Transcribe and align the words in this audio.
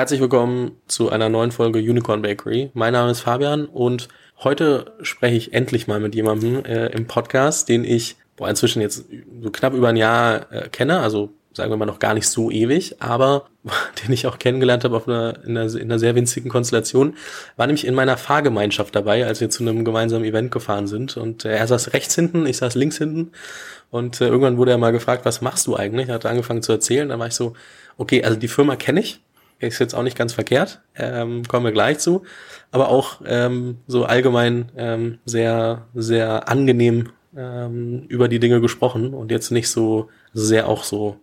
Herzlich 0.00 0.22
willkommen 0.22 0.78
zu 0.86 1.10
einer 1.10 1.28
neuen 1.28 1.52
Folge 1.52 1.78
Unicorn 1.78 2.22
Bakery. 2.22 2.70
Mein 2.72 2.94
Name 2.94 3.10
ist 3.10 3.20
Fabian 3.20 3.66
und 3.66 4.08
heute 4.42 4.94
spreche 5.02 5.36
ich 5.36 5.52
endlich 5.52 5.88
mal 5.88 6.00
mit 6.00 6.14
jemandem 6.14 6.64
äh, 6.64 6.86
im 6.86 7.06
Podcast, 7.06 7.68
den 7.68 7.84
ich 7.84 8.16
boah, 8.34 8.48
inzwischen 8.48 8.80
jetzt 8.80 9.04
so 9.42 9.50
knapp 9.50 9.74
über 9.74 9.90
ein 9.90 9.96
Jahr 9.96 10.50
äh, 10.50 10.70
kenne, 10.70 11.00
also 11.00 11.34
sagen 11.52 11.70
wir 11.70 11.76
mal 11.76 11.84
noch 11.84 11.98
gar 11.98 12.14
nicht 12.14 12.26
so 12.28 12.50
ewig, 12.50 13.02
aber 13.02 13.50
den 14.02 14.10
ich 14.14 14.26
auch 14.26 14.38
kennengelernt 14.38 14.84
habe 14.84 14.96
auf 14.96 15.06
einer, 15.06 15.44
in, 15.44 15.58
einer, 15.58 15.70
in 15.74 15.82
einer 15.82 15.98
sehr 15.98 16.14
winzigen 16.14 16.50
Konstellation, 16.50 17.14
war 17.58 17.66
nämlich 17.66 17.86
in 17.86 17.94
meiner 17.94 18.16
Fahrgemeinschaft 18.16 18.96
dabei, 18.96 19.26
als 19.26 19.42
wir 19.42 19.50
zu 19.50 19.62
einem 19.62 19.84
gemeinsamen 19.84 20.24
Event 20.24 20.50
gefahren 20.50 20.86
sind. 20.86 21.18
Und 21.18 21.44
äh, 21.44 21.54
er 21.54 21.66
saß 21.66 21.92
rechts 21.92 22.14
hinten, 22.14 22.46
ich 22.46 22.56
saß 22.56 22.74
links 22.74 22.96
hinten. 22.96 23.32
Und 23.90 24.22
äh, 24.22 24.28
irgendwann 24.28 24.56
wurde 24.56 24.70
er 24.70 24.78
mal 24.78 24.92
gefragt, 24.92 25.26
was 25.26 25.42
machst 25.42 25.66
du 25.66 25.76
eigentlich? 25.76 26.08
Er 26.08 26.14
hat 26.14 26.24
angefangen 26.24 26.62
zu 26.62 26.72
erzählen. 26.72 27.10
Dann 27.10 27.20
war 27.20 27.26
ich 27.26 27.34
so, 27.34 27.52
okay, 27.98 28.24
also 28.24 28.38
die 28.38 28.48
Firma 28.48 28.76
kenne 28.76 29.00
ich, 29.00 29.20
ist 29.60 29.78
jetzt 29.78 29.94
auch 29.94 30.02
nicht 30.02 30.16
ganz 30.16 30.32
verkehrt, 30.32 30.80
ähm, 30.96 31.44
kommen 31.44 31.64
wir 31.64 31.72
gleich 31.72 31.98
zu, 31.98 32.24
aber 32.70 32.88
auch 32.88 33.20
ähm, 33.26 33.78
so 33.86 34.04
allgemein 34.04 34.72
ähm, 34.76 35.18
sehr, 35.24 35.86
sehr 35.94 36.48
angenehm 36.48 37.10
ähm, 37.36 38.04
über 38.08 38.28
die 38.28 38.40
Dinge 38.40 38.60
gesprochen 38.60 39.14
und 39.14 39.30
jetzt 39.30 39.50
nicht 39.50 39.68
so 39.68 40.08
sehr 40.32 40.68
auch 40.68 40.84
so 40.84 41.20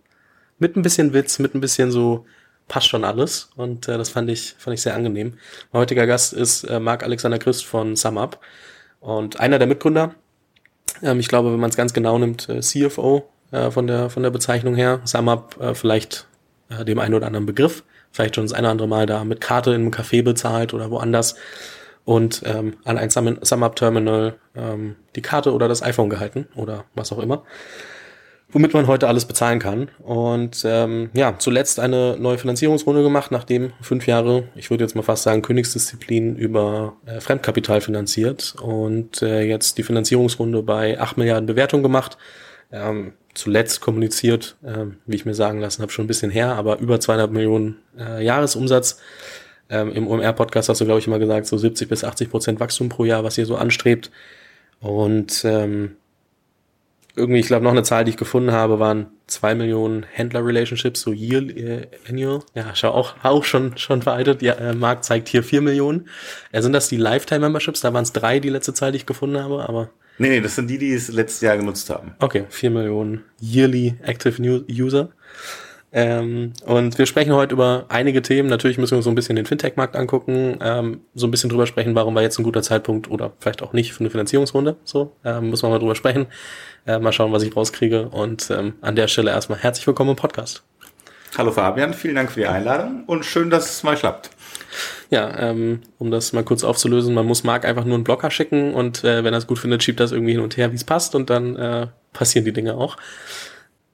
mit 0.58 0.76
ein 0.76 0.82
bisschen 0.82 1.12
Witz, 1.12 1.38
mit 1.38 1.54
ein 1.54 1.60
bisschen 1.60 1.90
so 1.90 2.26
passt 2.68 2.88
schon 2.88 3.04
alles 3.04 3.50
und 3.56 3.88
äh, 3.88 3.98
das 3.98 4.10
fand 4.10 4.30
ich 4.30 4.54
fand 4.58 4.74
ich 4.74 4.82
sehr 4.82 4.94
angenehm. 4.94 5.34
Mein 5.72 5.80
heutiger 5.80 6.06
Gast 6.06 6.32
ist 6.32 6.64
äh, 6.64 6.80
Marc 6.80 7.02
Alexander 7.02 7.38
Christ 7.38 7.64
von 7.64 7.96
SumUp 7.96 8.38
und 9.00 9.40
einer 9.40 9.58
der 9.58 9.66
Mitgründer. 9.66 10.14
Ähm, 11.02 11.18
ich 11.18 11.28
glaube, 11.28 11.52
wenn 11.52 11.60
man 11.60 11.70
es 11.70 11.76
ganz 11.76 11.92
genau 11.92 12.18
nimmt, 12.18 12.48
äh, 12.48 12.60
CFO 12.60 13.28
äh, 13.50 13.70
von 13.70 13.86
der 13.86 14.10
von 14.10 14.22
der 14.22 14.30
Bezeichnung 14.30 14.74
her. 14.74 15.00
SumUp 15.04 15.58
äh, 15.60 15.74
vielleicht 15.74 16.26
äh, 16.68 16.84
dem 16.84 16.98
einen 16.98 17.14
oder 17.14 17.26
anderen 17.26 17.46
Begriff 17.46 17.82
vielleicht 18.18 18.34
schon 18.34 18.44
das 18.44 18.52
eine 18.52 18.66
oder 18.66 18.72
andere 18.72 18.88
Mal 18.88 19.06
da 19.06 19.22
mit 19.22 19.40
Karte 19.40 19.70
in 19.70 19.82
einem 19.82 19.90
Café 19.92 20.24
bezahlt 20.24 20.74
oder 20.74 20.90
woanders 20.90 21.36
und 22.04 22.42
ähm, 22.46 22.74
an 22.84 22.98
ein 22.98 23.10
SumUp-Terminal 23.10 24.34
ähm, 24.56 24.96
die 25.14 25.22
Karte 25.22 25.52
oder 25.52 25.68
das 25.68 25.84
iPhone 25.84 26.10
gehalten 26.10 26.48
oder 26.56 26.84
was 26.96 27.12
auch 27.12 27.20
immer, 27.20 27.44
womit 28.50 28.74
man 28.74 28.88
heute 28.88 29.06
alles 29.06 29.24
bezahlen 29.24 29.60
kann. 29.60 29.88
Und 30.02 30.64
ähm, 30.64 31.10
ja, 31.12 31.36
zuletzt 31.38 31.78
eine 31.78 32.16
neue 32.18 32.38
Finanzierungsrunde 32.38 33.04
gemacht, 33.04 33.30
nachdem 33.30 33.72
fünf 33.82 34.08
Jahre, 34.08 34.48
ich 34.56 34.68
würde 34.68 34.82
jetzt 34.82 34.96
mal 34.96 35.02
fast 35.02 35.22
sagen, 35.22 35.42
Königsdisziplin 35.42 36.34
über 36.34 36.96
äh, 37.06 37.20
Fremdkapital 37.20 37.80
finanziert 37.80 38.56
und 38.60 39.22
äh, 39.22 39.42
jetzt 39.42 39.78
die 39.78 39.84
Finanzierungsrunde 39.84 40.64
bei 40.64 40.98
acht 40.98 41.18
Milliarden 41.18 41.46
Bewertung 41.46 41.84
gemacht. 41.84 42.18
Ähm, 42.72 43.12
zuletzt 43.38 43.80
kommuniziert, 43.80 44.56
äh, 44.64 44.86
wie 45.06 45.16
ich 45.16 45.24
mir 45.24 45.34
sagen 45.34 45.60
lassen 45.60 45.82
habe, 45.82 45.92
schon 45.92 46.04
ein 46.04 46.08
bisschen 46.08 46.30
her, 46.30 46.56
aber 46.56 46.80
über 46.80 46.98
200 46.98 47.30
Millionen 47.30 47.76
äh, 47.96 48.24
Jahresumsatz. 48.24 49.00
Ähm, 49.70 49.92
Im 49.92 50.08
OMR-Podcast 50.08 50.68
hast 50.68 50.80
du, 50.80 50.84
glaube 50.84 50.98
ich, 50.98 51.06
immer 51.06 51.20
gesagt, 51.20 51.46
so 51.46 51.56
70 51.56 51.88
bis 51.88 52.02
80 52.02 52.30
Prozent 52.30 52.60
Wachstum 52.60 52.88
pro 52.88 53.04
Jahr, 53.04 53.22
was 53.22 53.38
ihr 53.38 53.46
so 53.46 53.56
anstrebt. 53.56 54.10
Und 54.80 55.44
ähm, 55.44 55.96
irgendwie, 57.14 57.38
ich 57.38 57.46
glaube, 57.46 57.64
noch 57.64 57.72
eine 57.72 57.84
Zahl, 57.84 58.04
die 58.04 58.10
ich 58.10 58.16
gefunden 58.16 58.50
habe, 58.50 58.80
waren 58.80 59.06
zwei 59.28 59.54
Millionen 59.54 60.04
Händler-Relationships, 60.04 61.00
so 61.00 61.12
year, 61.12 61.42
äh, 61.42 61.86
annual. 62.08 62.40
Ja, 62.54 62.74
schau 62.74 62.90
auch, 62.90 63.14
auch 63.22 63.44
schon, 63.44 63.76
schon 63.76 64.02
veraltet. 64.02 64.42
Ja, 64.42 64.54
äh, 64.54 64.74
Markt 64.74 65.04
zeigt 65.04 65.28
hier 65.28 65.44
vier 65.44 65.60
Millionen. 65.60 66.08
Äh, 66.50 66.62
sind 66.62 66.72
das 66.72 66.88
die 66.88 66.96
Lifetime-Memberships? 66.96 67.82
Da 67.82 67.92
waren 67.92 68.04
es 68.04 68.12
drei, 68.12 68.40
die 68.40 68.48
letzte 68.48 68.74
Zahl, 68.74 68.90
die 68.92 68.98
ich 68.98 69.06
gefunden 69.06 69.38
habe, 69.38 69.68
aber 69.68 69.90
Nee, 70.18 70.28
nee, 70.30 70.40
das 70.40 70.56
sind 70.56 70.68
die, 70.68 70.78
die 70.78 70.92
es 70.92 71.08
letztes 71.08 71.40
Jahr 71.40 71.56
genutzt 71.56 71.88
haben. 71.90 72.14
Okay, 72.18 72.44
vier 72.48 72.70
Millionen 72.70 73.24
yearly 73.40 73.94
active 74.02 74.42
user. 74.68 75.10
Ähm, 75.90 76.52
und 76.66 76.98
wir 76.98 77.06
sprechen 77.06 77.32
heute 77.32 77.54
über 77.54 77.86
einige 77.88 78.20
Themen. 78.20 78.48
Natürlich 78.48 78.76
müssen 78.76 78.92
wir 78.92 78.96
uns 78.98 79.04
so 79.04 79.10
ein 79.10 79.14
bisschen 79.14 79.36
den 79.36 79.46
Fintech-Markt 79.46 79.96
angucken, 79.96 80.58
ähm, 80.60 81.00
so 81.14 81.26
ein 81.26 81.30
bisschen 81.30 81.48
drüber 81.48 81.66
sprechen, 81.66 81.94
warum 81.94 82.14
war 82.14 82.22
jetzt 82.22 82.38
ein 82.38 82.42
guter 82.42 82.62
Zeitpunkt 82.62 83.08
oder 83.10 83.32
vielleicht 83.38 83.62
auch 83.62 83.72
nicht 83.72 83.94
für 83.94 84.00
eine 84.00 84.10
Finanzierungsrunde. 84.10 84.76
So, 84.84 85.16
ähm, 85.24 85.50
müssen 85.50 85.62
wir 85.62 85.70
mal 85.70 85.78
drüber 85.78 85.94
sprechen. 85.94 86.26
Äh, 86.86 86.98
mal 86.98 87.12
schauen, 87.12 87.32
was 87.32 87.42
ich 87.42 87.56
rauskriege. 87.56 88.08
Und 88.08 88.50
ähm, 88.50 88.74
an 88.80 88.96
der 88.96 89.08
Stelle 89.08 89.30
erstmal 89.30 89.58
herzlich 89.60 89.86
willkommen 89.86 90.10
im 90.10 90.16
Podcast. 90.16 90.62
Hallo 91.36 91.52
Fabian, 91.52 91.94
vielen 91.94 92.16
Dank 92.16 92.32
für 92.32 92.40
die 92.40 92.46
Einladung 92.46 93.04
und 93.06 93.24
schön, 93.24 93.50
dass 93.50 93.70
es 93.70 93.82
mal 93.82 93.96
klappt. 93.96 94.30
Ja, 95.10 95.38
ähm, 95.38 95.80
um 95.98 96.10
das 96.10 96.32
mal 96.32 96.44
kurz 96.44 96.64
aufzulösen, 96.64 97.14
man 97.14 97.26
muss 97.26 97.44
Marc 97.44 97.64
einfach 97.64 97.84
nur 97.84 97.94
einen 97.94 98.04
Blocker 98.04 98.30
schicken 98.30 98.74
und 98.74 99.04
äh, 99.04 99.24
wenn 99.24 99.34
er 99.34 99.38
es 99.38 99.46
gut 99.46 99.58
findet, 99.58 99.82
schiebt 99.82 100.00
das 100.00 100.12
irgendwie 100.12 100.32
hin 100.32 100.40
und 100.40 100.56
her, 100.56 100.72
wie 100.72 100.76
es 100.76 100.84
passt 100.84 101.14
und 101.14 101.30
dann 101.30 101.56
äh, 101.56 101.86
passieren 102.12 102.44
die 102.44 102.52
Dinge 102.52 102.76
auch. 102.76 102.96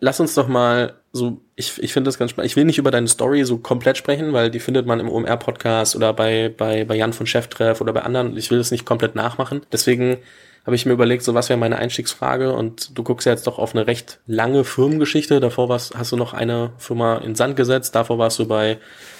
Lass 0.00 0.20
uns 0.20 0.34
doch 0.34 0.48
mal 0.48 0.94
so, 1.12 1.40
ich, 1.54 1.82
ich 1.82 1.92
finde 1.92 2.08
das 2.08 2.18
ganz 2.18 2.32
spannend. 2.32 2.50
Ich 2.50 2.56
will 2.56 2.64
nicht 2.64 2.78
über 2.78 2.90
deine 2.90 3.08
Story 3.08 3.44
so 3.44 3.58
komplett 3.58 3.96
sprechen, 3.96 4.32
weil 4.32 4.50
die 4.50 4.60
findet 4.60 4.86
man 4.86 5.00
im 5.00 5.08
OMR-Podcast 5.08 5.96
oder 5.96 6.12
bei, 6.12 6.52
bei, 6.54 6.84
bei 6.84 6.96
Jan 6.96 7.12
von 7.12 7.26
Cheftreff 7.26 7.80
oder 7.80 7.92
bei 7.92 8.02
anderen. 8.02 8.36
Ich 8.36 8.50
will 8.50 8.58
das 8.58 8.70
nicht 8.70 8.84
komplett 8.84 9.14
nachmachen. 9.14 9.62
Deswegen 9.72 10.18
habe 10.66 10.76
ich 10.76 10.86
mir 10.86 10.92
überlegt, 10.92 11.22
so 11.22 11.34
was 11.34 11.48
wäre 11.48 11.58
meine 11.58 11.76
Einstiegsfrage 11.76 12.52
und 12.52 12.96
du 12.96 13.02
guckst 13.02 13.26
ja 13.26 13.32
jetzt 13.32 13.46
doch 13.46 13.58
auf 13.58 13.74
eine 13.74 13.86
recht 13.86 14.18
lange 14.26 14.64
Firmengeschichte. 14.64 15.40
Davor 15.40 15.68
warst, 15.68 15.96
hast 15.96 16.12
du 16.12 16.16
noch 16.16 16.32
eine 16.32 16.72
Firma 16.78 17.18
in 17.18 17.34
Sand 17.34 17.56
gesetzt, 17.56 17.94
davor 17.94 18.18
warst 18.18 18.38
du 18.38 18.48
bei 18.48 18.78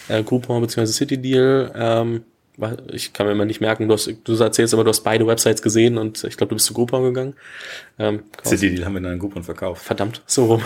äh, 0.09 0.23
Groupon 0.23 0.61
bzw. 0.63 0.87
City 0.87 1.19
Deal. 1.19 1.73
Ähm, 1.75 2.25
ich 2.93 3.13
kann 3.13 3.27
mir 3.27 3.33
immer 3.33 3.45
nicht 3.45 3.61
merken, 3.61 3.89
du, 3.89 3.95
hast, 3.95 4.09
du 4.23 4.35
erzählst 4.37 4.75
aber, 4.75 4.85
du 4.85 4.91
hast 4.91 5.01
beide 5.01 5.27
Websites 5.27 5.61
gesehen 5.61 5.99
und 5.99 6.23
ich 6.23 6.37
glaube, 6.37 6.51
du 6.51 6.55
bist 6.55 6.67
zu 6.67 6.75
Groupon 6.75 7.03
gegangen. 7.03 7.35
Ähm, 7.99 8.23
City 8.45 8.73
Deal 8.73 8.85
haben 8.85 8.95
wir 8.95 9.01
dann 9.01 9.19
Groupon 9.19 9.43
verkauft. 9.43 9.85
Verdammt, 9.85 10.23
so 10.27 10.47
rum. 10.47 10.63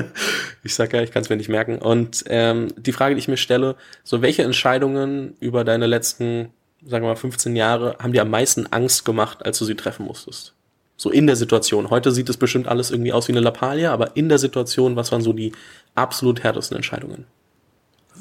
ich 0.64 0.74
sag 0.74 0.94
ja, 0.94 1.02
ich 1.02 1.12
kann 1.12 1.22
es 1.22 1.28
mir 1.28 1.36
nicht 1.36 1.50
merken. 1.50 1.78
Und 1.78 2.24
ähm, 2.28 2.68
die 2.78 2.92
Frage, 2.92 3.14
die 3.14 3.18
ich 3.18 3.28
mir 3.28 3.36
stelle, 3.36 3.76
so 4.04 4.22
welche 4.22 4.42
Entscheidungen 4.42 5.36
über 5.40 5.64
deine 5.64 5.86
letzten 5.86 6.48
sagen 6.84 7.04
wir 7.04 7.08
mal, 7.08 7.16
15 7.16 7.56
Jahre, 7.56 7.96
haben 7.98 8.12
dir 8.12 8.22
am 8.22 8.30
meisten 8.30 8.66
Angst 8.66 9.04
gemacht, 9.04 9.44
als 9.44 9.58
du 9.58 9.64
sie 9.64 9.74
treffen 9.74 10.06
musstest? 10.06 10.54
So 10.96 11.10
in 11.10 11.26
der 11.26 11.36
Situation. 11.36 11.90
Heute 11.90 12.10
sieht 12.10 12.28
es 12.28 12.36
bestimmt 12.36 12.66
alles 12.66 12.90
irgendwie 12.90 13.12
aus 13.12 13.28
wie 13.28 13.32
eine 13.32 13.40
Lappalie, 13.40 13.90
aber 13.90 14.16
in 14.16 14.28
der 14.28 14.38
Situation, 14.38 14.96
was 14.96 15.12
waren 15.12 15.22
so 15.22 15.32
die 15.32 15.52
absolut 15.94 16.42
härtesten 16.42 16.76
Entscheidungen? 16.76 17.26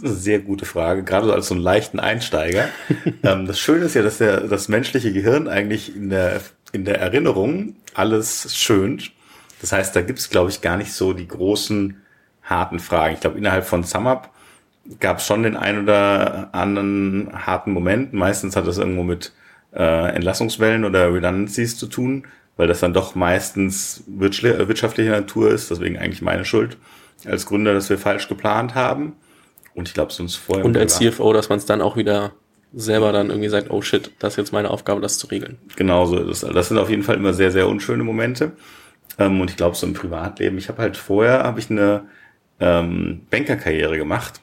Das 0.01 0.11
ist 0.11 0.15
eine 0.15 0.23
sehr 0.23 0.39
gute 0.39 0.65
Frage, 0.65 1.03
gerade 1.03 1.33
als 1.33 1.47
so 1.47 1.55
einen 1.55 1.63
leichten 1.63 1.99
Einsteiger. 1.99 2.69
ähm, 3.23 3.47
das 3.47 3.59
Schöne 3.59 3.85
ist 3.85 3.95
ja, 3.95 4.03
dass 4.03 4.19
der, 4.19 4.41
das 4.41 4.67
menschliche 4.67 5.11
Gehirn 5.11 5.47
eigentlich 5.47 5.95
in 5.95 6.09
der, 6.09 6.41
in 6.71 6.85
der 6.85 6.99
Erinnerung 6.99 7.75
alles 7.95 8.55
schönt. 8.55 9.11
Das 9.59 9.71
heißt, 9.71 9.95
da 9.95 10.01
gibt 10.01 10.19
es, 10.19 10.29
glaube 10.29 10.51
ich, 10.51 10.61
gar 10.61 10.77
nicht 10.77 10.93
so 10.93 11.13
die 11.13 11.27
großen, 11.27 11.97
harten 12.43 12.79
Fragen. 12.79 13.15
Ich 13.15 13.19
glaube, 13.19 13.37
innerhalb 13.37 13.65
von 13.65 13.83
SumUp 13.83 14.29
gab 14.99 15.17
es 15.17 15.25
schon 15.25 15.43
den 15.43 15.57
ein 15.57 15.81
oder 15.81 16.49
anderen 16.53 17.29
harten 17.33 17.71
Moment. 17.71 18.13
Meistens 18.13 18.55
hat 18.55 18.67
das 18.67 18.77
irgendwo 18.77 19.03
mit 19.03 19.33
äh, 19.73 20.15
Entlassungswellen 20.15 20.85
oder 20.85 21.13
Redundancies 21.13 21.77
zu 21.77 21.87
tun, 21.87 22.25
weil 22.55 22.67
das 22.67 22.79
dann 22.79 22.93
doch 22.93 23.15
meistens 23.15 24.03
wirtschaftlicher 24.07 25.11
Natur 25.11 25.51
ist. 25.51 25.71
Deswegen 25.71 25.97
eigentlich 25.97 26.21
meine 26.21 26.45
Schuld 26.45 26.77
als 27.25 27.45
Gründer, 27.45 27.73
dass 27.73 27.89
wir 27.89 27.97
falsch 27.97 28.29
geplant 28.29 28.75
haben. 28.75 29.13
Und 29.77 29.87
ich 29.87 29.93
glaube, 29.93 30.11
sonst 30.11 30.37
vorher. 30.37 30.65
Und 30.65 30.75
als 30.75 30.97
CFO, 30.97 31.33
dass 31.33 31.49
man 31.49 31.59
es 31.59 31.65
dann 31.65 31.81
auch 31.81 31.95
wieder 31.95 32.31
selber 32.73 33.11
dann 33.11 33.29
irgendwie 33.29 33.47
sagt, 33.47 33.69
oh 33.69 33.83
shit, 33.83 34.11
das 34.17 34.33
ist 34.33 34.37
jetzt 34.37 34.51
meine 34.51 34.71
Aufgabe, 34.71 35.01
das 35.01 35.19
zu 35.19 35.27
regeln. 35.27 35.59
Genau 35.75 36.05
so 36.05 36.17
ist 36.17 36.43
es. 36.43 36.53
Das 36.53 36.69
sind 36.69 36.79
auf 36.79 36.89
jeden 36.89 37.03
Fall 37.03 37.15
immer 37.15 37.33
sehr, 37.33 37.51
sehr 37.51 37.67
unschöne 37.67 38.03
Momente. 38.03 38.53
Ähm, 39.19 39.39
und 39.39 39.51
ich 39.51 39.55
glaube, 39.55 39.75
so 39.75 39.85
im 39.85 39.93
Privatleben, 39.93 40.57
ich 40.57 40.67
habe 40.67 40.81
halt 40.81 40.97
vorher, 40.97 41.43
habe 41.43 41.59
ich 41.59 41.69
eine 41.69 42.05
ähm, 42.59 43.21
Bankerkarriere 43.29 43.97
gemacht 43.97 44.41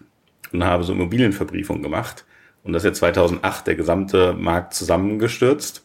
und 0.53 0.65
habe 0.65 0.85
so 0.85 0.93
Immobilienverbriefung 0.93 1.83
gemacht. 1.83 2.25
Und 2.63 2.73
das 2.73 2.85
ist 2.85 2.91
ja 2.91 2.93
2008 2.95 3.67
der 3.67 3.75
gesamte 3.75 4.35
Markt 4.35 4.73
zusammengestürzt, 4.73 5.85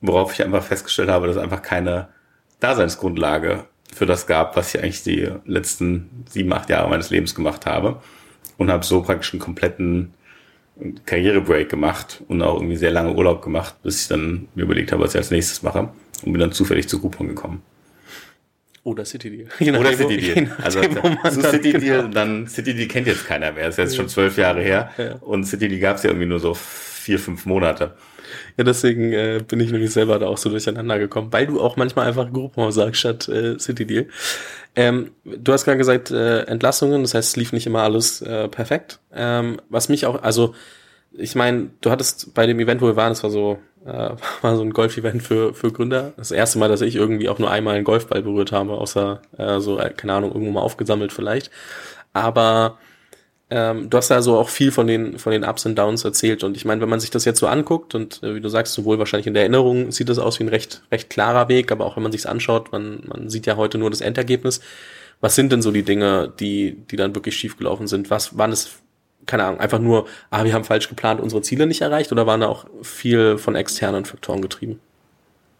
worauf 0.00 0.32
ich 0.32 0.42
einfach 0.42 0.64
festgestellt 0.64 1.08
habe, 1.08 1.28
dass 1.28 1.36
es 1.36 1.42
einfach 1.42 1.62
keine 1.62 2.08
Daseinsgrundlage 2.58 3.64
für 3.94 4.06
das 4.06 4.26
gab, 4.26 4.56
was 4.56 4.74
ich 4.74 4.82
eigentlich 4.82 5.04
die 5.04 5.30
letzten 5.44 6.24
sieben, 6.28 6.52
acht 6.52 6.68
Jahre 6.68 6.90
meines 6.90 7.10
Lebens 7.10 7.36
gemacht 7.36 7.64
habe. 7.64 8.02
Und 8.56 8.70
habe 8.70 8.84
so 8.84 9.02
praktisch 9.02 9.32
einen 9.32 9.40
kompletten 9.40 10.14
Karrierebreak 11.06 11.68
gemacht 11.68 12.22
und 12.28 12.42
auch 12.42 12.56
irgendwie 12.56 12.76
sehr 12.76 12.90
lange 12.90 13.14
Urlaub 13.14 13.42
gemacht, 13.42 13.76
bis 13.82 14.02
ich 14.02 14.08
dann 14.08 14.48
mir 14.54 14.62
überlegt 14.62 14.92
habe, 14.92 15.02
was 15.02 15.14
ich 15.14 15.18
als 15.18 15.30
nächstes 15.30 15.62
mache 15.62 15.90
und 16.24 16.32
bin 16.32 16.40
dann 16.40 16.52
zufällig 16.52 16.88
zu 16.88 17.00
Groupon 17.00 17.28
gekommen. 17.28 17.62
Oder 18.84 19.04
City 19.04 19.30
Deal. 19.30 19.48
Je 19.60 19.70
Oder 19.72 19.92
City 19.92 20.16
Deal. 20.16 20.56
Also 20.60 20.80
zu 20.80 21.40
City 21.42 21.72
Deal, 21.72 22.10
dann 22.10 22.48
City 22.48 22.74
Deal 22.74 22.88
kennt 22.88 23.06
jetzt 23.06 23.26
keiner 23.26 23.52
mehr. 23.52 23.66
Das 23.66 23.74
ist 23.74 23.84
jetzt 23.84 23.96
schon 23.96 24.08
zwölf 24.08 24.36
Jahre 24.36 24.60
her. 24.60 24.90
Ja. 24.98 25.14
Und 25.20 25.44
City 25.44 25.68
Deal 25.68 25.80
gab 25.80 25.98
es 25.98 26.02
ja 26.02 26.10
irgendwie 26.10 26.26
nur 26.26 26.40
so 26.40 26.54
vier, 26.54 27.18
fünf 27.20 27.46
Monate. 27.46 27.94
Ja, 28.56 28.64
deswegen 28.64 29.12
äh, 29.12 29.42
bin 29.46 29.60
ich 29.60 29.72
nämlich 29.72 29.92
selber 29.92 30.18
da 30.18 30.26
auch 30.26 30.38
so 30.38 30.50
durcheinander 30.50 30.98
gekommen, 30.98 31.28
weil 31.32 31.46
du 31.46 31.60
auch 31.60 31.76
manchmal 31.76 32.06
einfach 32.06 32.32
Groupon 32.32 32.70
sagst 32.72 33.00
statt 33.00 33.28
äh, 33.28 33.58
City 33.58 33.86
Deal. 33.86 34.06
Ähm, 34.76 35.12
du 35.24 35.52
hast 35.52 35.64
gerade 35.64 35.78
gesagt, 35.78 36.10
äh, 36.10 36.42
Entlassungen, 36.42 37.02
das 37.02 37.14
heißt, 37.14 37.30
es 37.30 37.36
lief 37.36 37.52
nicht 37.52 37.66
immer 37.66 37.82
alles 37.82 38.22
äh, 38.22 38.48
perfekt. 38.48 39.00
Ähm, 39.12 39.60
was 39.68 39.88
mich 39.88 40.06
auch, 40.06 40.22
also 40.22 40.54
ich 41.12 41.34
meine, 41.34 41.70
du 41.80 41.90
hattest 41.90 42.34
bei 42.34 42.46
dem 42.46 42.58
Event, 42.58 42.80
wo 42.80 42.86
wir 42.86 42.96
waren, 42.96 43.10
das 43.10 43.22
war 43.22 43.30
so, 43.30 43.58
äh, 43.84 44.10
war 44.42 44.56
so 44.56 44.62
ein 44.62 44.72
Golf-Event 44.72 45.22
für, 45.22 45.54
für 45.54 45.72
Gründer. 45.72 46.12
Das 46.16 46.30
erste 46.30 46.58
Mal, 46.58 46.68
dass 46.68 46.80
ich 46.80 46.96
irgendwie 46.96 47.28
auch 47.28 47.38
nur 47.38 47.50
einmal 47.50 47.74
einen 47.74 47.84
Golfball 47.84 48.22
berührt 48.22 48.52
habe, 48.52 48.72
außer 48.72 49.22
äh, 49.36 49.60
so, 49.60 49.78
äh, 49.78 49.90
keine 49.90 50.14
Ahnung, 50.14 50.32
irgendwo 50.32 50.52
mal 50.52 50.60
aufgesammelt 50.60 51.12
vielleicht. 51.12 51.50
Aber 52.12 52.78
ähm, 53.54 53.90
du 53.90 53.98
hast 53.98 54.10
da 54.10 54.22
so 54.22 54.38
auch 54.38 54.48
viel 54.48 54.72
von 54.72 54.86
den, 54.86 55.18
von 55.18 55.30
den 55.30 55.44
Ups 55.44 55.66
und 55.66 55.76
Downs 55.76 56.04
erzählt. 56.04 56.42
Und 56.42 56.56
ich 56.56 56.64
meine, 56.64 56.80
wenn 56.80 56.88
man 56.88 57.00
sich 57.00 57.10
das 57.10 57.26
jetzt 57.26 57.38
so 57.38 57.46
anguckt 57.46 57.94
und 57.94 58.22
äh, 58.22 58.34
wie 58.34 58.40
du 58.40 58.48
sagst, 58.48 58.72
sowohl 58.72 58.98
wahrscheinlich 58.98 59.26
in 59.26 59.34
der 59.34 59.42
Erinnerung 59.42 59.92
sieht 59.92 60.08
das 60.08 60.18
aus 60.18 60.38
wie 60.38 60.44
ein 60.44 60.48
recht, 60.48 60.82
recht 60.90 61.10
klarer 61.10 61.50
Weg, 61.50 61.70
aber 61.70 61.84
auch 61.84 61.96
wenn 61.96 62.02
man 62.02 62.12
sich's 62.12 62.24
anschaut, 62.24 62.72
man, 62.72 63.02
man 63.06 63.28
sieht 63.28 63.44
ja 63.44 63.56
heute 63.56 63.76
nur 63.76 63.90
das 63.90 64.00
Endergebnis. 64.00 64.62
Was 65.20 65.34
sind 65.34 65.52
denn 65.52 65.60
so 65.60 65.70
die 65.70 65.82
Dinge, 65.82 66.32
die, 66.40 66.78
die 66.90 66.96
dann 66.96 67.14
wirklich 67.14 67.36
schiefgelaufen 67.36 67.88
sind? 67.88 68.08
Was 68.08 68.38
waren 68.38 68.52
es, 68.52 68.70
keine 69.26 69.44
Ahnung, 69.44 69.60
einfach 69.60 69.80
nur, 69.80 70.06
ah, 70.30 70.44
wir 70.44 70.54
haben 70.54 70.64
falsch 70.64 70.88
geplant, 70.88 71.20
unsere 71.20 71.42
Ziele 71.42 71.66
nicht 71.66 71.82
erreicht 71.82 72.10
oder 72.10 72.26
waren 72.26 72.40
da 72.40 72.48
auch 72.48 72.64
viel 72.80 73.36
von 73.36 73.54
externen 73.54 74.06
Faktoren 74.06 74.40
getrieben? 74.40 74.80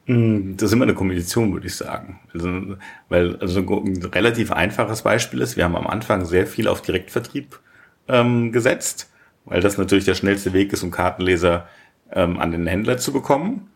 Hm, 0.06 0.56
das 0.56 0.70
ist 0.70 0.72
immer 0.72 0.84
eine 0.84 0.94
Kombination, 0.94 1.52
würde 1.52 1.66
ich 1.66 1.76
sagen. 1.76 2.20
Also, 2.32 2.78
weil 3.10 3.36
also 3.36 3.60
ein 3.60 4.02
relativ 4.02 4.50
einfaches 4.50 5.02
Beispiel 5.02 5.42
ist, 5.42 5.58
wir 5.58 5.64
haben 5.64 5.76
am 5.76 5.86
Anfang 5.86 6.24
sehr 6.24 6.46
viel 6.46 6.68
auf 6.68 6.80
Direktvertrieb 6.80 7.60
ähm, 8.08 8.52
gesetzt, 8.52 9.10
weil 9.44 9.60
das 9.60 9.78
natürlich 9.78 10.04
der 10.04 10.14
schnellste 10.14 10.52
Weg 10.52 10.72
ist, 10.72 10.82
um 10.82 10.90
Kartenleser 10.90 11.68
ähm, 12.12 12.38
an 12.38 12.52
den 12.52 12.66
Händler 12.66 12.98
zu 12.98 13.12
bekommen. 13.12 13.68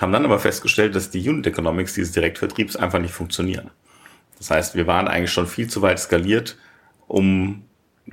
Haben 0.00 0.12
dann 0.12 0.24
aber 0.24 0.38
festgestellt, 0.38 0.94
dass 0.94 1.10
die 1.10 1.28
Unit 1.28 1.46
Economics 1.46 1.94
dieses 1.94 2.12
Direktvertriebs 2.12 2.76
einfach 2.76 2.98
nicht 2.98 3.12
funktionieren. 3.12 3.70
Das 4.38 4.50
heißt, 4.50 4.74
wir 4.74 4.86
waren 4.86 5.06
eigentlich 5.06 5.32
schon 5.32 5.46
viel 5.46 5.68
zu 5.68 5.82
weit 5.82 5.98
skaliert, 6.00 6.56
um 7.06 7.64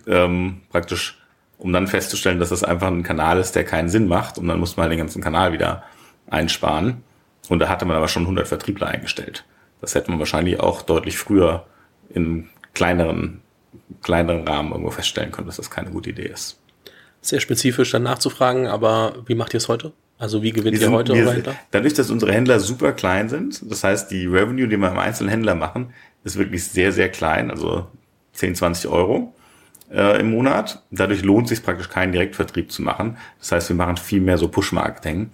ähm, 0.05 0.61
praktisch, 0.69 1.17
um 1.57 1.73
dann 1.73 1.87
festzustellen, 1.87 2.39
dass 2.39 2.49
das 2.49 2.63
einfach 2.63 2.87
ein 2.87 3.03
Kanal 3.03 3.39
ist, 3.39 3.55
der 3.55 3.63
keinen 3.63 3.89
Sinn 3.89 4.07
macht. 4.07 4.37
Und 4.37 4.47
dann 4.47 4.59
musste 4.59 4.77
man 4.77 4.83
halt 4.83 4.91
den 4.91 4.99
ganzen 4.99 5.21
Kanal 5.21 5.53
wieder 5.53 5.83
einsparen. 6.29 7.03
Und 7.47 7.59
da 7.59 7.69
hatte 7.69 7.85
man 7.85 7.95
aber 7.95 8.07
schon 8.07 8.23
100 8.23 8.47
Vertriebler 8.47 8.87
eingestellt. 8.87 9.45
Das 9.81 9.95
hätte 9.95 10.11
man 10.11 10.19
wahrscheinlich 10.19 10.59
auch 10.59 10.81
deutlich 10.81 11.17
früher 11.17 11.65
in 12.09 12.49
kleineren, 12.73 13.41
kleineren 14.01 14.47
Rahmen 14.47 14.71
irgendwo 14.71 14.91
feststellen 14.91 15.31
können, 15.31 15.47
dass 15.47 15.57
das 15.57 15.69
keine 15.69 15.91
gute 15.91 16.11
Idee 16.11 16.27
ist. 16.27 16.59
Sehr 17.21 17.39
spezifisch 17.39 17.91
dann 17.91 18.03
nachzufragen, 18.03 18.67
aber 18.67 19.15
wie 19.25 19.35
macht 19.35 19.53
ihr 19.53 19.57
es 19.57 19.67
heute? 19.67 19.91
Also 20.17 20.43
wie 20.43 20.51
gewinnt 20.51 20.79
ihr 20.79 20.91
heute 20.91 21.13
wir, 21.13 21.55
Dadurch, 21.71 21.93
dass 21.93 22.11
unsere 22.11 22.33
Händler 22.33 22.59
super 22.59 22.91
klein 22.91 23.29
sind, 23.29 23.61
das 23.69 23.83
heißt, 23.83 24.11
die 24.11 24.25
Revenue, 24.25 24.67
die 24.67 24.77
wir 24.77 24.89
im 24.89 24.97
einzelnen 24.97 25.29
Händler 25.29 25.55
machen, 25.55 25.93
ist 26.23 26.37
wirklich 26.37 26.65
sehr, 26.65 26.91
sehr 26.91 27.09
klein, 27.09 27.49
also 27.49 27.87
10, 28.33 28.55
20 28.55 28.91
Euro 28.91 29.33
äh, 29.91 30.19
im 30.19 30.31
Monat. 30.31 30.83
Dadurch 30.91 31.23
lohnt 31.23 31.47
sich 31.47 31.63
praktisch 31.63 31.89
keinen 31.89 32.11
Direktvertrieb 32.11 32.71
zu 32.71 32.81
machen. 32.81 33.17
Das 33.39 33.51
heißt, 33.51 33.69
wir 33.69 33.75
machen 33.75 33.97
viel 33.97 34.21
mehr 34.21 34.37
so 34.37 34.49
Push-Marketing. 34.49 35.31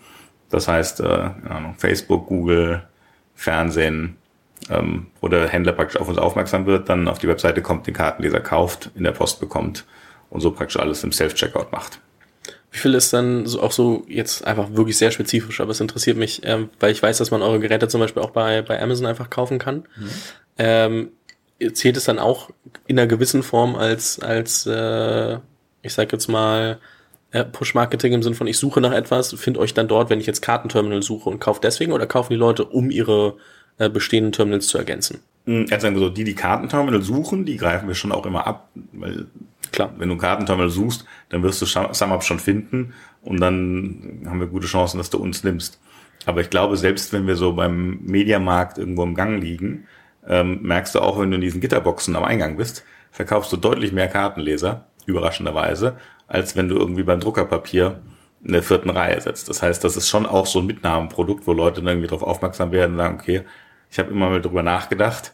Das 0.49 0.67
heißt, 0.67 0.99
äh, 0.99 1.29
Facebook, 1.77 2.27
Google, 2.27 2.83
Fernsehen, 3.33 4.17
ähm, 4.69 5.07
wo 5.21 5.27
der 5.27 5.47
Händler 5.47 5.73
praktisch 5.73 5.99
auf 5.99 6.07
uns 6.07 6.17
aufmerksam 6.17 6.65
wird, 6.65 6.89
dann 6.89 7.07
auf 7.07 7.19
die 7.19 7.27
Webseite 7.27 7.61
kommt, 7.61 7.87
den 7.87 7.93
Kartenleser 7.93 8.39
kauft, 8.39 8.91
in 8.95 9.03
der 9.03 9.11
Post 9.11 9.39
bekommt 9.39 9.85
und 10.29 10.41
so 10.41 10.51
praktisch 10.51 10.77
alles 10.77 11.03
im 11.03 11.11
Self-Checkout 11.11 11.71
macht. 11.71 11.99
Wie 12.71 12.79
viel 12.79 12.93
ist 12.93 13.13
dann 13.13 13.45
so 13.45 13.61
auch 13.61 13.71
so 13.71 14.03
jetzt 14.07 14.45
einfach 14.45 14.73
wirklich 14.73 14.97
sehr 14.97 15.11
spezifisch, 15.11 15.61
aber 15.61 15.71
es 15.71 15.79
interessiert 15.79 16.17
mich, 16.17 16.41
ähm, 16.43 16.69
weil 16.79 16.91
ich 16.91 17.01
weiß, 17.01 17.17
dass 17.17 17.31
man 17.31 17.41
eure 17.41 17.59
Geräte 17.59 17.87
zum 17.87 18.01
Beispiel 18.01 18.21
auch 18.21 18.31
bei, 18.31 18.61
bei 18.61 18.81
Amazon 18.81 19.05
einfach 19.05 19.29
kaufen 19.29 19.59
kann. 19.59 19.87
Mhm. 19.95 20.09
Ähm, 20.57 21.11
zählt 21.73 21.95
es 21.95 22.03
dann 22.03 22.19
auch 22.19 22.49
in 22.85 22.99
einer 22.99 23.07
gewissen 23.07 23.43
Form 23.43 23.75
als, 23.75 24.19
als 24.19 24.65
äh, 24.65 25.37
ich 25.83 25.93
sag 25.93 26.11
jetzt 26.11 26.27
mal, 26.27 26.79
äh, 27.31 27.45
Push-Marketing 27.45 28.13
im 28.13 28.23
Sinne 28.23 28.35
von, 28.35 28.47
ich 28.47 28.57
suche 28.57 28.81
nach 28.81 28.91
etwas, 28.91 29.33
finde 29.33 29.59
euch 29.59 29.73
dann 29.73 29.87
dort, 29.87 30.09
wenn 30.09 30.19
ich 30.19 30.25
jetzt 30.25 30.41
Kartenterminal 30.41 31.01
suche 31.01 31.29
und 31.29 31.39
kaufe 31.39 31.61
deswegen 31.61 31.91
oder 31.91 32.07
kaufen 32.07 32.33
die 32.33 32.39
Leute, 32.39 32.65
um 32.65 32.89
ihre 32.89 33.37
äh, 33.77 33.89
bestehenden 33.89 34.31
Terminals 34.31 34.67
zu 34.67 34.77
ergänzen? 34.77 35.19
Hm, 35.45 35.67
also 35.69 35.83
sagen 35.83 35.95
wir 35.95 36.01
so, 36.01 36.09
die, 36.09 36.23
die 36.23 36.35
Kartenterminal 36.35 37.01
suchen, 37.01 37.45
die 37.45 37.57
greifen 37.57 37.87
wir 37.87 37.95
schon 37.95 38.11
auch 38.11 38.25
immer 38.25 38.47
ab, 38.47 38.69
weil 38.93 39.27
klar, 39.71 39.93
wenn 39.97 40.09
du 40.09 40.17
Kartenterminal 40.17 40.69
suchst, 40.69 41.05
dann 41.29 41.43
wirst 41.43 41.61
du 41.61 41.65
SumUp 41.65 42.23
schon 42.23 42.39
finden 42.39 42.93
und 43.21 43.39
dann 43.39 44.25
haben 44.25 44.39
wir 44.39 44.47
gute 44.47 44.67
Chancen, 44.67 44.97
dass 44.97 45.09
du 45.09 45.17
uns 45.17 45.43
nimmst. 45.43 45.79
Aber 46.25 46.41
ich 46.41 46.49
glaube, 46.49 46.77
selbst 46.77 47.13
wenn 47.13 47.27
wir 47.27 47.35
so 47.35 47.53
beim 47.53 47.99
Mediamarkt 48.03 48.77
irgendwo 48.77 49.03
im 49.03 49.15
Gang 49.15 49.41
liegen, 49.41 49.85
ähm, 50.27 50.61
merkst 50.63 50.95
du 50.95 50.99
auch, 50.99 51.19
wenn 51.19 51.29
du 51.29 51.35
in 51.35 51.41
diesen 51.41 51.61
Gitterboxen 51.61 52.15
am 52.15 52.23
Eingang 52.23 52.57
bist, 52.57 52.83
verkaufst 53.11 53.51
du 53.51 53.57
deutlich 53.57 53.91
mehr 53.91 54.07
Kartenleser, 54.07 54.85
überraschenderweise, 55.05 55.97
als 56.27 56.55
wenn 56.55 56.67
du 56.67 56.77
irgendwie 56.77 57.03
beim 57.03 57.19
Druckerpapier 57.19 58.01
in 58.43 58.53
der 58.53 58.63
vierten 58.63 58.89
Reihe 58.89 59.19
sitzt. 59.21 59.49
Das 59.49 59.61
heißt, 59.61 59.83
das 59.83 59.97
ist 59.97 60.09
schon 60.09 60.25
auch 60.25 60.45
so 60.45 60.59
ein 60.59 60.65
Mitnahmeprodukt, 60.65 61.47
wo 61.47 61.53
Leute 61.53 61.81
dann 61.81 61.89
irgendwie 61.89 62.07
darauf 62.07 62.23
aufmerksam 62.23 62.71
werden 62.71 62.93
und 62.93 62.97
sagen, 62.97 63.19
okay, 63.19 63.41
ich 63.89 63.99
habe 63.99 64.11
immer 64.11 64.29
mal 64.29 64.41
drüber 64.41 64.63
nachgedacht, 64.63 65.33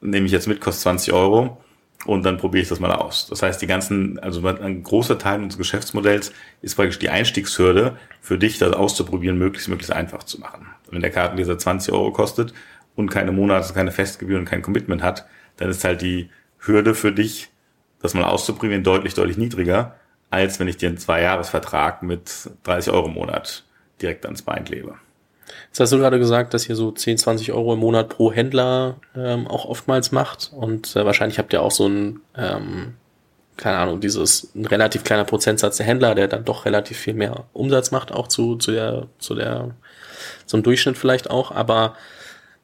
nehme 0.00 0.26
ich 0.26 0.32
jetzt 0.32 0.46
mit, 0.46 0.60
kostet 0.60 0.82
20 0.82 1.12
Euro 1.12 1.58
und 2.06 2.24
dann 2.24 2.36
probiere 2.36 2.62
ich 2.62 2.68
das 2.68 2.80
mal 2.80 2.92
aus. 2.92 3.26
Das 3.28 3.42
heißt, 3.42 3.60
die 3.62 3.66
ganzen, 3.66 4.18
also 4.18 4.46
ein 4.46 4.82
großer 4.82 5.18
Teil 5.18 5.42
unseres 5.42 5.58
Geschäftsmodells 5.58 6.32
ist 6.60 6.76
praktisch 6.76 6.98
die 6.98 7.08
Einstiegshürde 7.08 7.96
für 8.20 8.38
dich, 8.38 8.58
das 8.58 8.72
auszuprobieren, 8.72 9.38
möglichst, 9.38 9.68
möglichst 9.68 9.92
einfach 9.92 10.22
zu 10.24 10.40
machen. 10.40 10.66
Wenn 10.90 11.00
der 11.00 11.10
Kartenleser 11.10 11.58
20 11.58 11.92
Euro 11.92 12.12
kostet 12.12 12.52
und 12.94 13.10
keine 13.10 13.32
Monats-, 13.32 13.74
keine 13.74 13.90
Festgebühr 13.90 14.38
und 14.38 14.44
kein 14.44 14.62
Commitment 14.62 15.02
hat, 15.02 15.26
dann 15.56 15.70
ist 15.70 15.84
halt 15.84 16.02
die 16.02 16.30
Hürde 16.58 16.94
für 16.94 17.12
dich, 17.12 17.50
das 18.00 18.14
mal 18.14 18.24
auszuprobieren, 18.24 18.82
deutlich, 18.82 19.14
deutlich 19.14 19.38
niedriger, 19.38 19.96
als 20.30 20.60
wenn 20.60 20.68
ich 20.68 20.76
dir 20.76 20.88
einen 20.88 20.98
Zwei-Jahres-Vertrag 20.98 22.02
mit 22.02 22.50
30 22.64 22.92
Euro 22.92 23.06
im 23.06 23.14
Monat 23.14 23.64
direkt 24.02 24.26
ans 24.26 24.42
Bein 24.42 24.64
klebe. 24.64 24.96
Jetzt 25.74 25.80
hast 25.80 25.92
du 25.92 25.98
gerade 25.98 26.20
gesagt, 26.20 26.54
dass 26.54 26.68
ihr 26.68 26.76
so 26.76 26.92
10, 26.92 27.18
20 27.18 27.50
Euro 27.50 27.72
im 27.72 27.80
Monat 27.80 28.08
pro 28.08 28.30
Händler 28.30 28.94
ähm, 29.16 29.48
auch 29.48 29.64
oftmals 29.64 30.12
macht. 30.12 30.52
Und 30.54 30.94
äh, 30.94 31.04
wahrscheinlich 31.04 31.40
habt 31.40 31.52
ihr 31.52 31.62
auch 31.62 31.72
so 31.72 31.88
ein, 31.88 32.20
ähm, 32.36 32.94
keine 33.56 33.78
Ahnung, 33.78 34.00
dieses 34.00 34.54
ein 34.54 34.66
relativ 34.66 35.02
kleiner 35.02 35.24
Prozentsatz 35.24 35.78
der 35.78 35.86
Händler, 35.86 36.14
der 36.14 36.28
dann 36.28 36.44
doch 36.44 36.64
relativ 36.64 36.98
viel 36.98 37.14
mehr 37.14 37.46
Umsatz 37.52 37.90
macht, 37.90 38.12
auch 38.12 38.28
zu, 38.28 38.54
zu 38.54 38.70
der, 38.70 39.08
zu 39.18 39.34
der, 39.34 39.74
zum 40.46 40.62
Durchschnitt 40.62 40.96
vielleicht 40.96 41.28
auch, 41.28 41.50
aber 41.50 41.96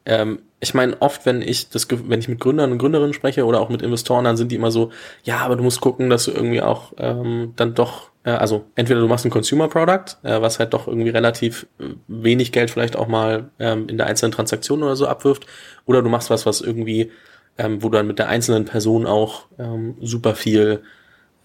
ähm, 0.06 0.42
ich 0.60 0.74
meine, 0.74 1.02
oft, 1.02 1.26
wenn 1.26 1.42
ich 1.42 1.68
das, 1.68 1.88
wenn 1.90 2.20
ich 2.20 2.28
mit 2.28 2.38
Gründern 2.38 2.70
und 2.70 2.78
Gründerinnen 2.78 3.12
spreche 3.12 3.44
oder 3.44 3.60
auch 3.60 3.70
mit 3.70 3.82
Investoren, 3.82 4.24
dann 4.24 4.36
sind 4.36 4.52
die 4.52 4.56
immer 4.56 4.70
so, 4.70 4.92
ja, 5.24 5.38
aber 5.38 5.56
du 5.56 5.64
musst 5.64 5.80
gucken, 5.80 6.10
dass 6.10 6.26
du 6.26 6.30
irgendwie 6.30 6.62
auch 6.62 6.92
ähm, 6.98 7.54
dann 7.56 7.74
doch, 7.74 8.09
also 8.30 8.66
entweder 8.74 9.00
du 9.00 9.08
machst 9.08 9.24
ein 9.24 9.30
Consumer 9.30 9.68
Product, 9.68 10.16
äh, 10.22 10.40
was 10.42 10.58
halt 10.58 10.74
doch 10.74 10.86
irgendwie 10.86 11.10
relativ 11.10 11.66
äh, 11.78 11.84
wenig 12.06 12.52
Geld 12.52 12.70
vielleicht 12.70 12.96
auch 12.96 13.08
mal 13.08 13.50
ähm, 13.58 13.88
in 13.88 13.96
der 13.96 14.06
einzelnen 14.06 14.32
Transaktion 14.32 14.82
oder 14.82 14.96
so 14.96 15.06
abwirft, 15.06 15.46
oder 15.86 16.02
du 16.02 16.10
machst 16.10 16.30
was, 16.30 16.44
was 16.44 16.60
irgendwie, 16.60 17.10
ähm, 17.58 17.82
wo 17.82 17.88
du 17.88 17.96
dann 17.96 18.06
mit 18.06 18.18
der 18.18 18.28
einzelnen 18.28 18.66
Person 18.66 19.06
auch 19.06 19.46
ähm, 19.58 19.96
super 20.00 20.34
viel 20.34 20.82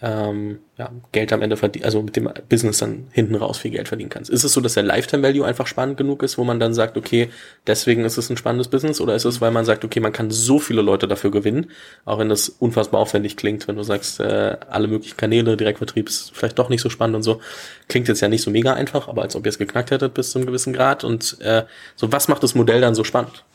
ähm, 0.02 0.60
ja, 0.78 0.92
Geld 1.14 1.32
am 1.32 1.42
Ende 1.42 1.56
verdient, 1.56 1.86
also 1.86 2.02
mit 2.02 2.16
dem 2.18 2.30
Business 2.50 2.80
dann 2.80 3.08
hinten 3.12 3.36
raus 3.36 3.58
viel 3.58 3.72
Geld 3.72 3.88
verdienen 3.88 4.10
kannst. 4.10 4.30
Ist 4.30 4.44
es 4.44 4.52
so, 4.52 4.60
dass 4.60 4.74
der 4.74 4.84
Lifetime 4.84 5.24
Value 5.24 5.46
einfach 5.46 5.68
spannend 5.68 5.98
genug 5.98 6.22
ist, 6.22 6.38
wo 6.38 6.44
man 6.44 6.60
dann 6.60 6.74
sagt, 6.74 6.98
okay, 6.98 7.30
deswegen 7.66 8.04
ist 8.04 8.18
es 8.18 8.30
ein 8.30 8.36
spannendes 8.36 8.68
Business, 8.68 9.00
oder 9.00 9.16
ist 9.16 9.24
es, 9.24 9.40
weil 9.40 9.52
man 9.52 9.64
sagt, 9.64 9.86
okay, 9.86 10.02
man 10.02 10.12
kann 10.12 10.32
so 10.32 10.60
viele 10.60 10.82
Leute 10.82 11.08
dafür 11.08 11.32
gewinnen, 11.32 11.72
auch 12.04 12.20
wenn 12.20 12.28
das 12.28 12.50
unfassbar 12.50 13.00
aufwendig 13.00 13.38
klingt, 13.38 13.68
wenn 13.70 13.78
du 13.78 13.84
sagst, 13.84 14.20
äh, 14.20 14.58
alle 14.70 14.88
möglichen 14.88 15.16
Kanäle, 15.16 15.56
Direktvertrieb 15.56 16.10
ist 16.10 16.36
vielleicht 16.36 16.60
doch 16.60 16.68
nicht 16.68 16.82
so 16.82 16.90
spannend 16.90 17.16
und 17.16 17.24
so. 17.24 17.40
Klingt 17.88 18.10
jetzt 18.10 18.20
ja 18.20 18.28
nicht 18.28 18.42
so 18.42 18.52
mega 18.52 18.74
einfach, 18.74 19.08
aber 19.08 19.22
als 19.22 19.36
ob 19.36 19.46
ihr 19.46 19.50
es 19.50 19.58
geknackt 19.58 19.92
hättet 19.92 20.14
bis 20.14 20.32
zu 20.32 20.40
einem 20.40 20.46
gewissen 20.46 20.74
Grad. 20.74 21.06
Und 21.06 21.40
äh, 21.40 21.64
so, 21.96 22.12
was 22.12 22.28
macht 22.28 22.44
das 22.44 22.54
Modell 22.54 22.82
dann 22.82 22.96
so 22.96 23.04
spannend? 23.04 23.46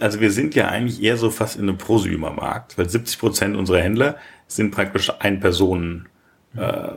Also 0.00 0.20
wir 0.20 0.32
sind 0.32 0.56
ja 0.56 0.68
eigentlich 0.68 1.00
eher 1.00 1.16
so 1.16 1.30
fast 1.30 1.56
in 1.56 1.62
einem 1.62 1.78
Prosumer-Markt, 1.78 2.76
weil 2.76 2.88
70 2.88 3.18
Prozent 3.18 3.56
unserer 3.56 3.78
Händler 3.78 4.16
sind 4.50 4.70
praktisch 4.70 5.10
Ein-Personen- 5.20 6.08
äh, 6.56 6.92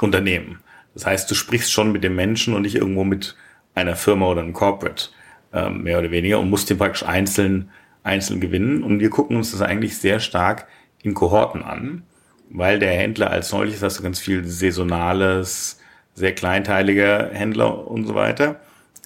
Unternehmen. 0.00 0.58
Das 0.94 1.06
heißt, 1.06 1.30
du 1.30 1.34
sprichst 1.34 1.72
schon 1.72 1.92
mit 1.92 2.04
dem 2.04 2.16
Menschen 2.16 2.54
und 2.54 2.62
nicht 2.62 2.74
irgendwo 2.74 3.04
mit 3.04 3.36
einer 3.74 3.96
Firma 3.96 4.26
oder 4.26 4.42
einem 4.42 4.52
Corporate, 4.52 5.10
äh, 5.52 5.70
mehr 5.70 5.98
oder 5.98 6.10
weniger, 6.10 6.38
und 6.38 6.50
musst 6.50 6.70
den 6.70 6.78
praktisch 6.78 7.04
einzeln, 7.04 7.70
einzeln 8.02 8.40
gewinnen. 8.40 8.82
Und 8.82 9.00
wir 9.00 9.10
gucken 9.10 9.36
uns 9.36 9.52
das 9.52 9.62
eigentlich 9.62 9.98
sehr 9.98 10.20
stark 10.20 10.66
in 11.02 11.14
Kohorten 11.14 11.62
an, 11.62 12.02
weil 12.50 12.78
der 12.78 12.92
Händler 12.92 13.30
als 13.30 13.52
neulich 13.52 13.82
hast 13.82 13.98
du 13.98 14.02
ganz 14.02 14.18
viel 14.18 14.44
saisonales, 14.46 15.80
sehr 16.14 16.34
kleinteiliger 16.34 17.30
Händler 17.32 17.86
und 17.86 18.06
so 18.06 18.14
weiter. 18.14 18.60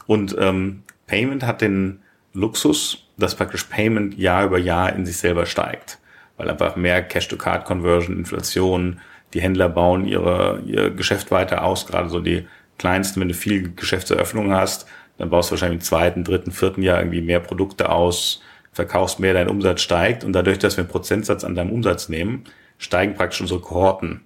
Und 0.07 0.37
ähm, 0.39 0.83
Payment 1.07 1.45
hat 1.45 1.61
den 1.61 2.01
Luxus, 2.33 3.09
dass 3.17 3.35
praktisch 3.35 3.65
Payment 3.65 4.17
Jahr 4.17 4.45
über 4.47 4.59
Jahr 4.59 4.95
in 4.95 5.05
sich 5.07 5.17
selber 5.17 5.47
steigt 5.47 6.00
weil 6.41 6.49
einfach 6.49 6.75
mehr 6.75 7.03
Cash-to-Card-Conversion, 7.03 8.17
Inflation, 8.17 9.01
die 9.35 9.43
Händler 9.43 9.69
bauen 9.69 10.07
ihre, 10.07 10.63
ihr 10.65 10.89
Geschäft 10.89 11.31
weiter 11.31 11.65
aus, 11.65 11.87
gerade 11.87 12.09
so 12.09 12.19
die 12.19 12.47
kleinsten, 12.79 13.21
wenn 13.21 13.29
du 13.29 13.35
viel 13.35 13.75
Geschäftseröffnung 13.75 14.51
hast, 14.51 14.87
dann 15.19 15.29
baust 15.29 15.51
du 15.51 15.53
wahrscheinlich 15.53 15.81
im 15.81 15.85
zweiten, 15.85 16.25
dritten, 16.25 16.51
vierten 16.51 16.81
Jahr 16.81 16.99
irgendwie 16.99 17.21
mehr 17.21 17.41
Produkte 17.41 17.91
aus, 17.91 18.43
verkaufst 18.73 19.21
mehr, 19.21 19.35
dein 19.35 19.51
Umsatz 19.51 19.83
steigt 19.83 20.25
und 20.25 20.33
dadurch, 20.33 20.59
dass 20.59 20.79
wir 20.79 20.85
einen 20.85 20.91
Prozentsatz 20.91 21.45
an 21.45 21.55
deinem 21.55 21.73
Umsatz 21.73 22.09
nehmen, 22.09 22.45
steigen 22.79 23.15
praktisch 23.15 23.43
unsere 23.43 23.61
Kohorten 23.61 24.23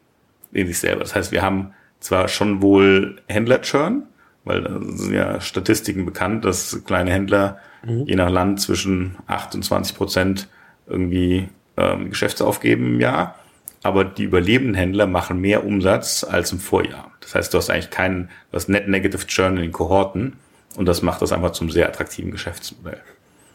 in 0.52 0.68
sich 0.68 0.78
selber. 0.78 1.00
Das 1.00 1.16
heißt, 1.16 1.32
wir 1.32 1.42
haben 1.42 1.74
zwar 1.98 2.28
schon 2.28 2.62
wohl 2.62 3.16
Händler-Churn, 3.26 4.04
weil 4.44 4.62
da 4.62 4.78
sind 4.80 5.14
ja 5.14 5.40
Statistiken 5.40 6.04
bekannt, 6.04 6.44
dass 6.44 6.80
kleine 6.84 7.10
Händler 7.10 7.58
mhm. 7.84 8.04
je 8.06 8.14
nach 8.14 8.30
Land 8.30 8.60
zwischen 8.60 9.16
8 9.26 9.56
und 9.56 9.64
20 9.64 9.96
Prozent 9.96 10.48
irgendwie 10.86 11.48
ähm, 11.76 12.10
Geschäftsaufgeben 12.10 12.86
im 12.94 13.00
Jahr. 13.00 13.36
aber 13.82 14.04
die 14.04 14.24
überlebenden 14.24 14.74
Händler 14.74 15.06
machen 15.06 15.40
mehr 15.40 15.64
Umsatz 15.64 16.24
als 16.24 16.52
im 16.52 16.58
Vorjahr. 16.58 17.12
Das 17.20 17.34
heißt, 17.34 17.52
du 17.52 17.58
hast 17.58 17.68
eigentlich 17.68 17.90
keinen, 17.90 18.30
hast 18.50 18.68
Net 18.68 18.88
Negative 18.88 19.26
Churn 19.26 19.56
in 19.56 19.62
den 19.62 19.72
Kohorten 19.72 20.38
und 20.76 20.86
das 20.86 21.02
macht 21.02 21.20
das 21.20 21.32
einfach 21.32 21.52
zum 21.52 21.70
sehr 21.70 21.86
attraktiven 21.86 22.30
Geschäftsmodell. 22.30 23.00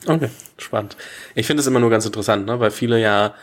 Okay, 0.08 0.30
spannend. 0.58 0.96
Ich 1.36 1.48
finde 1.48 1.62
es 1.62 1.68
immer 1.68 1.80
nur 1.80 1.90
ganz 1.90 2.06
interessant, 2.06 2.46
ne? 2.46 2.60
weil 2.60 2.72
viele 2.72 3.02
ja, 3.02 3.34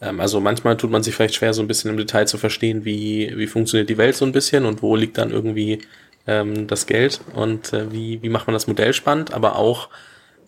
ähm, 0.00 0.20
also 0.20 0.40
manchmal 0.40 0.76
tut 0.76 0.90
man 0.90 1.02
sich 1.02 1.14
vielleicht 1.14 1.36
schwer, 1.36 1.54
so 1.54 1.62
ein 1.62 1.68
bisschen 1.68 1.90
im 1.90 1.96
Detail 1.96 2.26
zu 2.26 2.38
verstehen, 2.38 2.84
wie, 2.84 3.32
wie 3.36 3.46
funktioniert 3.46 3.88
die 3.88 3.96
Welt 3.96 4.16
so 4.16 4.24
ein 4.24 4.32
bisschen 4.32 4.66
und 4.66 4.82
wo 4.82 4.96
liegt 4.96 5.16
dann 5.18 5.30
irgendwie 5.30 5.80
ähm, 6.26 6.66
das 6.66 6.86
Geld 6.86 7.20
und 7.34 7.72
äh, 7.72 7.92
wie, 7.92 8.20
wie 8.22 8.28
macht 8.28 8.46
man 8.46 8.54
das 8.54 8.66
Modell 8.66 8.92
spannend, 8.92 9.32
aber 9.32 9.56
auch 9.56 9.88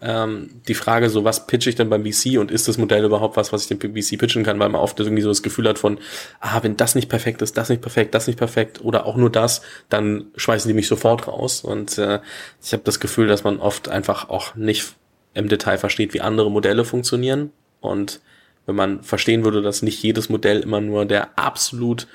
ähm, 0.00 0.50
die 0.68 0.74
Frage 0.74 1.10
so, 1.10 1.24
was 1.24 1.46
pitche 1.46 1.70
ich 1.70 1.76
denn 1.76 1.90
beim 1.90 2.04
VC 2.04 2.38
und 2.38 2.50
ist 2.50 2.68
das 2.68 2.78
Modell 2.78 3.04
überhaupt 3.04 3.36
was, 3.36 3.52
was 3.52 3.62
ich 3.62 3.68
dem 3.68 3.80
VC 3.80 4.18
pitchen 4.18 4.44
kann, 4.44 4.58
weil 4.58 4.68
man 4.68 4.80
oft 4.80 4.98
irgendwie 5.00 5.22
so 5.22 5.28
das 5.28 5.42
Gefühl 5.42 5.68
hat 5.68 5.78
von, 5.78 5.98
ah, 6.40 6.62
wenn 6.62 6.76
das 6.76 6.94
nicht 6.94 7.08
perfekt 7.08 7.42
ist, 7.42 7.56
das 7.56 7.68
nicht 7.68 7.82
perfekt, 7.82 8.14
das 8.14 8.26
nicht 8.26 8.38
perfekt 8.38 8.84
oder 8.84 9.06
auch 9.06 9.16
nur 9.16 9.30
das, 9.30 9.62
dann 9.88 10.26
schmeißen 10.36 10.68
die 10.68 10.74
mich 10.74 10.88
sofort 10.88 11.26
raus. 11.26 11.62
Und 11.62 11.98
äh, 11.98 12.20
ich 12.62 12.72
habe 12.72 12.84
das 12.84 13.00
Gefühl, 13.00 13.26
dass 13.26 13.44
man 13.44 13.58
oft 13.58 13.88
einfach 13.88 14.28
auch 14.28 14.54
nicht 14.54 14.94
im 15.34 15.48
Detail 15.48 15.78
versteht, 15.78 16.14
wie 16.14 16.20
andere 16.20 16.50
Modelle 16.50 16.84
funktionieren. 16.84 17.50
Und 17.80 18.20
wenn 18.66 18.76
man 18.76 19.02
verstehen 19.02 19.44
würde, 19.44 19.62
dass 19.62 19.82
nicht 19.82 20.02
jedes 20.02 20.28
Modell 20.28 20.60
immer 20.60 20.80
nur 20.80 21.06
der 21.06 21.38
absolut 21.38 22.06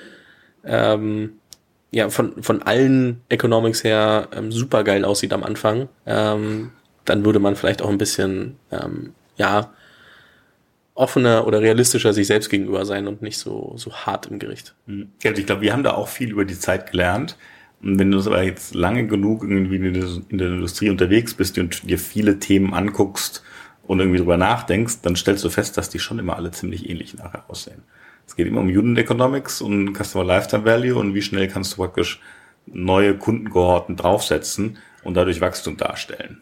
ähm, 0.64 1.34
ja 1.90 2.08
von 2.10 2.42
von 2.42 2.62
allen 2.62 3.20
Economics 3.28 3.84
her 3.84 4.28
ähm, 4.34 4.50
super 4.52 4.84
geil 4.84 5.04
aussieht 5.04 5.32
am 5.32 5.44
Anfang, 5.44 5.88
ähm, 6.06 6.72
dann 7.04 7.24
würde 7.24 7.38
man 7.38 7.56
vielleicht 7.56 7.82
auch 7.82 7.90
ein 7.90 7.98
bisschen, 7.98 8.56
ähm, 8.70 9.12
ja, 9.36 9.72
offener 10.94 11.46
oder 11.46 11.60
realistischer 11.60 12.12
sich 12.12 12.28
selbst 12.28 12.50
gegenüber 12.50 12.86
sein 12.86 13.08
und 13.08 13.20
nicht 13.20 13.38
so, 13.38 13.74
so 13.76 13.92
hart 13.92 14.26
im 14.26 14.38
Gericht. 14.38 14.74
Mhm. 14.86 15.08
Also 15.24 15.40
ich 15.40 15.46
glaube, 15.46 15.62
wir 15.62 15.72
haben 15.72 15.82
da 15.82 15.94
auch 15.94 16.08
viel 16.08 16.30
über 16.30 16.44
die 16.44 16.58
Zeit 16.58 16.90
gelernt. 16.90 17.36
Und 17.82 17.98
wenn 17.98 18.10
du 18.10 18.18
aber 18.18 18.42
jetzt 18.42 18.74
lange 18.74 19.06
genug 19.06 19.42
irgendwie 19.42 19.76
in 19.76 20.38
der 20.38 20.48
Industrie 20.48 20.88
unterwegs 20.88 21.34
bist 21.34 21.58
und 21.58 21.88
dir 21.88 21.98
viele 21.98 22.38
Themen 22.38 22.72
anguckst 22.72 23.42
und 23.86 23.98
irgendwie 23.98 24.18
drüber 24.18 24.38
nachdenkst, 24.38 25.02
dann 25.02 25.16
stellst 25.16 25.44
du 25.44 25.50
fest, 25.50 25.76
dass 25.76 25.90
die 25.90 25.98
schon 25.98 26.18
immer 26.18 26.36
alle 26.36 26.50
ziemlich 26.52 26.88
ähnlich 26.88 27.14
nachher 27.14 27.44
aussehen. 27.48 27.82
Es 28.26 28.36
geht 28.36 28.46
immer 28.46 28.60
um 28.60 28.68
Unit 28.68 28.98
Economics 28.98 29.60
und 29.60 29.94
Customer 29.94 30.24
Lifetime 30.24 30.64
Value 30.64 30.94
und 30.94 31.14
wie 31.14 31.20
schnell 31.20 31.48
kannst 31.48 31.72
du 31.72 31.76
praktisch 31.76 32.20
neue 32.66 33.18
Kundenkohorten 33.18 33.96
draufsetzen 33.96 34.78
und 35.02 35.14
dadurch 35.14 35.42
Wachstum 35.42 35.76
darstellen. 35.76 36.40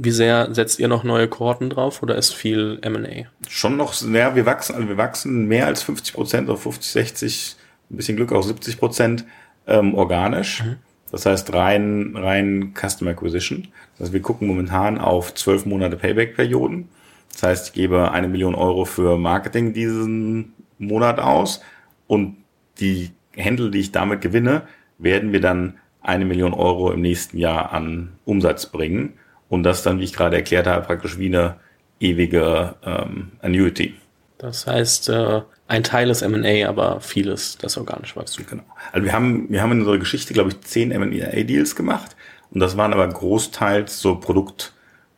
Wie 0.00 0.12
sehr 0.12 0.54
setzt 0.54 0.78
ihr 0.78 0.86
noch 0.86 1.02
neue 1.02 1.26
Kohorten 1.26 1.70
drauf 1.70 2.04
oder 2.04 2.14
ist 2.14 2.32
viel 2.32 2.78
M&A? 2.82 3.26
Schon 3.48 3.76
noch, 3.76 4.00
ja, 4.00 4.36
wir 4.36 4.46
wachsen, 4.46 4.76
also 4.76 4.88
wir 4.88 4.96
wachsen 4.96 5.46
mehr 5.48 5.66
als 5.66 5.82
50 5.82 6.14
Prozent 6.14 6.48
auf 6.50 6.62
50, 6.62 6.92
60, 6.92 7.56
ein 7.90 7.96
bisschen 7.96 8.16
Glück 8.16 8.32
auch 8.32 8.42
70 8.42 8.78
Prozent 8.78 9.24
ähm, 9.66 9.94
organisch. 9.94 10.62
Mhm. 10.62 10.76
Das 11.10 11.26
heißt 11.26 11.52
rein, 11.52 12.14
rein 12.14 12.74
Customer 12.74 13.10
Acquisition. 13.10 13.68
Das 13.94 14.06
heißt, 14.06 14.12
wir 14.12 14.22
gucken 14.22 14.46
momentan 14.46 14.98
auf 14.98 15.34
zwölf 15.34 15.66
Monate 15.66 15.96
Payback-Perioden. 15.96 16.88
Das 17.32 17.42
heißt, 17.42 17.66
ich 17.68 17.72
gebe 17.72 18.12
eine 18.12 18.28
Million 18.28 18.54
Euro 18.54 18.84
für 18.84 19.18
Marketing 19.18 19.72
diesen 19.72 20.54
Monat 20.78 21.18
aus 21.18 21.60
und 22.06 22.36
die 22.78 23.10
Händel, 23.32 23.72
die 23.72 23.80
ich 23.80 23.90
damit 23.90 24.20
gewinne, 24.20 24.62
werden 24.98 25.32
wir 25.32 25.40
dann 25.40 25.78
eine 26.02 26.24
Million 26.24 26.54
Euro 26.54 26.92
im 26.92 27.00
nächsten 27.00 27.36
Jahr 27.38 27.72
an 27.72 28.12
Umsatz 28.24 28.66
bringen 28.66 29.14
und 29.48 29.62
das 29.62 29.82
dann, 29.82 29.98
wie 29.98 30.04
ich 30.04 30.12
gerade 30.12 30.36
erklärt 30.36 30.66
habe, 30.66 30.86
praktisch 30.86 31.18
wie 31.18 31.26
eine 31.26 31.56
ewige 32.00 32.74
ähm, 32.84 33.32
Annuity. 33.42 33.94
Das 34.38 34.66
heißt, 34.66 35.08
äh, 35.08 35.42
ein 35.66 35.82
Teil 35.82 36.10
ist 36.10 36.22
M&A, 36.22 36.68
aber 36.68 37.00
vieles 37.00 37.58
das 37.58 37.76
organische 37.76 38.16
Wachstum. 38.16 38.46
Genau. 38.48 38.62
Also 38.92 39.04
wir 39.04 39.12
haben, 39.12 39.50
wir 39.50 39.62
haben 39.62 39.72
in 39.72 39.80
unserer 39.80 39.98
Geschichte, 39.98 40.32
glaube 40.32 40.50
ich, 40.50 40.60
zehn 40.60 40.92
M&A-Deals 40.92 41.74
gemacht 41.76 42.16
und 42.50 42.60
das 42.60 42.76
waren 42.76 42.92
aber 42.92 43.06
großteils 43.08 44.00
so 44.00 44.14
Produkt, 44.16 44.72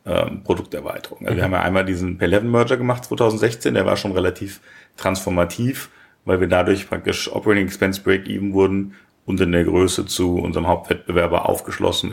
ähm, 0.07 0.43
Produkterweiterungen. 0.43 1.27
Also 1.27 1.35
mhm. 1.35 1.39
wir 1.39 1.45
haben 1.45 1.53
ja 1.53 1.63
einmal 1.63 1.85
diesen 1.85 2.19
P11-Merger 2.19 2.77
gemacht 2.77 3.05
2016, 3.05 3.75
der 3.75 3.87
war 3.87 3.97
schon 3.97 4.13
relativ 4.13 4.61
transformativ, 4.97 5.91
weil 6.25 6.41
wir 6.41 6.49
dadurch 6.49 6.89
praktisch 6.89 7.31
Operating 7.31 7.67
Expense 7.67 8.01
Break-Even 8.01 8.53
wurden 8.53 8.95
und 9.31 9.41
in 9.41 9.53
der 9.53 9.63
Größe 9.63 10.07
zu 10.07 10.39
unserem 10.39 10.67
Hauptwettbewerber 10.67 11.49
aufgeschlossen, 11.49 12.13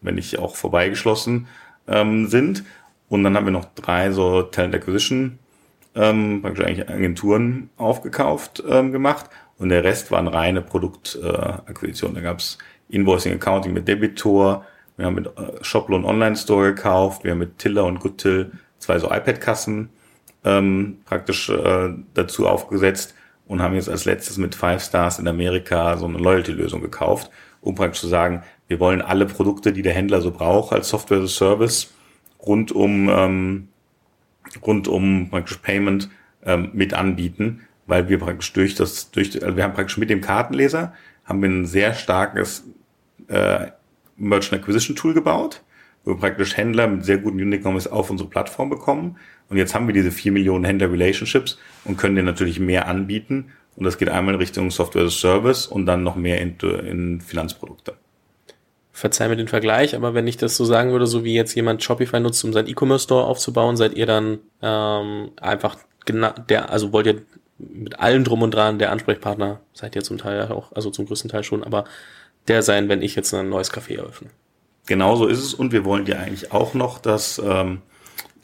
wenn 0.00 0.14
nicht 0.14 0.38
auch 0.38 0.56
vorbeigeschlossen 0.56 1.48
ähm, 1.86 2.28
sind. 2.28 2.64
Und 3.10 3.24
dann 3.24 3.36
haben 3.36 3.44
wir 3.44 3.52
noch 3.52 3.66
drei 3.74 4.10
so 4.10 4.40
Talent 4.40 4.74
Acquisition, 4.74 5.38
ähm, 5.94 6.40
praktisch 6.40 6.64
eigentlich 6.64 6.88
Agenturen 6.88 7.68
aufgekauft 7.76 8.64
ähm, 8.66 8.90
gemacht. 8.90 9.26
Und 9.58 9.68
der 9.68 9.84
Rest 9.84 10.10
waren 10.10 10.28
reine 10.28 10.62
Produktakquisitionen. 10.62 12.16
Äh, 12.16 12.20
da 12.20 12.28
gab's 12.30 12.56
Invoicing 12.88 13.34
Accounting 13.34 13.74
mit 13.74 13.86
Debitor, 13.86 14.64
wir 14.96 15.06
haben 15.06 15.16
mit 15.16 15.26
äh, 15.26 15.62
Shoploan 15.62 16.06
Online 16.06 16.36
Store 16.36 16.72
gekauft, 16.72 17.22
wir 17.22 17.32
haben 17.32 17.38
mit 17.38 17.58
Tiller 17.58 17.84
und 17.84 18.00
Goodtill 18.00 18.50
zwei 18.78 18.98
so 18.98 19.08
iPad-Kassen 19.08 19.90
ähm, 20.44 20.98
praktisch 21.04 21.50
äh, 21.50 21.90
dazu 22.14 22.48
aufgesetzt 22.48 23.14
und 23.46 23.62
haben 23.62 23.74
jetzt 23.74 23.88
als 23.88 24.04
letztes 24.04 24.38
mit 24.38 24.54
Five 24.54 24.82
Stars 24.82 25.18
in 25.18 25.28
Amerika 25.28 25.96
so 25.96 26.06
eine 26.06 26.18
Loyalty-Lösung 26.18 26.80
gekauft, 26.80 27.30
um 27.60 27.74
praktisch 27.74 28.00
zu 28.00 28.08
sagen, 28.08 28.42
wir 28.68 28.80
wollen 28.80 29.00
alle 29.00 29.26
Produkte, 29.26 29.72
die 29.72 29.82
der 29.82 29.94
Händler 29.94 30.20
so 30.20 30.30
braucht 30.30 30.72
als 30.72 30.88
Software 30.88 31.18
as 31.18 31.24
a 31.24 31.28
Service 31.28 31.94
rund 32.44 32.72
um 32.72 33.08
ähm, 33.08 33.68
rund 34.64 34.88
um 34.88 35.30
praktisch 35.30 35.58
Payment 35.58 36.08
ähm, 36.44 36.70
mit 36.72 36.94
anbieten, 36.94 37.62
weil 37.86 38.08
wir 38.08 38.18
praktisch 38.18 38.52
durch 38.52 38.74
das 38.74 39.10
durch 39.10 39.42
also 39.42 39.56
wir 39.56 39.64
haben 39.64 39.74
praktisch 39.74 39.96
mit 39.96 40.10
dem 40.10 40.20
Kartenleser 40.20 40.92
haben 41.24 41.42
wir 41.42 41.48
ein 41.48 41.66
sehr 41.66 41.94
starkes 41.94 42.64
äh, 43.28 43.68
Merchant 44.16 44.62
Acquisition 44.62 44.96
Tool 44.96 45.14
gebaut, 45.14 45.62
wo 46.06 46.12
wir 46.12 46.18
praktisch 46.18 46.56
Händler 46.56 46.86
mit 46.86 47.04
sehr 47.04 47.18
guten 47.18 47.36
Unit 47.36 47.60
Economics 47.60 47.86
auf 47.86 48.08
unsere 48.08 48.30
Plattform 48.30 48.70
bekommen 48.70 49.18
und 49.48 49.56
jetzt 49.56 49.74
haben 49.74 49.86
wir 49.86 49.94
diese 49.94 50.10
vier 50.10 50.32
Millionen 50.32 50.64
Händler-Relationships 50.64 51.58
und 51.84 51.96
können 51.96 52.16
dir 52.16 52.22
natürlich 52.22 52.58
mehr 52.58 52.88
anbieten. 52.88 53.52
Und 53.76 53.84
das 53.84 53.98
geht 53.98 54.08
einmal 54.08 54.34
in 54.34 54.40
Richtung 54.40 54.70
Software 54.70 55.04
as 55.04 55.12
a 55.12 55.16
Service 55.16 55.66
und 55.66 55.86
dann 55.86 56.02
noch 56.02 56.16
mehr 56.16 56.40
in, 56.40 56.56
in 56.58 57.20
Finanzprodukte. 57.20 57.94
Verzeih 58.92 59.28
mir 59.28 59.36
den 59.36 59.48
Vergleich, 59.48 59.94
aber 59.94 60.14
wenn 60.14 60.26
ich 60.26 60.38
das 60.38 60.56
so 60.56 60.64
sagen 60.64 60.90
würde, 60.90 61.06
so 61.06 61.22
wie 61.22 61.34
jetzt 61.34 61.54
jemand 61.54 61.84
Shopify 61.84 62.18
nutzt, 62.18 62.42
um 62.44 62.54
seinen 62.54 62.68
E-Commerce-Store 62.68 63.26
aufzubauen, 63.26 63.76
seid 63.76 63.94
ihr 63.94 64.06
dann 64.06 64.38
ähm, 64.62 65.32
einfach 65.36 65.76
genau 66.06 66.30
der, 66.48 66.70
also 66.70 66.92
wollt 66.92 67.06
ihr 67.06 67.22
mit 67.58 68.00
allem 68.00 68.24
drum 68.24 68.40
und 68.40 68.52
dran 68.52 68.78
der 68.78 68.90
Ansprechpartner, 68.90 69.60
seid 69.74 69.94
ihr 69.94 70.02
zum 70.02 70.16
Teil 70.16 70.50
auch, 70.50 70.72
also 70.72 70.90
zum 70.90 71.04
größten 71.06 71.30
Teil 71.30 71.44
schon, 71.44 71.62
aber 71.62 71.84
der 72.48 72.62
sein, 72.62 72.88
wenn 72.88 73.02
ich 73.02 73.14
jetzt 73.14 73.34
ein 73.34 73.50
neues 73.50 73.72
Café 73.72 73.98
eröffne. 73.98 74.30
Genauso 74.86 75.26
ist 75.26 75.40
es 75.40 75.54
und 75.54 75.72
wir 75.72 75.84
wollen 75.84 76.04
dir 76.04 76.18
eigentlich 76.20 76.52
auch 76.52 76.74
noch 76.74 76.98
das 76.98 77.42
ähm, 77.44 77.82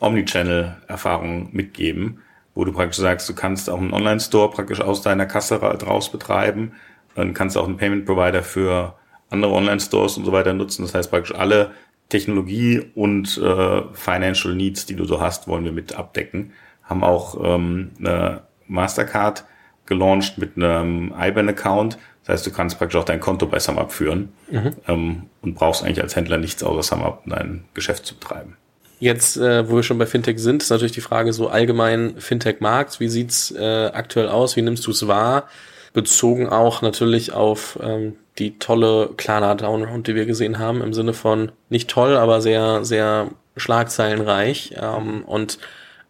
Omnichannel-Erfahrung 0.00 1.50
mitgeben, 1.52 2.20
wo 2.54 2.64
du 2.64 2.72
praktisch 2.72 2.99
sagst, 2.99 3.28
du 3.28 3.34
kannst 3.34 3.70
auch 3.70 3.78
einen 3.78 3.92
Online-Store 3.92 4.50
praktisch 4.50 4.80
aus 4.80 5.02
deiner 5.02 5.26
Kasse 5.26 5.61
raus 5.61 6.11
betreiben, 6.11 6.72
dann 7.14 7.32
kannst 7.34 7.56
du 7.56 7.61
auch 7.61 7.66
einen 7.66 7.76
Payment-Provider 7.76 8.42
für 8.42 8.96
andere 9.30 9.52
Online-Stores 9.52 10.16
und 10.18 10.25
so 10.25 10.32
weiter 10.32 10.52
nutzen. 10.52 10.82
Das 10.82 10.94
heißt 10.94 11.11
praktisch 11.11 11.34
alle 11.34 11.72
Technologie 12.08 12.90
und 12.94 13.38
äh, 13.38 13.82
Financial 13.94 14.54
Needs, 14.54 14.87
die 14.87 14.96
du 14.96 15.04
so 15.04 15.20
hast, 15.20 15.49
wollen 15.49 15.64
wir 15.64 15.72
mit 15.72 15.94
abdecken. 15.94 16.52
Haben 16.82 17.04
auch 17.04 17.42
ähm, 17.42 17.92
eine 17.99 18.42
Mastercard 18.66 19.44
gelauncht 19.87 20.38
mit 20.38 20.56
einem 20.56 21.14
IBAN-Account. 21.18 21.99
Das 22.25 22.35
heißt, 22.35 22.47
du 22.47 22.52
kannst 22.52 22.79
praktisch 22.79 23.00
auch 23.00 23.05
dein 23.05 23.21
Konto 23.21 23.47
bei 23.47 23.59
SumUp 23.59 23.93
führen 23.93 24.33
mhm. 24.50 24.71
ähm, 24.87 25.23
und 25.41 25.55
brauchst 25.55 25.83
eigentlich 25.83 26.02
als 26.02 26.14
Händler 26.14 26.38
nichts 26.38 26.62
außer 26.62 26.83
SumUp, 26.83 27.21
um 27.25 27.33
dein 27.33 27.64
Geschäft 27.75 28.07
zu 28.07 28.14
betreiben. 28.14 28.57
Jetzt, 29.00 29.37
äh, 29.37 29.69
wo 29.69 29.75
wir 29.75 29.83
schon 29.83 29.99
bei 29.99 30.07
Fintech 30.07 30.38
sind, 30.38 30.62
ist 30.62 30.71
natürlich 30.71 30.93
die 30.93 31.00
Frage 31.00 31.33
so 31.33 31.49
allgemein 31.49 32.14
Fintech-Markt. 32.19 33.00
Wie 33.00 33.09
sieht's 33.09 33.50
äh, 33.50 33.91
aktuell 33.93 34.29
aus? 34.29 34.55
Wie 34.55 34.62
nimmst 34.62 34.87
du 34.87 34.93
es 34.93 35.09
wahr? 35.09 35.49
Bezogen 35.93 36.49
auch 36.49 36.83
natürlich 36.83 37.33
auf 37.33 37.79
ähm, 37.83 38.14
die 38.38 38.59
tolle 38.59 39.11
Klarna 39.17 39.57
Downround, 39.57 40.07
die 40.07 40.14
wir 40.14 40.25
gesehen 40.25 40.61
haben, 40.61 40.83
im 40.83 40.95
Sinne 40.95 41.14
von 41.14 41.50
nicht 41.69 41.91
toll, 41.91 42.17
aber 42.17 42.41
sehr, 42.41 42.85
sehr 42.85 43.31
schlagzeilenreich 43.57 44.75
ähm, 44.81 45.25
und 45.25 45.59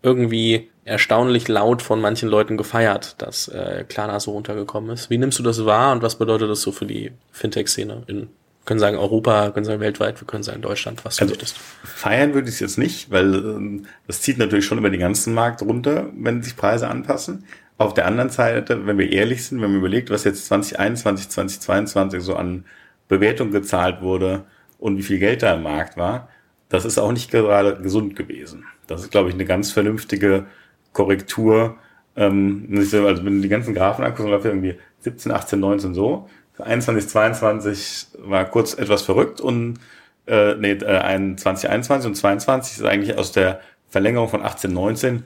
irgendwie 0.03 0.71
erstaunlich 0.85 1.49
laut 1.49 1.83
von 1.83 2.01
manchen 2.01 2.29
Leuten 2.29 2.57
gefeiert, 2.57 3.21
dass 3.23 3.49
äh, 3.49 3.85
Klarna 3.89 4.19
so 4.21 4.33
runtergekommen 4.33 4.91
ist. 4.91 5.11
Wie 5.11 5.19
nimmst 5.19 5.39
du 5.39 5.43
das 5.43 5.65
wahr 5.65 5.93
und 5.93 6.03
was 6.03 6.17
bedeutet 6.17 6.51
das 6.51 6.63
so 6.63 6.73
für 6.73 6.87
die 6.87 7.13
Fintech-Szene 7.31 8.03
in 8.07 8.29
können 8.65 8.81
sagen 8.81 8.97
Europa, 8.97 9.51
können 9.51 9.65
sagen 9.65 9.81
weltweit, 9.81 10.21
wir 10.21 10.27
können 10.27 10.45
sagen 10.45 10.63
Deutschland, 10.63 11.05
was 11.05 11.17
du 11.17 11.23
also, 11.23 11.33
möchtest. 11.33 11.59
Feiern 11.83 12.35
würde 12.35 12.49
ich 12.49 12.55
es 12.55 12.61
jetzt 12.61 12.79
nicht, 12.79 13.11
weil 13.11 13.35
ähm, 13.35 13.87
das 14.07 14.23
zieht 14.23 14.39
natürlich 14.39 14.65
schon 14.65 14.79
über 14.79 14.91
den 14.91 15.01
ganzen 15.01 15.35
Markt 15.35 15.63
runter, 15.63 16.11
wenn 16.17 16.43
sich 16.43 16.57
Preise 16.57 16.89
anpassen. 16.89 17.45
Auf 17.79 17.95
der 17.95 18.07
anderen 18.07 18.31
Seite, 18.31 18.87
wenn 18.87 18.99
wir 18.99 19.11
ehrlich 19.11 19.45
sind, 19.45 19.61
wenn 19.61 19.71
man 19.71 19.81
überlegt, 19.81 20.11
was 20.11 20.25
jetzt 20.25 20.47
2021, 20.47 21.29
2022 21.29 22.23
so 22.23 22.37
an 22.37 22.65
Bewertung 23.09 23.51
gezahlt 23.51 24.01
wurde 24.01 24.45
und 24.79 24.97
wie 24.97 25.03
viel 25.03 25.19
Geld 25.19 25.43
da 25.43 25.55
im 25.55 25.65
Markt 25.65 25.97
war, 25.97 26.29
das 26.69 26.85
ist 26.85 26.99
auch 26.99 27.13
nicht 27.13 27.31
gerade 27.31 27.81
gesund 27.83 28.15
gewesen. 28.15 28.65
Das 28.87 29.03
ist, 29.03 29.11
glaube 29.11 29.29
ich, 29.29 29.35
eine 29.35 29.45
ganz 29.45 29.73
vernünftige 29.73 30.47
Korrektur 30.93 31.77
Ähm, 32.15 32.69
also 32.71 33.25
wenn 33.25 33.41
die 33.43 33.49
ganzen 33.49 33.75
Graphen 33.75 34.05
anguckst, 34.05 34.29
läuft 34.29 34.45
irgendwie 34.45 34.77
17, 35.01 35.33
18, 35.33 35.59
19 35.59 35.95
so. 35.95 36.29
21, 36.59 37.09
22 37.09 38.07
war 38.19 38.45
kurz 38.45 38.75
etwas 38.75 39.03
verrückt 39.03 39.41
und 39.41 39.79
äh, 40.27 40.55
nee, 40.55 40.73
äh, 40.73 41.37
2021 41.37 42.07
und 42.07 42.15
22 42.15 42.79
ist 42.79 42.85
eigentlich 42.85 43.19
aus 43.19 43.33
der 43.33 43.61
Verlängerung 43.89 44.29
von 44.29 44.43
18, 44.43 44.73
19 44.73 45.25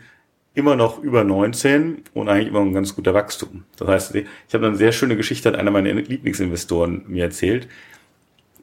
immer 0.54 0.74
noch 0.74 1.02
über 1.02 1.22
19 1.22 2.04
und 2.14 2.28
eigentlich 2.28 2.48
immer 2.48 2.60
ein 2.60 2.72
ganz 2.72 2.94
guter 2.94 3.12
Wachstum. 3.12 3.64
Das 3.76 3.88
heißt, 3.88 4.14
ich 4.14 4.54
habe 4.54 4.66
eine 4.66 4.76
sehr 4.76 4.92
schöne 4.92 5.16
Geschichte, 5.16 5.50
hat 5.50 5.56
einer 5.58 5.70
meiner 5.70 5.92
Lieblingsinvestoren 5.92 7.04
mir 7.08 7.24
erzählt. 7.24 7.68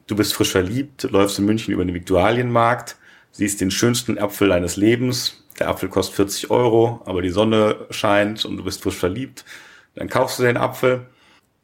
Du 0.08 0.16
bist 0.16 0.34
frisch 0.34 0.50
verliebt, 0.50 1.04
läufst 1.04 1.38
in 1.38 1.44
München 1.44 1.72
über 1.72 1.84
den 1.84 1.94
Viktualienmarkt, 1.94 2.96
siehst 3.30 3.60
den 3.60 3.70
schönsten 3.70 4.18
Apfel 4.18 4.48
deines 4.48 4.76
Lebens. 4.76 5.43
Der 5.58 5.68
Apfel 5.68 5.88
kostet 5.88 6.16
40 6.16 6.50
Euro, 6.50 7.02
aber 7.04 7.22
die 7.22 7.30
Sonne 7.30 7.86
scheint 7.90 8.44
und 8.44 8.56
du 8.56 8.64
bist 8.64 8.82
frisch 8.82 8.96
verliebt. 8.96 9.44
Dann 9.94 10.08
kaufst 10.08 10.38
du 10.38 10.42
den 10.42 10.56
Apfel. 10.56 11.06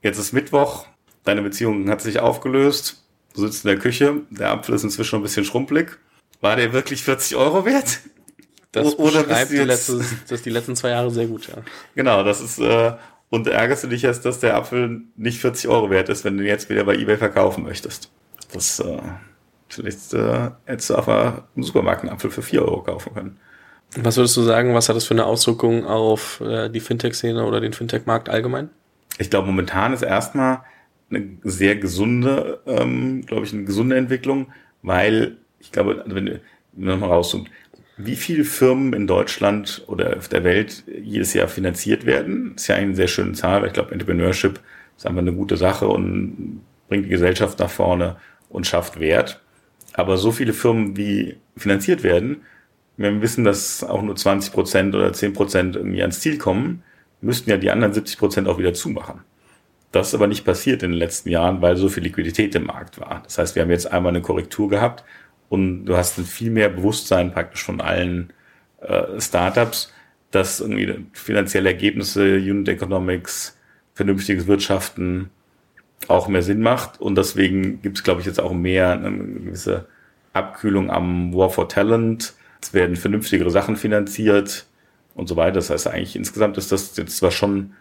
Jetzt 0.03 0.19
ist 0.19 0.33
Mittwoch, 0.33 0.87
deine 1.25 1.43
Beziehung 1.43 1.89
hat 1.91 2.01
sich 2.01 2.21
aufgelöst. 2.21 3.05
Du 3.35 3.41
sitzt 3.41 3.65
in 3.65 3.69
der 3.69 3.79
Küche, 3.79 4.23
der 4.31 4.51
Apfel 4.51 4.75
ist 4.75 4.85
inzwischen 4.85 5.17
ein 5.17 5.23
bisschen 5.23 5.45
schrumpelig. 5.45 5.99
War 6.41 6.57
der 6.57 6.73
wirklich 6.73 7.03
40 7.03 7.37
Euro 7.37 7.65
wert? 7.65 8.01
Das 8.73 8.99
Oder 8.99 9.25
beschreibt 9.25 9.51
die, 9.51 9.57
letzte, 9.57 10.05
das 10.29 10.43
die 10.43 10.51
letzten 10.51 10.77
zwei 10.77 10.91
Jahre 10.91 11.11
sehr 11.11 11.27
gut, 11.27 11.49
ja. 11.49 11.55
Genau, 11.97 12.23
das 12.23 12.41
ist, 12.41 12.61
äh, 12.61 12.93
und 13.29 13.47
ärgerst 13.47 13.85
du 13.85 13.89
dich 13.89 14.03
jetzt, 14.03 14.25
dass 14.25 14.41
der 14.41 14.57
Apfel 14.57 15.03
nicht 15.17 15.41
40 15.41 15.69
Euro 15.69 15.91
wert 15.91 16.09
ist, 16.09 16.25
wenn 16.25 16.37
du 16.37 16.45
ihn 16.45 16.49
jetzt 16.49 16.69
wieder 16.71 16.85
bei 16.85 16.97
Ebay 16.97 17.17
verkaufen 17.17 17.65
möchtest. 17.65 18.11
Das, 18.53 18.79
äh, 18.81 19.01
vielleicht 19.69 20.15
äh, 20.15 20.51
hättest 20.65 20.91
du 20.91 20.95
auf 20.97 21.09
einem 21.09 21.43
Supermarkt 21.57 22.03
einen 22.03 22.11
Apfel 22.11 22.31
für 22.31 22.43
4 22.43 22.63
Euro 22.63 22.83
kaufen 22.83 23.15
können. 23.15 23.41
Was 23.97 24.17
würdest 24.17 24.37
du 24.37 24.43
sagen, 24.43 24.75
was 24.75 24.89
hat 24.89 24.97
das 24.97 25.05
für 25.05 25.15
eine 25.15 25.27
Auswirkung 25.27 25.85
auf 25.85 26.41
äh, 26.41 26.69
die 26.69 26.81
Fintech-Szene 26.81 27.45
oder 27.45 27.61
den 27.61 27.73
Fintech-Markt 27.73 28.29
allgemein? 28.29 28.71
Ich 29.19 29.31
glaube, 29.31 29.49
momentan 29.49 29.93
ist 29.93 30.03
erstmal 30.03 30.61
eine 31.11 31.29
sehr 31.43 31.77
gesunde, 31.77 32.61
ähm, 32.67 33.27
glaube 33.27 33.45
ich, 33.45 33.53
eine 33.53 33.65
gesunde 33.65 33.97
Entwicklung, 33.97 34.53
weil 34.83 35.39
ich 35.59 35.73
glaube, 35.73 36.05
wenn 36.07 36.27
du 36.27 36.41
nochmal 36.73 37.11
rauszoomt, 37.11 37.51
wie 37.97 38.17
viele 38.17 38.45
Firmen 38.45 38.93
in 38.93 39.07
Deutschland 39.07 39.83
oder 39.87 40.17
auf 40.17 40.29
der 40.29 40.45
Welt 40.45 40.85
jedes 41.03 41.35
Jahr 41.35 41.49
finanziert 41.49 42.07
werden. 42.07 42.55
Ist 42.57 42.69
ja 42.69 42.77
eine 42.77 42.95
sehr 42.95 43.09
schöne 43.09 43.33
Zahl, 43.33 43.61
weil 43.61 43.69
ich 43.69 43.75
glaube, 43.75 43.93
Entrepreneurship 43.93 44.61
ist 44.97 45.07
einfach 45.07 45.21
eine 45.21 45.35
gute 45.35 45.57
Sache 45.57 45.87
und 45.87 46.63
bringt 46.89 47.05
die 47.05 47.11
Gesellschaft 47.11 47.59
nach 47.59 47.71
vorne 47.71 48.17
und 48.49 48.67
schafft 48.67 49.01
Wert. 49.01 49.41
Aber 49.93 50.17
so 50.17 50.33
viele 50.33 50.53
Firmen, 50.53 50.97
wie 50.97 51.37
finanziert 51.57 52.03
werden, 52.03 52.43
wenn 53.01 53.15
wir 53.15 53.23
wissen, 53.23 53.45
dass 53.45 53.83
auch 53.83 54.03
nur 54.03 54.15
20 54.15 54.53
Prozent 54.53 54.95
oder 54.95 55.13
10 55.13 55.33
Prozent 55.33 55.77
irgendwie 55.77 56.03
ans 56.03 56.21
Ziel 56.21 56.37
kommen, 56.39 56.83
müssten 57.23 57.49
ja 57.49 57.57
die 57.57 57.71
anderen 57.71 57.95
70 57.95 58.19
Prozent 58.19 58.49
auch 58.49 58.59
wieder 58.59 58.75
zumachen. 58.75 59.21
Das 59.93 60.09
ist 60.09 60.15
aber 60.15 60.27
nicht 60.27 60.45
passiert 60.45 60.83
in 60.83 60.91
den 60.91 60.99
letzten 60.99 61.31
Jahren, 61.31 61.63
weil 61.63 61.77
so 61.77 61.89
viel 61.89 62.03
Liquidität 62.03 62.55
im 62.55 62.67
Markt 62.67 63.01
war. 63.01 63.23
Das 63.25 63.39
heißt, 63.39 63.55
wir 63.55 63.63
haben 63.63 63.71
jetzt 63.71 63.91
einmal 63.91 64.11
eine 64.11 64.21
Korrektur 64.21 64.69
gehabt 64.69 65.05
und 65.49 65.87
du 65.87 65.97
hast 65.97 66.21
viel 66.21 66.51
mehr 66.51 66.69
Bewusstsein 66.69 67.33
praktisch 67.33 67.65
von 67.65 67.81
allen 67.81 68.33
äh, 68.83 69.19
Startups, 69.19 69.93
dass 70.31 70.61
irgendwie 70.61 71.07
finanzielle 71.13 71.71
Ergebnisse, 71.71 72.37
Unit 72.37 72.69
Economics, 72.69 73.59
vernünftiges 73.95 74.47
Wirtschaften 74.47 75.31
auch 76.07 76.29
mehr 76.29 76.43
Sinn 76.43 76.61
macht 76.61 77.01
und 77.01 77.17
deswegen 77.17 77.83
gibt 77.83 77.99
es, 77.99 78.05
glaube 78.05 78.21
ich, 78.21 78.27
jetzt 78.27 78.41
auch 78.41 78.53
mehr 78.53 78.93
eine 78.93 79.11
gewisse 79.11 79.87
Abkühlung 80.33 80.91
am 80.91 81.35
War 81.35 81.51
for 81.51 81.69
Talent. 81.69 82.35
Es 82.63 82.75
werden 82.75 82.97
vernünftigere 82.97 83.51
Sachen 83.51 83.77
finanziert 83.77 84.67
und 85.15 85.29
so 85.29 85.37
weiter. 85.37 85.55
Das 85.55 85.71
heißt, 85.71 85.87
eigentlich 85.89 86.17
insgesamt 86.17 86.59
ist 86.59 86.73
das 86.73 86.97
jetzt 86.97 87.17
zwar 87.17 87.31
schon 87.31 87.75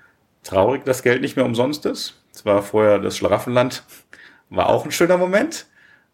traurig, 0.43 0.85
dass 0.85 1.03
Geld 1.03 1.21
nicht 1.21 1.35
mehr 1.35 1.45
umsonst 1.45 1.85
ist. 1.85 2.21
Es 2.33 2.45
war 2.45 2.63
vorher 2.63 2.99
das 2.99 3.17
Schlaraffenland, 3.17 3.83
war 4.49 4.69
auch 4.69 4.85
ein 4.85 4.91
schöner 4.91 5.17
Moment. 5.17 5.65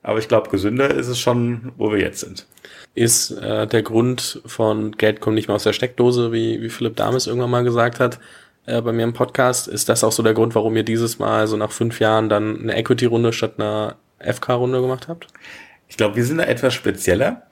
Aber 0.01 0.19
ich 0.19 0.27
glaube, 0.27 0.51
gesünder 0.51 0.91
ist 0.91 1.07
es 1.07 1.19
schon, 1.19 1.71
wo 1.77 1.91
wir 1.91 1.99
jetzt 1.99 2.19
sind. 2.19 2.45
Ist 2.93 3.31
äh, 3.31 3.65
der 3.65 3.81
Grund 3.81 4.39
von 4.45 4.91
Geld 4.91 5.19
kommt 5.19 5.35
nicht 5.35 5.47
mehr 5.47 5.55
aus 5.55 5.63
der 5.63 5.73
Steckdose, 5.73 6.31
wie, 6.31 6.61
wie 6.61 6.69
Philipp 6.69 6.95
Dames 6.95 7.25
irgendwann 7.25 7.49
mal 7.49 7.63
gesagt 7.63 7.99
hat, 7.99 8.19
äh, 8.67 8.81
bei 8.81 8.91
mir 8.91 9.03
im 9.03 9.13
Podcast, 9.13 9.67
ist 9.67 9.89
das 9.89 10.03
auch 10.03 10.11
so 10.11 10.21
der 10.21 10.35
Grund, 10.35 10.53
warum 10.53 10.75
ihr 10.75 10.83
dieses 10.83 11.17
Mal 11.17 11.47
so 11.47 11.57
nach 11.57 11.71
fünf 11.71 11.99
Jahren 11.99 12.29
dann 12.29 12.61
eine 12.61 12.75
Equity-Runde 12.75 13.33
statt 13.33 13.53
einer 13.57 13.95
FK-Runde 14.19 14.79
gemacht 14.79 15.07
habt? 15.07 15.27
Ich 15.87 15.97
glaube, 15.97 16.15
wir 16.15 16.25
sind 16.25 16.37
da 16.37 16.43
etwas 16.43 16.73
spezieller. 16.73 17.43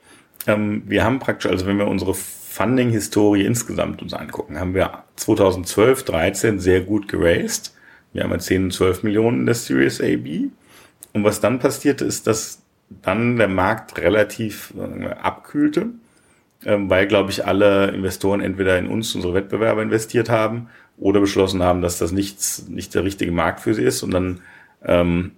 Ähm, 0.46 0.82
wir 0.86 1.04
haben 1.04 1.18
praktisch, 1.18 1.50
also 1.50 1.66
wenn 1.66 1.78
wir 1.78 1.88
unsere 1.88 2.14
Funding-Historie 2.14 3.44
insgesamt 3.44 4.02
uns 4.02 4.14
angucken, 4.14 4.60
haben 4.60 4.74
wir 4.74 5.04
2012, 5.16 6.04
13 6.04 6.60
sehr 6.60 6.80
gut 6.80 7.08
geraced. 7.08 7.74
Wir 8.12 8.22
haben 8.22 8.30
ja 8.30 8.38
10 8.38 8.64
und 8.64 8.72
12 8.72 9.02
Millionen 9.02 9.40
in 9.40 9.46
der 9.46 9.54
Series 9.54 10.00
AB. 10.00 10.50
Und 11.12 11.24
was 11.24 11.40
dann 11.40 11.58
passierte, 11.58 12.04
ist, 12.04 12.26
dass 12.26 12.62
dann 13.02 13.36
der 13.36 13.48
Markt 13.48 13.98
relativ 13.98 14.72
äh, 14.78 15.06
abkühlte, 15.06 15.86
äh, 16.64 16.76
weil, 16.78 17.06
glaube 17.06 17.30
ich, 17.30 17.44
alle 17.44 17.88
Investoren 17.88 18.40
entweder 18.40 18.78
in 18.78 18.86
uns, 18.86 19.14
unsere 19.14 19.34
Wettbewerber, 19.34 19.82
investiert 19.82 20.28
haben 20.30 20.68
oder 20.96 21.20
beschlossen 21.20 21.62
haben, 21.62 21.82
dass 21.82 21.98
das 21.98 22.12
nichts, 22.12 22.68
nicht 22.68 22.94
der 22.94 23.04
richtige 23.04 23.32
Markt 23.32 23.60
für 23.60 23.74
sie 23.74 23.82
ist. 23.82 24.02
Und 24.02 24.12
dann 24.12 24.40
ähm, 24.84 25.32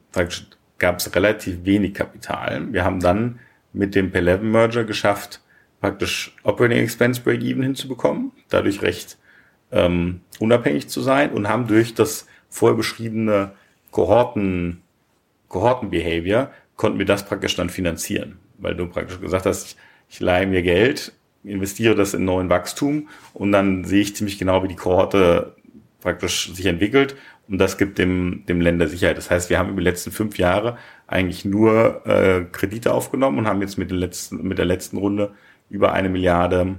gab 0.79 0.99
es 0.99 1.15
relativ 1.15 1.65
wenig 1.65 1.95
Kapital. 1.95 2.73
Wir 2.73 2.85
haben 2.85 3.01
dann 3.01 3.39
mit 3.77 3.95
dem 3.95 4.11
P11-Merger 4.11 4.85
geschafft, 4.85 5.41
praktisch 5.81 6.35
Operating 6.43 6.79
Expense 6.79 7.21
Break-Even 7.21 7.63
hinzubekommen, 7.63 8.33
dadurch 8.49 8.83
recht 8.83 9.19
ähm, 9.71 10.21
unabhängig 10.39 10.89
zu 10.89 11.01
sein 11.01 11.31
und 11.33 11.49
haben 11.49 11.67
durch 11.67 11.95
das 11.95 12.27
vorher 12.49 12.77
beschriebene 12.77 13.53
Kohorten 13.91 14.83
Kohortenbehavior 15.49 16.51
konnten 16.77 16.99
wir 16.99 17.07
das 17.07 17.25
praktisch 17.25 17.55
dann 17.57 17.71
finanzieren, 17.71 18.39
weil 18.59 18.75
du 18.75 18.87
praktisch 18.87 19.21
gesagt 19.21 19.47
hast, 19.47 19.67
ich, 19.67 19.77
ich 20.09 20.21
leihe 20.21 20.47
mir 20.47 20.63
Geld, 20.63 21.13
investiere 21.45 21.95
das 21.95 22.15
in 22.15 22.25
neuen 22.25 22.51
Wachstum 22.51 23.09
und 23.33 23.53
dann 23.53 23.85
sehe 23.85 24.03
ich 24.03 24.17
ziemlich 24.17 24.39
genau, 24.39 24.63
wie 24.63 24.69
die 24.69 24.77
Kohorte 24.77 25.56
praktisch 26.07 26.55
sich 26.55 26.67
entwickelt 26.67 27.17
und 27.49 27.59
das 27.59 27.79
gibt 27.79 27.99
dem, 27.99 28.45
dem 28.47 28.61
Länder 28.61 28.87
Sicherheit. 28.87 29.19
Das 29.19 29.29
heißt, 29.29 29.51
wir 29.51 29.59
haben 29.59 29.71
über 29.71 29.81
die 29.81 29.87
letzten 29.87 30.13
fünf 30.13 30.39
Jahre 30.39 30.79
eigentlich 31.09 31.45
nur 31.45 32.07
äh, 32.07 32.45
Kredite 32.53 32.95
aufgenommen 32.95 33.41
und 33.41 33.49
haben 33.49 33.61
jetzt 33.61 33.77
mit, 33.77 33.91
den 33.91 33.99
letzten, 33.99 34.47
mit 34.47 34.57
der 34.59 34.67
letzten 34.67 34.99
Runde 34.99 35.35
über 35.69 35.93
eine 35.93 36.09
Milliarde 36.09 36.77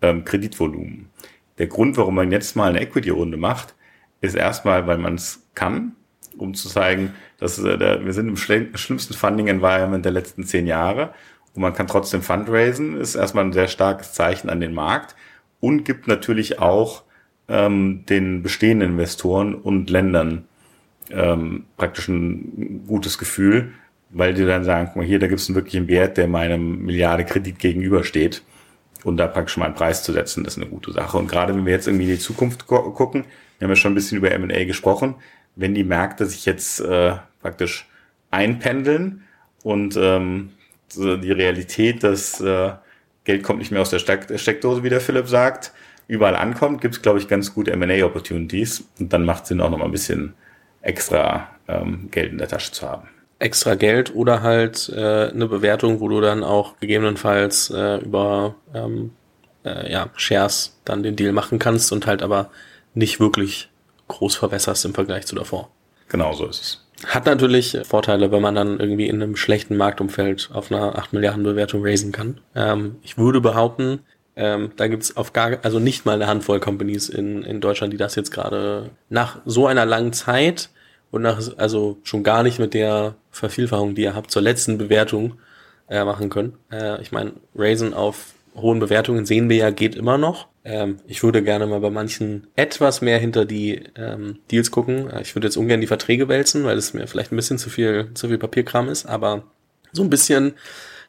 ähm, 0.00 0.24
Kreditvolumen. 0.24 1.10
Der 1.58 1.66
Grund, 1.66 1.98
warum 1.98 2.14
man 2.14 2.32
jetzt 2.32 2.56
mal 2.56 2.70
eine 2.70 2.80
Equity-Runde 2.80 3.36
macht, 3.36 3.74
ist 4.22 4.34
erstmal, 4.34 4.86
weil 4.86 4.96
man 4.96 5.16
es 5.16 5.46
kann, 5.54 5.92
um 6.38 6.54
zu 6.54 6.70
zeigen, 6.70 7.12
dass 7.38 7.58
äh, 7.58 7.76
der, 7.76 8.02
wir 8.02 8.14
sind 8.14 8.28
im 8.28 8.38
schlimmsten 8.38 9.12
Funding-Environment 9.12 10.02
der 10.02 10.12
letzten 10.12 10.44
zehn 10.44 10.66
Jahre 10.66 11.12
und 11.54 11.60
man 11.60 11.74
kann 11.74 11.86
trotzdem 11.86 12.22
fundraisen, 12.22 12.98
ist 12.98 13.14
erstmal 13.14 13.44
ein 13.44 13.52
sehr 13.52 13.68
starkes 13.68 14.14
Zeichen 14.14 14.48
an 14.48 14.60
den 14.60 14.72
Markt 14.72 15.16
und 15.60 15.84
gibt 15.84 16.08
natürlich 16.08 16.60
auch 16.60 17.02
ähm, 17.50 18.04
den 18.08 18.42
bestehenden 18.42 18.90
Investoren 18.90 19.54
und 19.54 19.90
Ländern 19.90 20.44
ähm, 21.10 21.64
praktisch 21.76 22.08
ein 22.08 22.84
gutes 22.86 23.18
Gefühl, 23.18 23.72
weil 24.10 24.34
die 24.34 24.46
dann 24.46 24.64
sagen, 24.64 24.86
guck 24.86 24.96
mal 24.96 25.06
hier, 25.06 25.18
da 25.18 25.26
gibt 25.26 25.40
es 25.40 25.48
einen 25.48 25.56
wirklichen 25.56 25.88
Wert, 25.88 26.16
der 26.16 26.28
meinem 26.28 26.84
Milliarde 26.84 27.24
Kredit 27.24 27.58
gegenübersteht. 27.58 28.42
Und 29.02 29.16
da 29.16 29.26
praktisch 29.26 29.56
mal 29.56 29.64
einen 29.64 29.74
Preis 29.74 30.02
zu 30.02 30.12
setzen, 30.12 30.44
das 30.44 30.54
ist 30.56 30.62
eine 30.62 30.70
gute 30.70 30.92
Sache. 30.92 31.16
Und 31.16 31.26
gerade 31.26 31.54
wenn 31.54 31.64
wir 31.64 31.72
jetzt 31.72 31.88
irgendwie 31.88 32.04
in 32.04 32.12
die 32.12 32.18
Zukunft 32.18 32.66
gucken, 32.66 33.24
wir 33.58 33.66
haben 33.66 33.72
ja 33.72 33.76
schon 33.76 33.92
ein 33.92 33.94
bisschen 33.94 34.18
über 34.18 34.30
M&A 34.30 34.64
gesprochen, 34.64 35.14
wenn 35.56 35.74
die 35.74 35.84
Märkte 35.84 36.26
sich 36.26 36.44
jetzt 36.44 36.80
äh, 36.80 37.14
praktisch 37.40 37.88
einpendeln 38.30 39.22
und 39.62 39.96
ähm, 39.96 40.50
die 40.94 41.32
Realität, 41.32 42.02
dass 42.04 42.40
äh, 42.40 42.72
Geld 43.24 43.42
kommt 43.42 43.60
nicht 43.60 43.70
mehr 43.70 43.80
aus 43.80 43.90
der 43.90 44.00
Steck 44.00 44.26
Steckdose, 44.38 44.82
wie 44.82 44.88
der 44.88 45.00
Philipp 45.00 45.28
sagt, 45.28 45.72
überall 46.10 46.34
ankommt, 46.34 46.80
gibt 46.80 46.96
es, 46.96 47.02
glaube 47.02 47.18
ich, 47.20 47.28
ganz 47.28 47.54
gute 47.54 47.70
M&A-Opportunities 47.70 48.84
und 48.98 49.12
dann 49.12 49.24
macht 49.24 49.44
es 49.44 49.48
Sinn, 49.48 49.60
auch 49.60 49.70
noch 49.70 49.78
mal 49.78 49.84
ein 49.84 49.92
bisschen 49.92 50.34
extra 50.82 51.48
ähm, 51.68 52.08
Geld 52.10 52.32
in 52.32 52.38
der 52.38 52.48
Tasche 52.48 52.72
zu 52.72 52.88
haben. 52.88 53.08
Extra 53.38 53.76
Geld 53.76 54.14
oder 54.14 54.42
halt 54.42 54.90
äh, 54.94 55.28
eine 55.28 55.46
Bewertung, 55.46 56.00
wo 56.00 56.08
du 56.08 56.20
dann 56.20 56.42
auch 56.42 56.78
gegebenenfalls 56.78 57.70
äh, 57.70 57.98
über 57.98 58.56
ähm, 58.74 59.12
äh, 59.64 59.90
ja, 59.90 60.10
Shares 60.16 60.78
dann 60.84 61.02
den 61.02 61.16
Deal 61.16 61.32
machen 61.32 61.58
kannst 61.58 61.92
und 61.92 62.06
halt 62.06 62.22
aber 62.22 62.50
nicht 62.92 63.20
wirklich 63.20 63.70
groß 64.08 64.34
verwässerst 64.34 64.84
im 64.84 64.94
Vergleich 64.94 65.26
zu 65.26 65.36
davor. 65.36 65.70
Genau 66.08 66.32
so 66.32 66.46
ist 66.46 66.60
es. 66.60 66.86
Hat 67.06 67.24
natürlich 67.24 67.78
Vorteile, 67.84 68.30
wenn 68.30 68.42
man 68.42 68.56
dann 68.56 68.78
irgendwie 68.78 69.06
in 69.06 69.22
einem 69.22 69.36
schlechten 69.36 69.76
Marktumfeld 69.76 70.50
auf 70.52 70.70
einer 70.70 70.98
8 70.98 71.12
Milliarden 71.12 71.44
Bewertung 71.44 71.86
raisen 71.86 72.12
kann. 72.12 72.40
Ähm, 72.54 72.96
ich 73.02 73.16
würde 73.16 73.40
behaupten, 73.40 74.00
ähm, 74.36 74.72
da 74.76 74.88
gibt's 74.88 75.16
auf 75.16 75.32
gar, 75.32 75.58
also 75.62 75.78
nicht 75.78 76.06
mal 76.06 76.14
eine 76.14 76.26
Handvoll 76.26 76.60
Companies 76.60 77.08
in, 77.08 77.42
in 77.42 77.60
Deutschland, 77.60 77.92
die 77.92 77.96
das 77.98 78.14
jetzt 78.14 78.30
gerade 78.30 78.90
nach 79.08 79.40
so 79.44 79.66
einer 79.66 79.84
langen 79.84 80.12
Zeit 80.12 80.70
und 81.10 81.22
nach, 81.22 81.40
also 81.56 81.98
schon 82.04 82.22
gar 82.22 82.42
nicht 82.42 82.58
mit 82.58 82.74
der 82.74 83.16
Vervielfachung, 83.30 83.94
die 83.94 84.02
ihr 84.02 84.14
habt, 84.14 84.30
zur 84.30 84.42
letzten 84.42 84.78
Bewertung 84.78 85.34
äh, 85.88 86.04
machen 86.04 86.30
können. 86.30 86.54
Äh, 86.70 87.02
ich 87.02 87.12
meine, 87.12 87.32
Raisen 87.54 87.94
auf 87.94 88.34
hohen 88.54 88.78
Bewertungen 88.78 89.26
sehen 89.26 89.48
wir 89.48 89.56
ja, 89.56 89.70
geht 89.70 89.94
immer 89.94 90.18
noch. 90.18 90.48
Ähm, 90.64 90.98
ich 91.06 91.22
würde 91.22 91.42
gerne 91.42 91.66
mal 91.66 91.80
bei 91.80 91.90
manchen 91.90 92.46
etwas 92.56 93.00
mehr 93.00 93.18
hinter 93.18 93.44
die 93.44 93.82
ähm, 93.96 94.38
Deals 94.50 94.70
gucken. 94.70 95.10
Ich 95.20 95.34
würde 95.34 95.46
jetzt 95.46 95.56
ungern 95.56 95.80
die 95.80 95.86
Verträge 95.86 96.28
wälzen, 96.28 96.64
weil 96.64 96.76
es 96.76 96.94
mir 96.94 97.06
vielleicht 97.06 97.32
ein 97.32 97.36
bisschen 97.36 97.58
zu 97.58 97.70
viel, 97.70 98.10
zu 98.14 98.28
viel 98.28 98.38
Papierkram 98.38 98.88
ist, 98.88 99.06
aber 99.06 99.44
so 99.92 100.02
ein 100.02 100.10
bisschen 100.10 100.54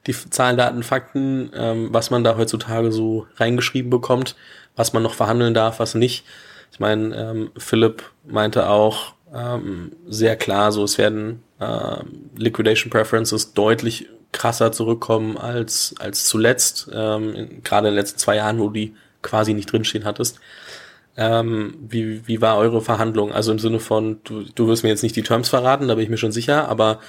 die 0.08 0.14
Zahlen, 0.14 0.58
Daten, 0.58 0.84
Fakten, 0.84 1.52
ähm, 1.56 1.90
was 1.92 2.10
man 2.10 2.24
da 2.24 2.38
heutzutage 2.38 2.92
so 2.92 3.28
reingeschrieben 3.36 3.90
bekommt, 3.90 4.36
was 4.76 4.94
man 4.94 5.04
noch 5.04 5.14
verhandeln 5.14 5.54
darf, 5.54 5.80
was 5.80 5.96
nicht. 5.96 6.26
Ich 6.72 6.80
meine, 6.80 7.16
ähm, 7.16 7.52
Philipp 7.58 8.04
meinte 8.26 8.70
auch 8.70 9.14
ähm, 9.34 9.94
sehr 10.08 10.36
klar, 10.36 10.72
so 10.72 10.84
es 10.84 10.98
werden 10.98 11.44
ähm, 11.60 12.30
Liquidation 12.36 12.90
Preferences 12.90 13.54
deutlich 13.54 14.08
krasser 14.32 14.72
zurückkommen 14.72 15.38
als 15.38 15.94
als 16.00 16.26
zuletzt, 16.26 16.90
ähm, 16.94 17.62
gerade 17.64 17.88
in 17.88 17.94
den 17.94 18.00
letzten 18.00 18.20
zwei 18.20 18.38
Jahren, 18.38 18.60
wo 18.60 18.70
die 18.70 18.96
quasi 19.22 19.54
nicht 19.54 19.72
drinstehen 19.72 20.06
hattest. 20.06 20.40
Ähm, 21.18 21.76
wie, 21.88 22.26
wie 22.28 22.42
war 22.42 22.58
eure 22.58 22.82
Verhandlung? 22.82 23.34
Also 23.34 23.52
im 23.52 23.60
Sinne 23.60 23.80
von, 23.80 24.22
du, 24.24 24.44
du 24.56 24.68
wirst 24.68 24.84
mir 24.84 24.90
jetzt 24.90 25.04
nicht 25.04 25.16
die 25.16 25.24
Terms 25.24 25.50
verraten, 25.50 25.90
da 25.90 25.96
bin 25.96 26.06
ich 26.06 26.10
mir 26.10 26.18
schon 26.18 26.32
sicher, 26.32 26.70
aber 26.70 27.00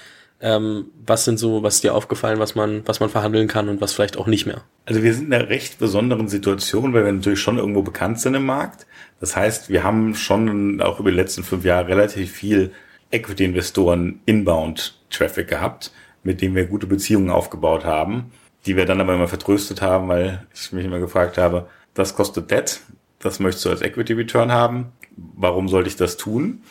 ähm, 0.42 0.86
was 1.06 1.24
sind 1.24 1.38
so, 1.38 1.62
was 1.62 1.80
dir 1.80 1.94
aufgefallen, 1.94 2.40
was 2.40 2.56
man, 2.56 2.82
was 2.86 2.98
man 2.98 3.08
verhandeln 3.08 3.46
kann 3.46 3.68
und 3.68 3.80
was 3.80 3.92
vielleicht 3.92 4.16
auch 4.16 4.26
nicht 4.26 4.44
mehr? 4.44 4.62
Also 4.84 5.02
wir 5.02 5.14
sind 5.14 5.26
in 5.26 5.34
einer 5.34 5.48
recht 5.48 5.78
besonderen 5.78 6.26
Situation, 6.26 6.92
weil 6.92 7.04
wir 7.04 7.12
natürlich 7.12 7.40
schon 7.40 7.58
irgendwo 7.58 7.82
bekannt 7.82 8.20
sind 8.20 8.34
im 8.34 8.44
Markt. 8.44 8.86
Das 9.20 9.36
heißt, 9.36 9.68
wir 9.68 9.84
haben 9.84 10.16
schon 10.16 10.80
auch 10.82 10.98
über 10.98 11.10
die 11.12 11.16
letzten 11.16 11.44
fünf 11.44 11.64
Jahre 11.64 11.86
relativ 11.86 12.32
viel 12.32 12.72
Equity-Investoren 13.12 14.20
Inbound-Traffic 14.26 15.46
gehabt, 15.46 15.92
mit 16.24 16.42
denen 16.42 16.56
wir 16.56 16.66
gute 16.66 16.88
Beziehungen 16.88 17.30
aufgebaut 17.30 17.84
haben, 17.84 18.32
die 18.66 18.76
wir 18.76 18.84
dann 18.84 19.00
aber 19.00 19.14
immer 19.14 19.28
vertröstet 19.28 19.80
haben, 19.80 20.08
weil 20.08 20.44
ich 20.52 20.72
mich 20.72 20.84
immer 20.84 20.98
gefragt 20.98 21.38
habe, 21.38 21.68
das 21.94 22.16
kostet 22.16 22.50
Debt, 22.50 22.80
das 23.20 23.38
möchtest 23.38 23.64
du 23.66 23.70
als 23.70 23.82
Equity 23.82 24.14
Return 24.14 24.50
haben, 24.50 24.86
warum 25.16 25.68
sollte 25.68 25.88
ich 25.88 25.96
das 25.96 26.16
tun? 26.16 26.62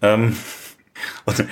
Ähm, 0.00 0.34
und 1.24 1.44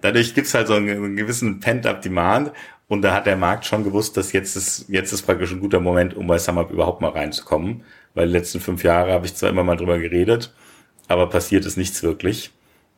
dadurch 0.00 0.34
gibt's 0.34 0.54
halt 0.54 0.68
so 0.68 0.74
einen 0.74 1.16
gewissen 1.16 1.60
Pent-up-Demand. 1.60 2.52
Und 2.88 3.02
da 3.02 3.14
hat 3.14 3.26
der 3.26 3.36
Markt 3.36 3.64
schon 3.64 3.84
gewusst, 3.84 4.16
dass 4.16 4.32
jetzt 4.32 4.54
ist, 4.54 4.86
jetzt 4.88 5.12
ist 5.12 5.22
praktisch 5.22 5.50
ein 5.52 5.60
guter 5.60 5.80
Moment, 5.80 6.14
um 6.14 6.26
bei 6.26 6.38
SumUp 6.38 6.70
überhaupt 6.70 7.00
mal 7.00 7.10
reinzukommen. 7.10 7.84
Weil 8.14 8.26
die 8.26 8.32
letzten 8.32 8.60
fünf 8.60 8.84
Jahre 8.84 9.12
habe 9.12 9.24
ich 9.24 9.34
zwar 9.34 9.48
immer 9.48 9.64
mal 9.64 9.76
drüber 9.76 9.98
geredet, 9.98 10.52
aber 11.08 11.30
passiert 11.30 11.64
ist 11.64 11.78
nichts 11.78 12.02
wirklich. 12.02 12.50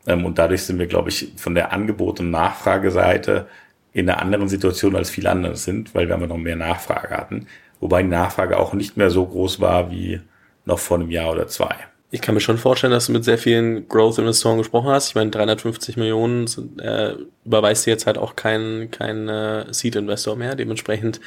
Ähm, 0.06 0.24
und 0.24 0.38
dadurch 0.38 0.64
sind 0.64 0.78
wir, 0.78 0.86
glaube 0.86 1.10
ich, 1.10 1.32
von 1.36 1.54
der 1.54 1.72
Angebot- 1.72 2.20
und 2.20 2.30
Nachfrageseite 2.30 3.46
in 3.92 4.10
einer 4.10 4.20
anderen 4.20 4.48
Situation 4.48 4.96
als 4.96 5.10
viele 5.10 5.30
andere 5.30 5.56
sind, 5.56 5.94
weil 5.94 6.08
wir 6.08 6.16
immer 6.16 6.26
noch 6.26 6.38
mehr 6.38 6.56
Nachfrage 6.56 7.16
hatten. 7.16 7.46
Wobei 7.78 8.02
die 8.02 8.08
Nachfrage 8.08 8.58
auch 8.58 8.72
nicht 8.72 8.96
mehr 8.96 9.10
so 9.10 9.24
groß 9.24 9.60
war 9.60 9.90
wie 9.92 10.20
noch 10.64 10.80
vor 10.80 10.98
einem 10.98 11.10
Jahr 11.10 11.30
oder 11.30 11.46
zwei 11.46 11.76
ich 12.14 12.20
kann 12.20 12.36
mir 12.36 12.40
schon 12.40 12.58
vorstellen, 12.58 12.92
dass 12.92 13.06
du 13.06 13.12
mit 13.12 13.24
sehr 13.24 13.38
vielen 13.38 13.88
Growth-Investoren 13.88 14.58
gesprochen 14.58 14.88
hast. 14.88 15.08
Ich 15.08 15.14
meine, 15.16 15.32
350 15.32 15.96
Millionen 15.96 16.46
sind, 16.46 16.80
äh, 16.80 17.16
überweist 17.44 17.86
dir 17.86 17.90
jetzt 17.90 18.06
halt 18.06 18.18
auch 18.18 18.36
kein, 18.36 18.88
kein 18.92 19.28
äh, 19.28 19.66
Seed-Investor 19.74 20.36
mehr. 20.36 20.54
Dementsprechend 20.54 21.20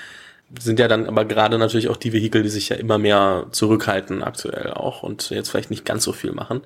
sind 0.58 0.80
ja 0.80 0.88
dann 0.88 1.06
aber 1.06 1.26
gerade 1.26 1.58
natürlich 1.58 1.90
auch 1.90 1.98
die 1.98 2.14
Vehikel, 2.14 2.42
die 2.42 2.48
sich 2.48 2.70
ja 2.70 2.78
immer 2.78 2.98
mehr 2.98 3.48
zurückhalten 3.52 4.24
aktuell 4.24 4.72
auch 4.72 5.04
und 5.04 5.30
jetzt 5.30 5.50
vielleicht 5.50 5.72
nicht 5.72 5.84
ganz 5.84 6.06
so 6.06 6.14
viel 6.14 6.32
machen. 6.32 6.62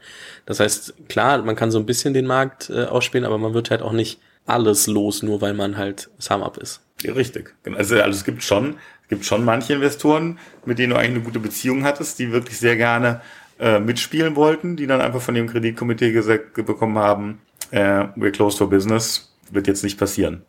Das 0.45 0.59
heißt, 0.59 1.09
klar, 1.09 1.41
man 1.41 1.55
kann 1.55 1.71
so 1.71 1.79
ein 1.79 1.87
bisschen 1.87 2.13
den 2.13 2.27
Markt 2.27 2.69
äh, 2.69 2.83
ausspielen, 2.83 3.25
aber 3.25 3.39
man 3.39 3.55
wird 3.55 3.71
halt 3.71 3.81
auch 3.81 3.91
nicht 3.91 4.19
alles 4.45 4.85
los, 4.85 5.23
nur 5.23 5.41
weil 5.41 5.55
man 5.55 5.77
halt 5.77 6.11
Sum-Up 6.19 6.57
ist. 6.57 6.81
Ja, 7.01 7.13
richtig. 7.13 7.55
Also, 7.75 7.95
also 7.95 8.15
es 8.15 8.23
gibt 8.23 8.43
schon, 8.43 8.75
es 9.01 9.09
gibt 9.09 9.25
schon 9.25 9.43
manche 9.43 9.73
Investoren, 9.73 10.37
mit 10.63 10.77
denen 10.77 10.91
du 10.91 10.97
eigentlich 10.97 11.15
eine 11.15 11.23
gute 11.23 11.39
Beziehung 11.39 11.83
hattest, 11.83 12.19
die 12.19 12.31
wirklich 12.31 12.59
sehr 12.59 12.75
gerne 12.75 13.21
äh, 13.61 13.79
mitspielen 13.79 14.35
wollten, 14.35 14.75
die 14.75 14.87
dann 14.87 15.01
einfach 15.01 15.21
von 15.21 15.35
dem 15.35 15.47
Kreditkomitee 15.47 16.11
gesagt 16.11 16.53
bekommen 16.53 16.97
haben, 16.97 17.41
äh, 17.69 18.05
we're 18.17 18.31
closed 18.31 18.57
for 18.57 18.67
business, 18.67 19.31
wird 19.51 19.67
jetzt 19.67 19.83
nicht 19.83 19.99
passieren. 19.99 20.41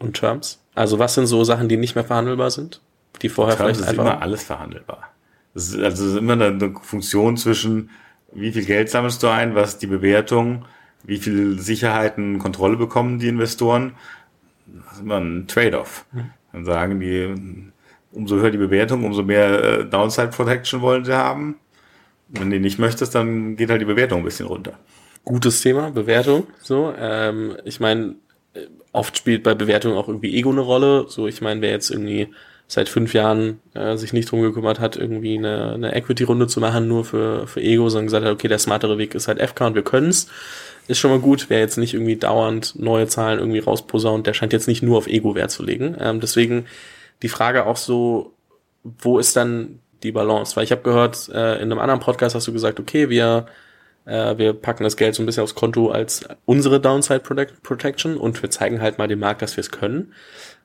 Und 0.00 0.16
Terms? 0.16 0.60
Also 0.74 0.98
was 0.98 1.14
sind 1.14 1.26
so 1.26 1.44
Sachen, 1.44 1.68
die 1.68 1.76
nicht 1.76 1.94
mehr 1.94 2.04
verhandelbar 2.04 2.50
sind? 2.50 2.80
Die 3.20 3.28
vorher 3.28 3.56
Terms 3.56 3.76
vielleicht 3.76 3.80
ist 3.80 3.88
einfach... 3.88 4.14
immer 4.14 4.22
alles 4.22 4.42
verhandelbar. 4.44 5.10
Das 5.52 5.68
ist, 5.68 5.78
also 5.78 6.04
es 6.04 6.12
ist 6.12 6.18
immer 6.18 6.32
eine, 6.32 6.46
eine 6.46 6.74
Funktion 6.82 7.36
zwischen, 7.36 7.90
wie 8.32 8.50
viel 8.50 8.64
Geld 8.64 8.88
sammelst 8.88 9.22
du 9.22 9.28
ein, 9.28 9.54
was 9.54 9.78
die 9.78 9.86
Bewertung, 9.86 10.64
wie 11.04 11.18
viel 11.18 11.60
Sicherheiten, 11.60 12.38
Kontrolle 12.38 12.76
bekommen 12.78 13.18
die 13.18 13.28
Investoren. 13.28 13.92
Das 14.66 14.94
ist 14.94 15.00
immer 15.02 15.20
ein 15.20 15.46
Trade-off. 15.46 16.06
Mhm. 16.12 16.30
Dann 16.52 16.64
sagen 16.64 16.98
die, 16.98 17.70
umso 18.10 18.36
höher 18.36 18.50
die 18.50 18.58
Bewertung, 18.58 19.04
umso 19.04 19.22
mehr 19.22 19.62
äh, 19.62 19.84
Downside 19.84 20.28
Protection 20.28 20.80
wollen 20.80 21.04
sie 21.04 21.14
haben. 21.14 21.56
Wenn 22.28 22.50
du 22.50 22.58
nicht 22.58 22.78
möchtest, 22.78 23.14
dann 23.14 23.56
geht 23.56 23.70
halt 23.70 23.80
die 23.80 23.86
Bewertung 23.86 24.20
ein 24.20 24.24
bisschen 24.24 24.46
runter. 24.46 24.78
Gutes 25.24 25.60
Thema, 25.60 25.90
Bewertung. 25.90 26.46
So, 26.60 26.92
ähm, 26.98 27.56
ich 27.64 27.80
meine, 27.80 28.16
oft 28.92 29.16
spielt 29.18 29.42
bei 29.42 29.54
Bewertung 29.54 29.94
auch 29.94 30.08
irgendwie 30.08 30.36
Ego 30.36 30.50
eine 30.50 30.60
Rolle. 30.60 31.06
So, 31.08 31.26
ich 31.26 31.40
meine, 31.42 31.60
wer 31.60 31.70
jetzt 31.70 31.90
irgendwie 31.90 32.28
seit 32.66 32.88
fünf 32.88 33.12
Jahren 33.12 33.60
äh, 33.74 33.96
sich 33.96 34.12
nicht 34.12 34.30
drum 34.30 34.40
gekümmert 34.40 34.80
hat, 34.80 34.96
irgendwie 34.96 35.36
eine, 35.36 35.74
eine 35.74 35.94
Equity-Runde 35.94 36.46
zu 36.46 36.60
machen, 36.60 36.88
nur 36.88 37.04
für, 37.04 37.46
für 37.46 37.60
Ego, 37.60 37.88
sondern 37.88 38.06
gesagt 38.06 38.24
hat, 38.24 38.32
okay, 38.32 38.48
der 38.48 38.58
smartere 38.58 38.96
Weg 38.96 39.14
ist 39.14 39.28
halt 39.28 39.40
FK 39.40 39.66
und 39.66 39.74
wir 39.74 39.82
können's, 39.82 40.28
ist 40.86 40.98
schon 40.98 41.10
mal 41.10 41.20
gut. 41.20 41.46
Wer 41.48 41.58
jetzt 41.58 41.76
nicht 41.76 41.94
irgendwie 41.94 42.16
dauernd 42.16 42.78
neue 42.78 43.06
Zahlen 43.06 43.38
irgendwie 43.38 43.58
rausposaunt, 43.58 44.26
der 44.26 44.34
scheint 44.34 44.52
jetzt 44.52 44.68
nicht 44.68 44.82
nur 44.82 44.98
auf 44.98 45.06
Ego 45.06 45.34
Wert 45.34 45.50
zu 45.50 45.62
legen. 45.62 45.96
Ähm, 46.00 46.20
deswegen 46.20 46.66
die 47.22 47.28
Frage 47.28 47.66
auch 47.66 47.76
so, 47.76 48.32
wo 48.82 49.18
ist 49.18 49.36
dann 49.36 49.80
die 50.02 50.12
Balance. 50.12 50.56
Weil 50.56 50.64
ich 50.64 50.72
habe 50.72 50.82
gehört, 50.82 51.28
äh, 51.28 51.56
in 51.56 51.70
einem 51.70 51.78
anderen 51.78 52.00
Podcast 52.00 52.34
hast 52.34 52.46
du 52.46 52.52
gesagt, 52.52 52.80
okay, 52.80 53.08
wir, 53.08 53.46
äh, 54.04 54.36
wir 54.36 54.52
packen 54.52 54.84
das 54.84 54.96
Geld 54.96 55.14
so 55.14 55.22
ein 55.22 55.26
bisschen 55.26 55.42
aufs 55.42 55.54
Konto 55.54 55.90
als 55.90 56.26
unsere 56.44 56.80
Downside 56.80 57.20
Protection 57.20 58.16
und 58.16 58.40
wir 58.42 58.50
zeigen 58.50 58.80
halt 58.80 58.98
mal 58.98 59.08
dem 59.08 59.20
Markt, 59.20 59.42
dass 59.42 59.56
wir 59.56 59.62
es 59.62 59.70
können. 59.70 60.12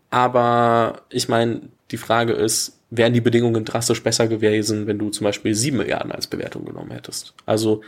Aber 0.09 1.01
ich 1.09 1.29
meine, 1.29 1.61
die 1.91 1.97
Frage 1.97 2.33
ist, 2.33 2.79
wären 2.89 3.13
die 3.13 3.21
Bedingungen 3.21 3.65
drastisch 3.65 4.03
besser 4.03 4.27
gewesen, 4.27 4.87
wenn 4.87 4.97
du 4.97 5.09
zum 5.09 5.25
Beispiel 5.25 5.53
sieben 5.53 5.77
Milliarden 5.77 6.11
als 6.11 6.27
Bewertung 6.27 6.65
genommen 6.65 6.91
hättest? 6.91 7.33
Also 7.45 7.81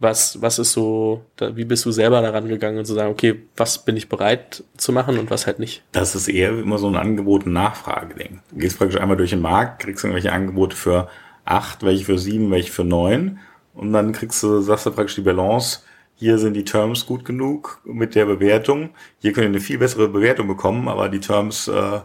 was, 0.00 0.40
was 0.42 0.58
ist 0.58 0.72
so, 0.72 1.24
da, 1.36 1.54
wie 1.56 1.64
bist 1.64 1.84
du 1.84 1.92
selber 1.92 2.20
daran 2.22 2.48
gegangen 2.48 2.84
zu 2.84 2.94
sagen, 2.94 3.10
okay, 3.10 3.42
was 3.56 3.84
bin 3.84 3.96
ich 3.96 4.08
bereit 4.08 4.64
zu 4.76 4.92
machen 4.92 5.18
und 5.18 5.30
was 5.30 5.46
halt 5.46 5.58
nicht? 5.58 5.82
Das 5.92 6.14
ist 6.14 6.28
eher 6.28 6.58
immer 6.58 6.78
so 6.78 6.88
ein 6.88 6.96
Angebot- 6.96 7.44
und 7.44 7.52
Nachfrage-Ding. 7.52 8.40
Du 8.50 8.56
gehst 8.56 8.78
praktisch 8.78 9.00
einmal 9.00 9.16
durch 9.16 9.30
den 9.30 9.42
Markt, 9.42 9.82
kriegst 9.82 10.02
irgendwelche 10.02 10.32
Angebote 10.32 10.74
für 10.74 11.08
acht, 11.44 11.84
welche 11.84 12.06
für 12.06 12.18
sieben, 12.18 12.50
welche 12.50 12.72
für 12.72 12.84
neun 12.84 13.38
und 13.74 13.92
dann 13.92 14.12
kriegst 14.12 14.42
du, 14.42 14.60
sagst 14.60 14.86
du 14.86 14.90
praktisch 14.90 15.16
die 15.16 15.22
Balance, 15.22 15.80
hier 16.14 16.38
sind 16.38 16.54
die 16.54 16.64
Terms 16.64 17.06
gut 17.06 17.24
genug 17.24 17.80
mit 17.84 18.14
der 18.14 18.26
Bewertung. 18.26 18.90
Hier 19.20 19.32
könnt 19.32 19.44
ihr 19.44 19.48
eine 19.48 19.60
viel 19.60 19.78
bessere 19.78 20.08
Bewertung 20.08 20.48
bekommen, 20.48 20.86
aber 20.88 21.08
die 21.08 21.20
Terms 21.20 21.66
äh, 21.66 22.00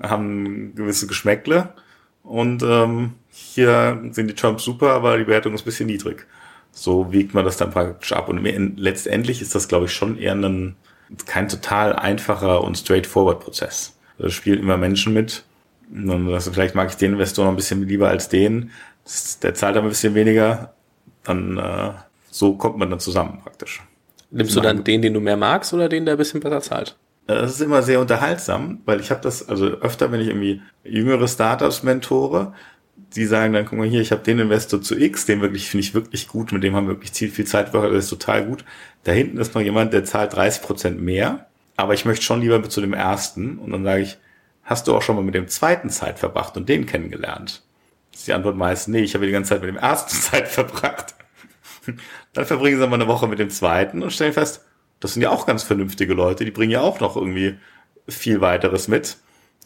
haben 0.00 0.74
gewisse 0.74 1.06
Geschmäckle. 1.06 1.74
Und 2.22 2.62
ähm, 2.62 3.14
hier 3.28 4.02
sind 4.12 4.28
die 4.28 4.34
Terms 4.34 4.62
super, 4.62 4.92
aber 4.92 5.18
die 5.18 5.24
Bewertung 5.24 5.52
ist 5.52 5.62
ein 5.62 5.66
bisschen 5.66 5.88
niedrig. 5.88 6.26
So 6.72 7.12
wiegt 7.12 7.34
man 7.34 7.44
das 7.44 7.56
dann 7.56 7.70
praktisch 7.70 8.12
ab. 8.12 8.28
Und 8.28 8.42
letztendlich 8.78 9.42
ist 9.42 9.54
das, 9.54 9.68
glaube 9.68 9.86
ich, 9.86 9.92
schon 9.92 10.18
eher 10.18 10.34
ein, 10.34 10.76
kein 11.26 11.48
total 11.48 11.94
einfacher 11.94 12.62
und 12.62 12.78
straightforward 12.78 13.40
Prozess. 13.40 13.96
Da 14.18 14.30
spielen 14.30 14.60
immer 14.60 14.76
Menschen 14.76 15.12
mit. 15.12 15.44
Und 15.92 16.32
also 16.32 16.52
vielleicht 16.52 16.74
mag 16.74 16.90
ich 16.90 16.96
den 16.96 17.14
Investor 17.14 17.44
noch 17.44 17.52
ein 17.52 17.56
bisschen 17.56 17.86
lieber 17.86 18.08
als 18.08 18.28
den. 18.28 18.70
Der 19.42 19.54
zahlt 19.54 19.76
aber 19.76 19.86
ein 19.86 19.90
bisschen 19.90 20.14
weniger. 20.14 20.74
Dann 21.24 21.58
äh, 21.58 21.92
so 22.30 22.54
kommt 22.54 22.78
man 22.78 22.90
dann 22.90 23.00
zusammen 23.00 23.40
praktisch. 23.42 23.82
Nimmst 24.30 24.54
du 24.54 24.60
dann 24.60 24.84
den, 24.84 25.02
den 25.02 25.14
du 25.14 25.20
mehr 25.20 25.36
magst 25.36 25.74
oder 25.74 25.88
den, 25.88 26.04
der 26.04 26.14
ein 26.14 26.18
bisschen 26.18 26.40
besser 26.40 26.60
zahlt? 26.60 26.96
Das 27.26 27.52
ist 27.52 27.60
immer 27.60 27.82
sehr 27.82 28.00
unterhaltsam, 28.00 28.80
weil 28.86 29.00
ich 29.00 29.10
habe 29.10 29.20
das, 29.20 29.48
also 29.48 29.66
öfter, 29.66 30.10
wenn 30.10 30.20
ich 30.20 30.28
irgendwie 30.28 30.62
jüngere 30.82 31.28
Startups 31.28 31.82
mentore, 31.82 32.54
die 33.16 33.26
sagen 33.26 33.52
dann, 33.52 33.64
guck 33.64 33.78
mal 33.78 33.88
hier, 33.88 34.00
ich 34.00 34.12
habe 34.12 34.22
den 34.22 34.38
Investor 34.38 34.80
zu 34.80 34.98
X, 34.98 35.26
den 35.26 35.40
wirklich 35.40 35.68
finde 35.68 35.84
ich 35.84 35.94
wirklich 35.94 36.28
gut, 36.28 36.52
mit 36.52 36.62
dem 36.62 36.74
haben 36.76 36.86
wir 36.86 36.94
wirklich 36.94 37.12
viel, 37.12 37.30
viel 37.30 37.46
Zeit 37.46 37.74
das 37.74 38.04
ist 38.04 38.10
total 38.10 38.44
gut. 38.46 38.64
Da 39.04 39.12
hinten 39.12 39.38
ist 39.38 39.54
noch 39.54 39.62
jemand, 39.62 39.92
der 39.92 40.04
zahlt 40.04 40.34
30 40.34 40.62
Prozent 40.62 41.00
mehr, 41.00 41.46
aber 41.76 41.94
ich 41.94 42.04
möchte 42.04 42.24
schon 42.24 42.40
lieber 42.40 42.62
zu 42.68 42.80
dem 42.80 42.92
ersten. 42.92 43.58
Und 43.58 43.72
dann 43.72 43.84
sage 43.84 44.02
ich, 44.02 44.18
hast 44.62 44.86
du 44.86 44.94
auch 44.94 45.02
schon 45.02 45.16
mal 45.16 45.24
mit 45.24 45.34
dem 45.34 45.48
zweiten 45.48 45.90
Zeit 45.90 46.18
verbracht 46.18 46.56
und 46.56 46.68
den 46.68 46.86
kennengelernt? 46.86 47.62
Das 48.12 48.20
ist 48.20 48.28
die 48.28 48.32
Antwort 48.32 48.56
meist, 48.56 48.88
nee, 48.88 49.00
ich 49.00 49.14
habe 49.14 49.26
die 49.26 49.32
ganze 49.32 49.50
Zeit 49.50 49.60
mit 49.62 49.70
dem 49.70 49.76
ersten 49.76 50.10
Zeit 50.14 50.48
verbracht. 50.48 51.14
dann 52.32 52.46
verbringen 52.46 52.78
sie 52.78 52.86
mal 52.86 52.94
eine 52.94 53.08
Woche 53.08 53.26
mit 53.26 53.38
dem 53.38 53.50
zweiten 53.50 54.02
und 54.02 54.12
stellen 54.12 54.32
fest, 54.32 54.64
das 55.00 55.14
sind 55.14 55.22
ja 55.22 55.30
auch 55.30 55.46
ganz 55.46 55.62
vernünftige 55.62 56.12
Leute, 56.12 56.44
die 56.44 56.50
bringen 56.50 56.72
ja 56.72 56.82
auch 56.82 57.00
noch 57.00 57.16
irgendwie 57.16 57.56
viel 58.06 58.40
weiteres 58.40 58.86
mit. 58.86 59.16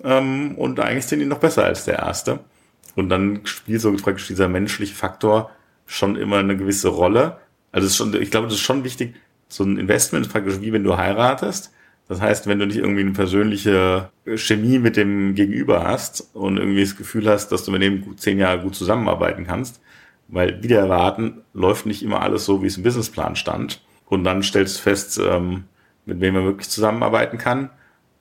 Ähm, 0.03 0.57
und 0.57 0.81
eigentlich 0.81 1.07
sind 1.07 1.19
die 1.19 1.27
noch 1.27 1.39
besser 1.39 1.65
als 1.65 1.85
der 1.85 1.99
erste. 1.99 2.41
Und 2.95 3.09
dann 3.09 3.41
spielt 3.45 3.81
so 3.81 3.93
praktisch 3.93 4.29
dieser 4.29 4.49
menschliche 4.49 4.95
Faktor 4.95 5.51
schon 5.87 6.17
immer 6.17 6.39
eine 6.39 6.57
gewisse 6.57 6.89
Rolle. 6.89 7.39
Also 7.73 7.87
ist 7.87 7.97
schon, 7.97 8.15
ich 8.21 8.31
glaube, 8.31 8.47
das 8.47 8.57
ist 8.57 8.63
schon 8.63 8.85
wichtig. 8.85 9.15
So 9.49 9.65
ein 9.65 9.77
Investment 9.79 10.27
ist 10.27 10.33
praktisch 10.33 10.61
wie 10.61 10.73
wenn 10.73 10.85
du 10.85 10.97
heiratest. 10.97 11.73
Das 12.07 12.21
heißt, 12.21 12.47
wenn 12.47 12.59
du 12.59 12.67
nicht 12.67 12.77
irgendwie 12.77 13.01
eine 13.01 13.13
persönliche 13.13 14.11
Chemie 14.37 14.79
mit 14.79 14.97
dem 14.97 15.35
Gegenüber 15.35 15.85
hast 15.85 16.35
und 16.35 16.59
irgendwie 16.59 16.83
das 16.83 16.97
Gefühl 16.97 17.29
hast, 17.29 17.49
dass 17.49 17.65
du 17.65 17.73
mit 17.73 17.83
dem 17.83 18.17
zehn 18.19 18.39
Jahre 18.39 18.61
gut 18.61 18.75
zusammenarbeiten 18.75 19.47
kannst, 19.47 19.81
weil 20.29 20.63
wieder 20.63 20.79
erwarten, 20.79 21.43
läuft 21.55 21.87
nicht 21.87 22.03
immer 22.03 22.21
alles 22.21 22.45
so, 22.45 22.63
wie 22.63 22.67
es 22.67 22.77
im 22.77 22.83
Businessplan 22.83 23.37
stand. 23.37 23.83
Und 24.07 24.25
dann 24.25 24.43
stellst 24.43 24.79
du 24.79 24.83
fest, 24.83 25.19
ähm, 25.23 25.65
mit 26.05 26.21
wem 26.21 26.35
man 26.35 26.45
wirklich 26.45 26.69
zusammenarbeiten 26.69 27.39
kann. 27.39 27.71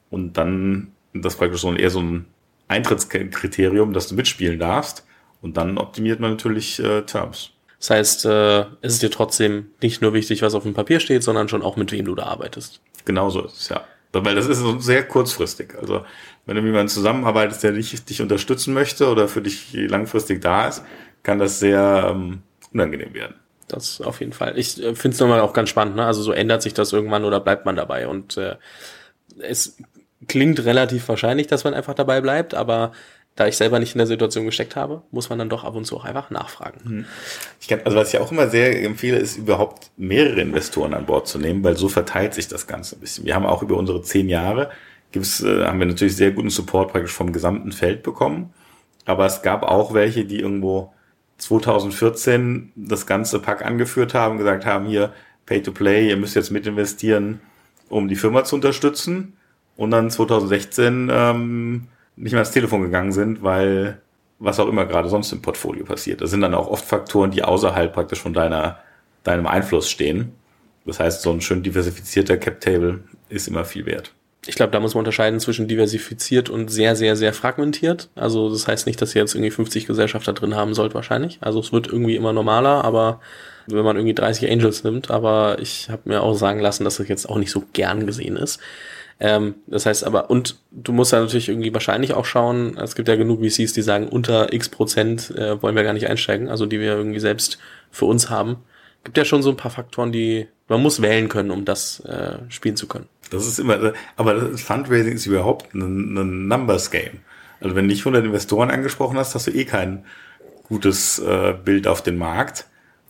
Und 0.10 0.38
dann, 0.38 0.94
das 1.14 1.36
praktisch 1.36 1.62
so 1.62 1.68
ein, 1.68 1.76
eher 1.76 1.90
so 1.90 2.00
ein 2.00 2.26
Eintrittskriterium, 2.68 3.94
dass 3.94 4.08
du 4.08 4.16
mitspielen 4.16 4.60
darfst. 4.60 5.06
Und 5.42 5.58
dann 5.58 5.78
optimiert 5.78 6.20
man 6.20 6.32
natürlich 6.32 6.80
äh, 6.80 7.02
Terms. 7.02 7.52
Das 7.80 7.90
heißt, 7.90 8.26
äh, 8.26 8.62
es 8.82 8.94
ist 8.94 9.04
dir 9.04 9.12
trotzdem 9.12 9.68
nicht 9.82 10.02
nur 10.02 10.14
wichtig, 10.14 10.42
was 10.42 10.56
auf 10.56 10.64
dem 10.64 10.74
Papier 10.74 11.02
steht, 11.02 11.22
sondern 11.22 11.50
schon 11.50 11.62
auch 11.62 11.76
mit 11.76 11.92
wem 11.92 12.06
du 12.06 12.16
da 12.16 12.24
arbeitest. 12.24 12.80
Genauso 13.04 13.44
ist 13.44 13.58
es, 13.58 13.70
ja. 13.70 13.84
Weil 14.14 14.36
das 14.36 14.48
ist 14.48 14.60
so 14.60 14.80
sehr 14.80 15.04
kurzfristig. 15.04 15.76
Also 15.78 16.06
wenn 16.46 16.56
du 16.56 16.62
mit 16.62 16.70
jemandem 16.70 16.90
zusammenarbeitest, 16.90 17.64
der 17.64 17.74
dich, 17.74 18.06
dich 18.06 18.22
unterstützen 18.22 18.74
möchte 18.74 19.10
oder 19.10 19.28
für 19.28 19.42
dich 19.42 19.74
langfristig 19.74 20.42
da 20.42 20.68
ist, 20.68 20.84
kann 21.24 21.40
das 21.40 21.60
sehr 21.60 22.12
ähm, 22.12 22.44
unangenehm 22.72 23.14
werden. 23.14 23.36
Das 23.68 24.02
auf 24.02 24.20
jeden 24.20 24.34
Fall. 24.34 24.58
Ich 24.58 24.82
äh, 24.82 24.96
finde 24.96 25.16
es 25.16 25.20
nochmal 25.20 25.40
auch 25.40 25.54
ganz 25.54 25.70
spannend. 25.70 25.96
Ne? 25.96 26.06
Also 26.06 26.22
so 26.22 26.32
ändert 26.32 26.62
sich 26.62 26.74
das 26.74 26.94
irgendwann 26.94 27.26
oder 27.26 27.40
bleibt 27.40 27.66
man 27.66 27.76
dabei. 27.76 28.08
Und 28.08 28.38
äh, 28.38 28.56
es 29.40 29.78
klingt 30.28 30.64
relativ 30.66 31.08
wahrscheinlich, 31.08 31.48
dass 31.48 31.64
man 31.64 31.74
einfach 31.74 31.94
dabei 31.94 32.22
bleibt, 32.22 32.54
aber 32.54 32.92
da 33.36 33.48
ich 33.48 33.58
selber 33.58 33.80
nicht 33.80 33.96
in 33.96 33.98
der 33.98 34.08
Situation 34.08 34.46
gesteckt 34.46 34.76
habe, 34.76 35.02
muss 35.10 35.30
man 35.30 35.40
dann 35.40 35.50
doch 35.50 35.64
ab 35.64 35.76
und 35.76 35.86
zu 35.86 35.98
auch 35.98 36.06
einfach 36.06 36.30
nachfragen. 36.30 36.80
Hm. 36.84 37.06
Ich 37.60 37.68
kann, 37.68 37.82
also 37.84 37.98
was 37.98 38.14
ich 38.14 38.20
auch 38.20 38.32
immer 38.32 38.48
sehr 38.48 38.84
empfehle, 38.84 39.18
ist 39.18 39.38
überhaupt 39.38 39.90
mehrere 39.98 40.42
Investoren 40.42 40.94
an 40.94 41.06
Bord 41.06 41.28
zu 41.28 41.40
nehmen, 41.40 41.64
weil 41.64 41.76
so 41.76 41.90
verteilt 41.90 42.36
sich 42.36 42.48
das 42.48 42.68
Ganze 42.68 42.96
ein 42.96 43.00
bisschen. 43.00 43.26
Wir 43.26 43.34
haben 43.34 43.46
auch 43.46 43.64
über 43.64 43.76
unsere 43.78 44.04
zehn 44.04 44.30
Jahre 44.30 44.70
gibt's, 45.14 45.42
äh, 45.42 45.66
haben 45.66 45.80
wir 45.80 45.86
natürlich 45.86 46.18
sehr 46.18 46.32
guten 46.32 46.50
Support 46.50 46.92
praktisch 46.92 47.14
vom 47.14 47.32
gesamten 47.32 47.72
Feld 47.72 48.04
bekommen. 48.04 48.54
Aber 49.06 49.26
es 49.26 49.42
gab 49.42 49.64
auch 49.64 49.94
welche, 49.94 50.26
die 50.26 50.40
irgendwo 50.40 50.94
2014 51.38 52.74
das 52.76 53.06
ganze 53.06 53.40
Pack 53.40 53.66
angeführt 53.66 54.14
haben, 54.14 54.38
gesagt 54.38 54.66
haben, 54.66 54.86
hier 54.86 55.14
Pay 55.46 55.62
to 55.62 55.72
Play, 55.72 56.10
ihr 56.10 56.18
müsst 56.18 56.36
jetzt 56.36 56.52
mit 56.52 56.68
investieren, 56.68 57.42
um 57.90 58.08
die 58.08 58.16
Firma 58.16 58.44
zu 58.44 58.56
unterstützen. 58.56 59.38
Und 59.76 59.92
dann 59.92 60.10
2016 60.10 61.10
ähm, 61.12 61.88
nicht 62.16 62.34
mehr 62.34 62.42
ans 62.42 62.52
Telefon 62.52 62.84
gegangen 62.84 63.12
sind, 63.12 63.44
weil 63.44 64.00
was 64.40 64.60
auch 64.60 64.68
immer 64.68 64.86
gerade 64.86 65.10
sonst 65.10 65.32
im 65.32 65.42
Portfolio 65.42 65.86
passiert. 65.86 66.22
Das 66.22 66.30
sind 66.30 66.42
dann 66.42 66.54
auch 66.54 66.68
oft 66.68 66.86
Faktoren, 66.86 67.32
die 67.32 67.44
außerhalb 67.44 67.94
praktisch 67.94 68.20
von 68.20 68.34
deiner, 68.34 68.80
deinem 69.24 69.48
Einfluss 69.48 69.90
stehen. 69.90 70.34
Das 70.86 71.00
heißt, 71.00 71.22
so 71.22 71.32
ein 71.32 71.42
schön 71.42 71.64
diversifizierter 71.64 72.38
Cap 72.38 72.60
Table 72.60 73.00
ist 73.30 73.48
immer 73.48 73.64
viel 73.64 73.86
wert. 73.86 74.14
Ich 74.46 74.56
glaube, 74.56 74.74
da 74.74 74.82
muss 74.82 74.94
man 74.94 75.00
unterscheiden 75.00 75.40
zwischen 75.40 75.70
diversifiziert 75.70 76.50
und 76.50 76.68
sehr, 76.70 76.98
sehr, 76.98 77.16
sehr 77.16 77.34
fragmentiert. 77.34 78.10
Also 78.16 78.50
das 78.50 78.68
heißt 78.68 78.86
nicht, 78.86 79.02
dass 79.02 79.16
ihr 79.16 79.22
jetzt 79.22 79.36
irgendwie 79.36 79.52
50 79.52 79.86
Gesellschafter 79.86 80.34
drin 80.34 80.56
haben 80.56 80.74
sollt 80.74 80.94
wahrscheinlich. 80.94 81.38
Also 81.40 81.62
es 81.62 81.72
wird 81.72 81.88
irgendwie 81.88 82.18
immer 82.18 82.34
normaler, 82.34 82.84
aber 82.84 83.22
wenn 83.68 83.86
man 83.86 83.96
irgendwie 83.96 84.14
30 84.14 84.52
Angels 84.52 84.84
nimmt, 84.84 85.10
aber 85.10 85.60
ich 85.62 85.90
habe 85.90 86.10
mir 86.10 86.22
auch 86.22 86.36
sagen 86.36 86.60
lassen, 86.60 86.84
dass 86.84 86.98
das 86.98 87.08
jetzt 87.08 87.30
auch 87.30 87.38
nicht 87.38 87.52
so 87.52 87.64
gern 87.72 88.06
gesehen 88.06 88.36
ist. 88.36 88.60
Ähm, 89.20 89.56
das 89.68 89.86
heißt 89.86 90.04
aber, 90.04 90.30
und 90.30 90.60
du 90.72 90.92
musst 90.92 91.12
ja 91.12 91.20
natürlich 91.20 91.50
irgendwie 91.50 91.74
wahrscheinlich 91.74 92.14
auch 92.14 92.26
schauen, 92.26 92.78
es 92.78 92.96
gibt 92.96 93.08
ja 93.08 93.16
genug 93.16 93.42
VCs, 93.42 93.74
die 93.74 93.82
sagen, 93.82 94.08
unter 94.08 94.54
x 94.54 94.70
Prozent 94.70 95.32
äh, 95.32 95.62
wollen 95.62 95.76
wir 95.76 95.84
gar 95.84 95.94
nicht 95.94 96.10
einsteigen, 96.10 96.50
also 96.50 96.66
die 96.66 96.80
wir 96.80 96.96
irgendwie 96.96 97.20
selbst 97.20 97.58
für 97.92 98.06
uns 98.06 98.30
haben. 98.30 98.58
Gibt 99.04 99.18
ja 99.18 99.26
schon 99.26 99.44
so 99.44 99.50
ein 99.50 99.58
paar 99.58 99.72
Faktoren, 99.72 100.12
die 100.12 100.48
man 100.68 100.82
muss 100.82 101.02
wählen 101.02 101.30
können, 101.30 101.52
um 101.52 101.66
das 101.66 102.00
äh, 102.02 102.38
spielen 102.50 102.76
zu 102.76 102.88
können. 102.88 103.08
Das 103.30 103.48
ist 103.48 103.60
immer, 103.60 103.94
aber 104.16 104.34
das 104.36 104.62
Fundraising 104.62 105.14
ist 105.14 105.26
überhaupt 105.26 105.74
ein, 105.74 106.18
ein 106.18 106.48
Numbers 106.48 106.92
Game. 106.92 107.20
Also 107.60 107.76
wenn 107.76 107.86
du 107.86 107.94
nicht 107.94 108.02
100 108.02 108.26
Investoren 108.26 108.70
angesprochen 108.70 109.18
hast, 109.18 109.36
hast 109.36 109.48
du 109.48 109.52
eh 109.52 109.66
kein 109.66 110.06
gutes 110.68 111.20
äh, 111.20 111.54
Bild 111.54 111.88
auf 111.88 112.02
den 112.02 112.18
Markt. 112.18 112.68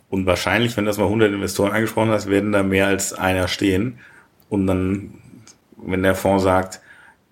Und 0.09 0.25
wahrscheinlich, 0.27 0.77
wenn 0.77 0.85
du 0.85 0.89
das 0.89 0.97
mal 0.99 1.05
100 1.05 1.31
Investoren 1.31 1.71
angesprochen 1.71 2.11
hast, 2.11 2.29
werden 2.29 2.51
da 2.51 2.61
mehr 2.61 2.87
als 2.87 3.13
einer 3.13 3.47
stehen. 3.47 3.97
Und 4.49 4.67
dann 4.67 5.15
wenn 5.85 6.03
der 6.03 6.15
Fonds 6.15 6.43
sagt, 6.43 6.81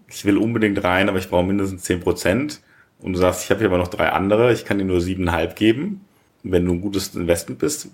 ich 0.08 0.26
will 0.26 0.38
unbedingt 0.38 0.84
rein, 0.84 1.10
aber 1.10 1.18
ich 1.18 1.30
brauche 1.30 1.46
mindestens 1.46 1.84
zehn 1.84 2.00
Prozent 2.00 2.62
und 3.00 3.14
du 3.14 3.20
sagst, 3.20 3.44
ich 3.44 3.50
habe 3.50 3.60
hier 3.60 3.70
aber 3.70 3.78
noch 3.78 3.88
drei 3.88 4.10
andere, 4.10 4.54
ich 4.54 4.66
kann 4.66 4.78
dir 4.78 4.86
nur 4.86 5.02
siebeneinhalb 5.02 5.56
geben. 5.56 6.06
wenn 6.44 6.66
du 6.66 6.74
ein 6.74 6.82
gutes 6.82 7.16
Investment 7.16 7.60
bist, 7.60 7.90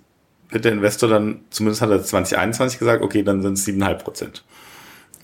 wird 0.49 0.63
der 0.65 0.71
Investor 0.71 1.09
dann, 1.09 1.41
zumindest 1.49 1.81
hat 1.81 1.89
er 1.89 2.01
2021 2.03 2.79
gesagt, 2.79 3.03
okay, 3.03 3.23
dann 3.23 3.41
sind 3.41 3.53
es 3.53 3.65
siebeneinhalb 3.65 4.03
Prozent. 4.03 4.43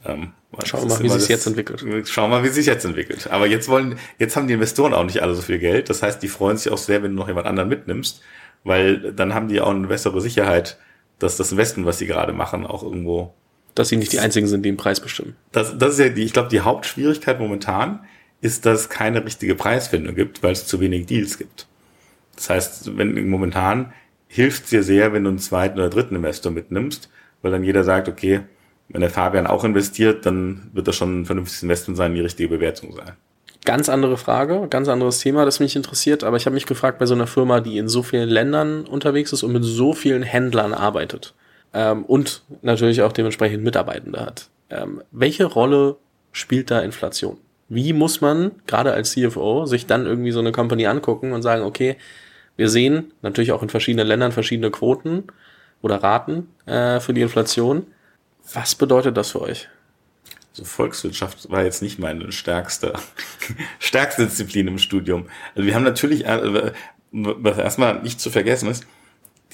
Ähm, 0.06 0.34
schauen 0.66 0.90
wir 0.90 0.96
mal, 0.96 1.04
wie 1.04 1.10
sich 1.10 1.30
jetzt 1.30 1.48
entwickelt. 1.48 2.10
Schauen 2.10 2.30
wir 2.30 2.40
mal, 2.40 2.44
wie 2.44 2.50
sich 2.50 2.66
jetzt 2.66 2.84
entwickelt. 2.84 3.30
Aber 3.32 3.48
jetzt 3.48 3.70
wollen, 3.70 3.98
jetzt 4.20 4.36
haben 4.36 4.48
die 4.48 4.54
Investoren 4.54 4.94
auch 4.94 5.06
nicht 5.06 5.22
alle 5.22 5.34
so 5.34 5.42
viel 5.42 5.60
Geld. 5.60 5.90
Das 5.90 6.04
heißt, 6.04 6.22
die 6.22 6.28
freuen 6.28 6.58
sich 6.58 6.72
auch 6.72 6.78
sehr, 6.78 7.04
wenn 7.04 7.12
du 7.12 7.18
noch 7.18 7.30
jemand 7.30 7.48
anderen 7.48 7.70
mitnimmst, 7.70 8.22
weil 8.66 9.14
dann 9.14 9.34
haben 9.34 9.48
die 9.48 9.62
auch 9.62 9.70
eine 9.70 9.88
bessere 9.88 10.20
Sicherheit, 10.20 10.78
dass 11.20 11.38
das 11.38 11.54
Investment, 11.54 11.88
was 11.88 12.00
sie 12.00 12.08
gerade 12.08 12.34
machen, 12.34 12.66
auch 12.66 12.84
irgendwo 12.84 13.34
dass 13.76 13.90
sie 13.90 13.98
nicht 13.98 14.12
die 14.12 14.20
einzigen 14.20 14.48
sind, 14.48 14.64
die 14.64 14.70
den 14.70 14.78
Preis 14.78 15.00
bestimmen. 15.00 15.36
Das, 15.52 15.78
das 15.78 15.94
ist 15.94 16.00
ja 16.00 16.10
die, 16.10 16.24
ich 16.24 16.34
glaube, 16.34 16.50
die 16.50 16.62
Hauptschwierigkeit 16.62 17.40
momentan 17.40 18.06
ist, 18.42 18.66
dass 18.66 18.82
es 18.82 18.90
keine 18.90 19.24
richtige 19.24 19.56
Preisfindung 19.56 20.16
gibt, 20.16 20.44
weil 20.44 20.52
es 20.52 20.68
zu 20.68 20.80
wenig 20.80 21.06
Deals 21.06 21.38
gibt. 21.38 21.68
Das 22.36 22.50
heißt, 22.50 22.98
wenn 22.98 23.30
momentan 23.30 23.94
hilft 24.28 24.66
es 24.66 24.70
dir 24.72 24.84
sehr, 24.84 25.14
wenn 25.14 25.24
du 25.24 25.30
einen 25.30 25.40
zweiten 25.40 25.80
oder 25.80 25.90
dritten 25.90 26.16
Investor 26.16 26.52
mitnimmst, 26.52 27.10
weil 27.42 27.52
dann 27.52 27.64
jeder 27.64 27.84
sagt, 27.84 28.10
okay, 28.10 28.42
wenn 28.90 29.02
der 29.02 29.10
Fabian 29.10 29.48
auch 29.48 29.64
investiert, 29.64 30.26
dann 30.26 30.70
wird 30.74 30.88
das 30.88 30.96
schon 30.96 31.22
ein 31.22 31.26
vernünftiges 31.26 31.64
Investment 31.64 31.98
sein, 31.98 32.16
die 32.16 32.22
richtige 32.22 32.50
Bewertung 32.50 32.94
sein. 32.94 33.14
Ganz 33.66 33.88
andere 33.88 34.18
Frage, 34.18 34.68
ganz 34.70 34.90
anderes 34.90 35.20
Thema, 35.20 35.46
das 35.46 35.62
mich 35.62 35.76
interessiert, 35.76 36.24
aber 36.24 36.36
ich 36.36 36.46
habe 36.46 36.54
mich 36.54 36.66
gefragt, 36.66 37.00
bei 37.00 37.06
so 37.06 37.14
einer 37.14 37.28
Firma, 37.28 37.62
die 37.62 37.78
in 37.78 37.88
so 37.88 38.04
vielen 38.04 38.28
Ländern 38.28 38.86
unterwegs 38.86 39.32
ist 39.32 39.44
und 39.44 39.54
mit 39.54 39.64
so 39.64 39.94
vielen 39.94 40.24
Händlern 40.24 40.74
arbeitet, 40.74 41.34
ähm, 41.74 42.06
und 42.06 42.44
natürlich 42.62 43.02
auch 43.02 43.12
dementsprechend 43.12 43.64
Mitarbeitende 43.64 44.20
hat. 44.22 44.50
Ähm, 44.70 45.02
welche 45.12 45.46
Rolle 45.46 45.98
spielt 46.32 46.72
da 46.72 46.80
Inflation? 46.80 47.38
Wie 47.70 47.94
muss 47.94 48.22
man 48.22 48.52
gerade 48.68 48.94
als 48.94 49.12
CFO 49.12 49.66
sich 49.66 49.86
dann 49.86 50.06
irgendwie 50.06 50.32
so 50.32 50.40
eine 50.40 50.52
Company 50.52 50.86
angucken 50.86 51.32
und 51.32 51.42
sagen, 51.42 51.64
okay, 51.64 51.98
wir 52.56 52.70
sehen 52.70 53.14
natürlich 53.22 53.52
auch 53.52 53.64
in 53.64 53.70
verschiedenen 53.70 54.08
Ländern 54.08 54.32
verschiedene 54.32 54.70
Quoten 54.70 55.24
oder 55.82 55.98
Raten 55.98 56.50
äh, 56.66 57.00
für 57.00 57.14
die 57.14 57.22
Inflation. 57.22 57.88
Was 58.54 58.76
bedeutet 58.76 59.18
das 59.18 59.32
für 59.32 59.42
euch? 59.42 59.70
So 60.52 60.66
Volkswirtschaft 60.66 61.50
war 61.50 61.64
jetzt 61.64 61.82
nicht 61.82 61.98
meine 61.98 62.32
stärkste, 62.32 62.94
stärkste 63.80 64.26
Disziplin 64.26 64.68
im 64.68 64.78
Studium. 64.78 65.28
Also 65.56 65.66
wir 65.66 65.74
haben 65.74 65.84
natürlich, 65.84 66.26
äh, 66.26 66.72
was 67.12 67.58
erstmal 67.58 68.02
nicht 68.04 68.22
zu 68.22 68.30
vergessen 68.30 68.70
ist, 68.70 68.86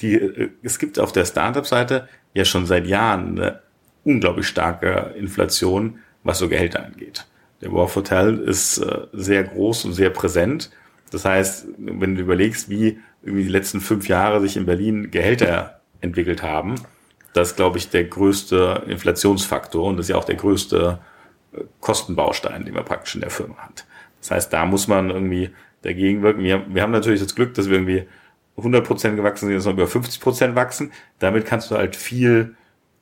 die, 0.02 0.14
äh, 0.14 0.50
es 0.62 0.78
gibt 0.78 0.98
auf 0.98 1.12
der 1.12 1.24
Startup-Seite 1.24 2.08
ja 2.34 2.44
schon 2.44 2.66
seit 2.66 2.86
Jahren 2.86 3.38
eine 3.38 3.60
unglaublich 4.04 4.46
starke 4.46 5.14
Inflation, 5.16 5.98
was 6.22 6.38
so 6.38 6.48
Gehälter 6.48 6.84
angeht. 6.84 7.26
Der 7.60 7.72
Wolf 7.72 7.94
Hotel 7.96 8.38
ist 8.38 8.78
äh, 8.78 9.06
sehr 9.12 9.44
groß 9.44 9.84
und 9.84 9.92
sehr 9.92 10.10
präsent. 10.10 10.70
Das 11.10 11.24
heißt, 11.24 11.66
wenn 11.78 12.14
du 12.14 12.22
überlegst, 12.22 12.70
wie 12.70 13.00
irgendwie 13.22 13.44
die 13.44 13.50
letzten 13.50 13.80
fünf 13.80 14.08
Jahre 14.08 14.40
sich 14.40 14.56
in 14.56 14.66
Berlin 14.66 15.10
Gehälter 15.10 15.80
entwickelt 16.00 16.42
haben, 16.42 16.76
das 17.32 17.50
ist, 17.50 17.56
glaube 17.56 17.78
ich, 17.78 17.90
der 17.90 18.04
größte 18.04 18.84
Inflationsfaktor 18.88 19.84
und 19.84 19.96
das 19.96 20.06
ist 20.06 20.10
ja 20.10 20.16
auch 20.16 20.24
der 20.24 20.36
größte 20.36 20.98
äh, 21.52 21.60
Kostenbaustein, 21.80 22.64
den 22.64 22.74
man 22.74 22.84
praktisch 22.84 23.14
in 23.14 23.20
der 23.20 23.30
Firma 23.30 23.56
hat. 23.56 23.84
Das 24.20 24.30
heißt, 24.30 24.52
da 24.52 24.64
muss 24.66 24.88
man 24.88 25.10
irgendwie 25.10 25.50
dagegen 25.82 26.22
wirken. 26.22 26.42
Wir, 26.42 26.64
wir 26.68 26.82
haben 26.82 26.92
natürlich 26.92 27.20
das 27.20 27.34
Glück, 27.34 27.54
dass 27.54 27.68
wir 27.68 27.76
irgendwie 27.76 28.06
100% 28.60 29.16
gewachsen 29.16 29.46
sind, 29.46 29.54
jetzt 29.54 29.64
noch 29.64 29.72
über 29.72 29.84
50% 29.84 30.54
wachsen. 30.54 30.92
Damit 31.18 31.46
kannst 31.46 31.70
du 31.70 31.76
halt 31.76 31.96
viel 31.96 32.54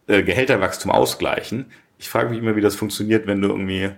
äh, 0.07 0.23
Gehälterwachstum 0.23 0.91
ausgleichen. 0.91 1.67
Ich 1.99 2.09
frage 2.09 2.31
mich 2.31 2.39
immer, 2.39 2.57
wie 2.57 2.61
das 2.61 2.77
funktioniert, 2.77 3.27
wenn 3.27 3.41
du 3.41 3.49
irgendwie 3.49 3.91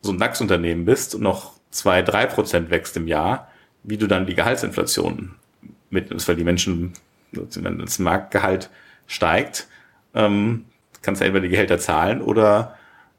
so 0.00 0.12
ein 0.12 0.18
DAX-Unternehmen 0.18 0.84
bist 0.84 1.14
und 1.14 1.22
noch 1.22 1.52
2, 1.70 2.00
3% 2.02 2.70
wächst 2.70 2.96
im 2.96 3.08
Jahr, 3.08 3.50
wie 3.82 3.96
du 3.96 4.06
dann 4.06 4.26
die 4.26 4.34
Gehaltsinflation 4.34 5.34
mitnimmst, 5.90 6.28
weil 6.28 6.36
die 6.36 6.44
Menschen, 6.44 6.92
wenn 7.32 7.78
das 7.78 7.98
Marktgehalt 7.98 8.70
steigt, 9.06 9.68
ähm, 10.14 10.66
kannst 11.02 11.20
du 11.20 11.24
entweder 11.24 11.42
die 11.42 11.50
Gehälter 11.50 11.78
zahlen 11.78 12.22
oder 12.22 12.76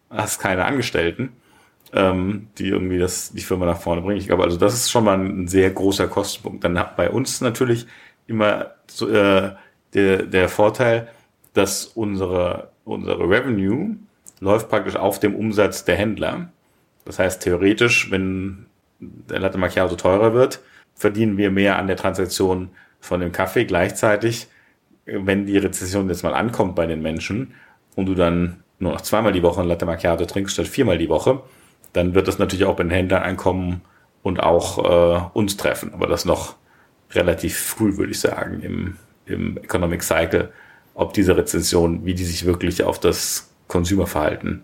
hast 0.09 0.39
keine 0.39 0.65
Angestellten 0.65 1.33
ähm, 1.93 2.47
die 2.57 2.67
irgendwie 2.67 2.99
das, 2.99 3.31
die 3.31 3.41
Firma 3.41 3.65
nach 3.65 3.79
vorne 3.79 4.01
bringen. 4.01 4.19
Ich 4.19 4.27
glaube, 4.27 4.43
also 4.43 4.57
das 4.57 4.73
ist 4.73 4.91
schon 4.91 5.05
mal 5.05 5.17
ein 5.17 5.47
sehr 5.47 5.69
großer 5.69 6.07
Kostenpunkt. 6.07 6.63
Dann 6.63 6.77
hat 6.77 6.95
bei 6.95 7.09
uns 7.09 7.41
natürlich 7.41 7.87
immer 8.27 8.73
äh, 9.01 9.49
der, 9.93 10.23
der 10.23 10.49
Vorteil, 10.49 11.07
dass 11.53 11.85
unsere, 11.85 12.69
unsere 12.85 13.27
Revenue 13.27 13.95
läuft 14.39 14.69
praktisch 14.69 14.95
auf 14.95 15.19
dem 15.19 15.35
Umsatz 15.35 15.83
der 15.83 15.95
Händler. 15.95 16.49
Das 17.05 17.19
heißt, 17.19 17.41
theoretisch, 17.41 18.11
wenn 18.11 18.67
der 18.99 19.39
Latte 19.39 19.57
Macchiato 19.57 19.95
teurer 19.95 20.33
wird, 20.33 20.61
verdienen 20.93 21.37
wir 21.37 21.49
mehr 21.49 21.77
an 21.77 21.87
der 21.87 21.95
Transaktion 21.95 22.69
von 22.99 23.19
dem 23.19 23.31
Kaffee. 23.31 23.65
Gleichzeitig, 23.65 24.47
wenn 25.05 25.45
die 25.45 25.57
Rezession 25.57 26.09
jetzt 26.09 26.23
mal 26.23 26.33
ankommt 26.33 26.75
bei 26.75 26.85
den 26.85 27.01
Menschen 27.01 27.55
und 27.95 28.05
du 28.05 28.15
dann 28.15 28.63
nur 28.77 28.93
noch 28.93 29.01
zweimal 29.01 29.31
die 29.31 29.43
Woche 29.43 29.61
ein 29.61 29.67
Latte 29.67 29.85
Macchiato 29.85 30.25
trinkst 30.25 30.53
statt 30.53 30.67
viermal 30.67 30.97
die 30.97 31.09
Woche, 31.09 31.41
dann 31.93 32.13
wird 32.13 32.27
das 32.27 32.39
natürlich 32.39 32.65
auch 32.65 32.75
bei 32.75 32.83
den 32.83 32.91
Händlern 32.91 33.23
ankommen 33.23 33.81
und 34.23 34.39
auch 34.39 34.77
äh, 34.77 35.21
uns 35.33 35.57
treffen. 35.57 35.93
Aber 35.93 36.07
das 36.07 36.25
noch 36.25 36.55
relativ 37.11 37.57
früh, 37.57 37.97
würde 37.97 38.11
ich 38.11 38.19
sagen, 38.19 38.61
im, 38.61 38.97
im 39.25 39.57
Economic 39.57 40.03
Cycle, 40.03 40.51
ob 40.93 41.13
diese 41.13 41.35
Rezension, 41.35 42.05
wie 42.05 42.13
die 42.13 42.25
sich 42.25 42.45
wirklich 42.45 42.83
auf 42.83 42.99
das 42.99 43.49
Consumerverhalten 43.67 44.63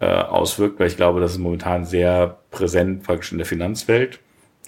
äh, 0.00 0.06
auswirkt, 0.06 0.78
weil 0.80 0.88
ich 0.88 0.96
glaube, 0.96 1.20
das 1.20 1.32
ist 1.32 1.38
momentan 1.38 1.84
sehr 1.84 2.38
präsent 2.50 3.02
praktisch 3.04 3.32
in 3.32 3.38
der 3.38 3.46
Finanzwelt 3.46 4.20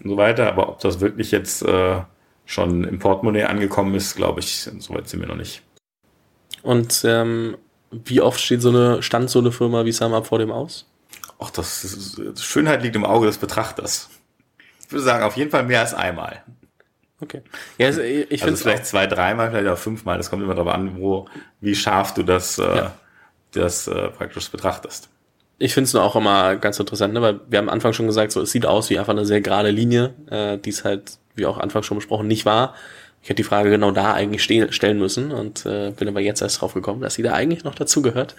und 0.03 0.11
so 0.11 0.17
weiter. 0.17 0.47
Aber 0.49 0.69
ob 0.69 0.81
das 0.81 1.01
wirklich 1.01 1.31
jetzt 1.31 1.63
äh, 1.63 2.01
schon 2.47 2.85
im 2.85 2.99
Portemonnaie 2.99 3.45
angekommen 3.45 3.95
ist, 3.95 4.17
glaube 4.17 4.41
ich, 4.41 4.69
soweit 4.79 5.09
sind 5.09 5.21
wir 5.21 5.29
noch 5.29 5.37
nicht. 5.37 5.63
Und 6.63 7.03
ähm, 7.07 7.57
wie 7.91 8.21
oft 8.21 8.41
steht 8.41 8.63
so 8.63 8.69
eine, 8.69 9.03
stand 9.03 9.31
so 9.31 9.39
eine 9.39 9.53
Firma 9.53 9.85
wie 9.85 9.93
SumUp 9.93 10.27
vor 10.27 10.39
dem 10.39 10.51
aus? 10.51 10.90
Ach, 11.41 11.51
das 11.51 11.85
ist, 11.85 12.45
Schönheit 12.45 12.83
liegt 12.83 12.97
im 12.97 13.05
Auge 13.05 13.27
des 13.27 13.39
Betrachters. 13.39 14.11
Ich 14.85 14.93
würde 14.93 15.03
sagen, 15.05 15.25
auf 15.25 15.37
jeden 15.37 15.51
Fall 15.51 15.65
mehr 15.65 15.81
als 15.81 15.95
einmal. 15.95 16.43
Okay. 17.21 17.43
Ja, 17.79 17.87
also 17.87 18.01
ich 18.01 18.43
also 18.43 18.57
vielleicht 18.57 18.87
zwei, 18.87 19.07
dreimal, 19.07 19.51
vielleicht 19.51 19.69
auch 19.69 19.79
fünfmal. 19.79 20.17
Das 20.17 20.31
kommt 20.31 20.43
immer 20.43 20.55
darauf 20.55 20.73
an, 20.73 20.99
wo, 20.99 21.29
wie 21.61 21.75
scharf 21.75 22.15
du 22.15 22.23
das, 22.23 22.59
äh, 22.59 22.63
Ja. 22.63 22.93
das 23.53 23.87
äh, 23.89 24.09
praktisch 24.09 24.51
betrachtest. 24.51 25.09
Ich 25.59 25.75
finde 25.75 25.87
es 25.87 25.93
nur 25.93 26.03
auch 26.03 26.17
immer 26.17 26.57
ganz 26.57 26.79
interessant, 26.81 27.13
ne? 27.13 27.21
weil 27.21 27.41
wir 27.49 27.59
haben 27.59 27.69
am 27.69 27.75
Anfang 27.75 27.93
schon 27.93 28.07
gesagt, 28.07 28.33
so 28.33 28.41
es 28.41 28.51
sieht 28.51 28.65
aus 28.65 28.89
wie 28.89 28.99
einfach 28.99 29.13
eine 29.13 29.27
sehr 29.27 29.43
gerade 29.43 29.71
Linie, 29.71 30.15
äh, 30.31 30.57
die 30.57 30.71
es 30.71 30.85
halt, 30.85 31.19
wie 31.35 31.45
auch 31.45 31.59
Anfang 31.59 31.83
schon 31.83 31.99
besprochen, 31.99 32.27
nicht 32.27 32.47
war. 32.47 32.75
Ich 33.23 33.29
hätte 33.29 33.37
die 33.37 33.45
Frage 33.45 33.69
genau 33.69 33.91
da 33.91 34.15
eigentlich 34.15 34.43
ste 34.43 34.73
stellen 34.73 34.99
müssen 34.99 35.31
und 35.31 35.67
äh, 35.67 35.91
bin 35.91 36.09
aber 36.09 36.21
jetzt 36.21 36.41
erst 36.41 36.63
drauf 36.63 36.73
gekommen, 36.73 37.03
dass 37.03 37.15
sie 37.15 37.23
da 37.23 37.35
eigentlich 37.35 37.65
noch 37.65 37.75
dazugehört. 37.75 38.35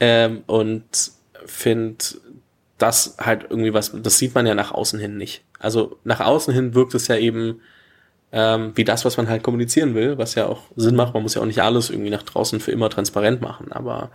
Ähm, 0.00 0.42
und 0.48 0.82
finde 1.46 2.04
das 2.78 3.16
halt 3.18 3.46
irgendwie 3.48 3.74
was, 3.74 3.92
das 3.94 4.18
sieht 4.18 4.34
man 4.34 4.46
ja 4.46 4.54
nach 4.54 4.72
außen 4.72 4.98
hin 4.98 5.16
nicht. 5.16 5.44
Also 5.58 5.98
nach 6.04 6.20
außen 6.20 6.52
hin 6.52 6.74
wirkt 6.74 6.94
es 6.94 7.08
ja 7.08 7.16
eben 7.16 7.60
ähm, 8.32 8.72
wie 8.74 8.84
das, 8.84 9.04
was 9.04 9.16
man 9.16 9.28
halt 9.28 9.42
kommunizieren 9.42 9.94
will, 9.94 10.18
was 10.18 10.34
ja 10.34 10.46
auch 10.46 10.62
Sinn 10.74 10.96
macht. 10.96 11.14
Man 11.14 11.22
muss 11.22 11.34
ja 11.34 11.42
auch 11.42 11.46
nicht 11.46 11.62
alles 11.62 11.90
irgendwie 11.90 12.10
nach 12.10 12.22
draußen 12.22 12.60
für 12.60 12.72
immer 12.72 12.90
transparent 12.90 13.40
machen, 13.40 13.70
aber 13.70 14.10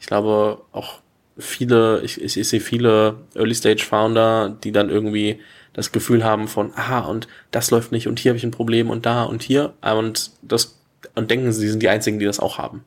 ich 0.00 0.06
glaube 0.06 0.60
auch 0.72 1.00
viele, 1.38 2.02
ich, 2.02 2.20
ich, 2.20 2.36
ich 2.36 2.48
sehe 2.48 2.60
viele 2.60 3.18
Early-Stage-Founder, 3.34 4.56
die 4.62 4.72
dann 4.72 4.90
irgendwie 4.90 5.40
das 5.72 5.92
Gefühl 5.92 6.24
haben 6.24 6.48
von, 6.48 6.72
aha, 6.74 7.00
und 7.00 7.28
das 7.52 7.70
läuft 7.70 7.92
nicht 7.92 8.08
und 8.08 8.18
hier 8.18 8.30
habe 8.30 8.38
ich 8.38 8.44
ein 8.44 8.50
Problem 8.50 8.90
und 8.90 9.06
da 9.06 9.22
und 9.22 9.42
hier 9.42 9.74
und 9.80 10.32
das 10.42 10.76
und 11.14 11.30
denken, 11.30 11.52
sie 11.52 11.68
sind 11.68 11.82
die 11.82 11.88
einzigen, 11.88 12.18
die 12.18 12.26
das 12.26 12.40
auch 12.40 12.58
haben. 12.58 12.84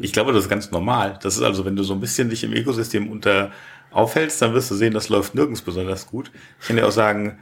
Ich 0.00 0.12
glaube, 0.12 0.32
das 0.32 0.44
ist 0.44 0.50
ganz 0.50 0.70
normal. 0.70 1.18
Das 1.22 1.36
ist 1.36 1.42
also, 1.42 1.64
wenn 1.64 1.76
du 1.76 1.82
so 1.82 1.94
ein 1.94 2.00
bisschen 2.00 2.28
dich 2.28 2.44
im 2.44 2.52
Ökosystem 2.52 3.10
unter 3.10 3.50
aufhältst, 3.90 4.42
dann 4.42 4.52
wirst 4.52 4.70
du 4.70 4.74
sehen, 4.74 4.92
das 4.92 5.08
läuft 5.08 5.34
nirgends 5.34 5.62
besonders 5.62 6.06
gut. 6.06 6.30
Ich 6.60 6.66
kann 6.66 6.76
dir 6.76 6.86
auch 6.86 6.92
sagen, 6.92 7.38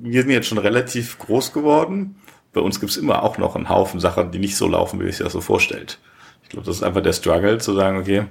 wir 0.00 0.22
sind 0.22 0.30
jetzt 0.30 0.48
schon 0.48 0.58
relativ 0.58 1.18
groß 1.18 1.52
geworden. 1.52 2.16
Bei 2.52 2.60
uns 2.60 2.80
gibt's 2.80 2.96
immer 2.96 3.22
auch 3.22 3.38
noch 3.38 3.54
einen 3.54 3.68
Haufen 3.68 4.00
Sachen, 4.00 4.30
die 4.30 4.38
nicht 4.38 4.56
so 4.56 4.66
laufen, 4.66 5.00
wie 5.00 5.06
sich 5.06 5.18
das 5.18 5.32
so 5.32 5.40
vorstellt. 5.40 6.00
Ich 6.42 6.48
glaube, 6.48 6.66
das 6.66 6.76
ist 6.76 6.82
einfach 6.82 7.02
der 7.02 7.12
Struggle, 7.12 7.58
zu 7.58 7.74
sagen, 7.74 7.98
okay, 7.98 8.26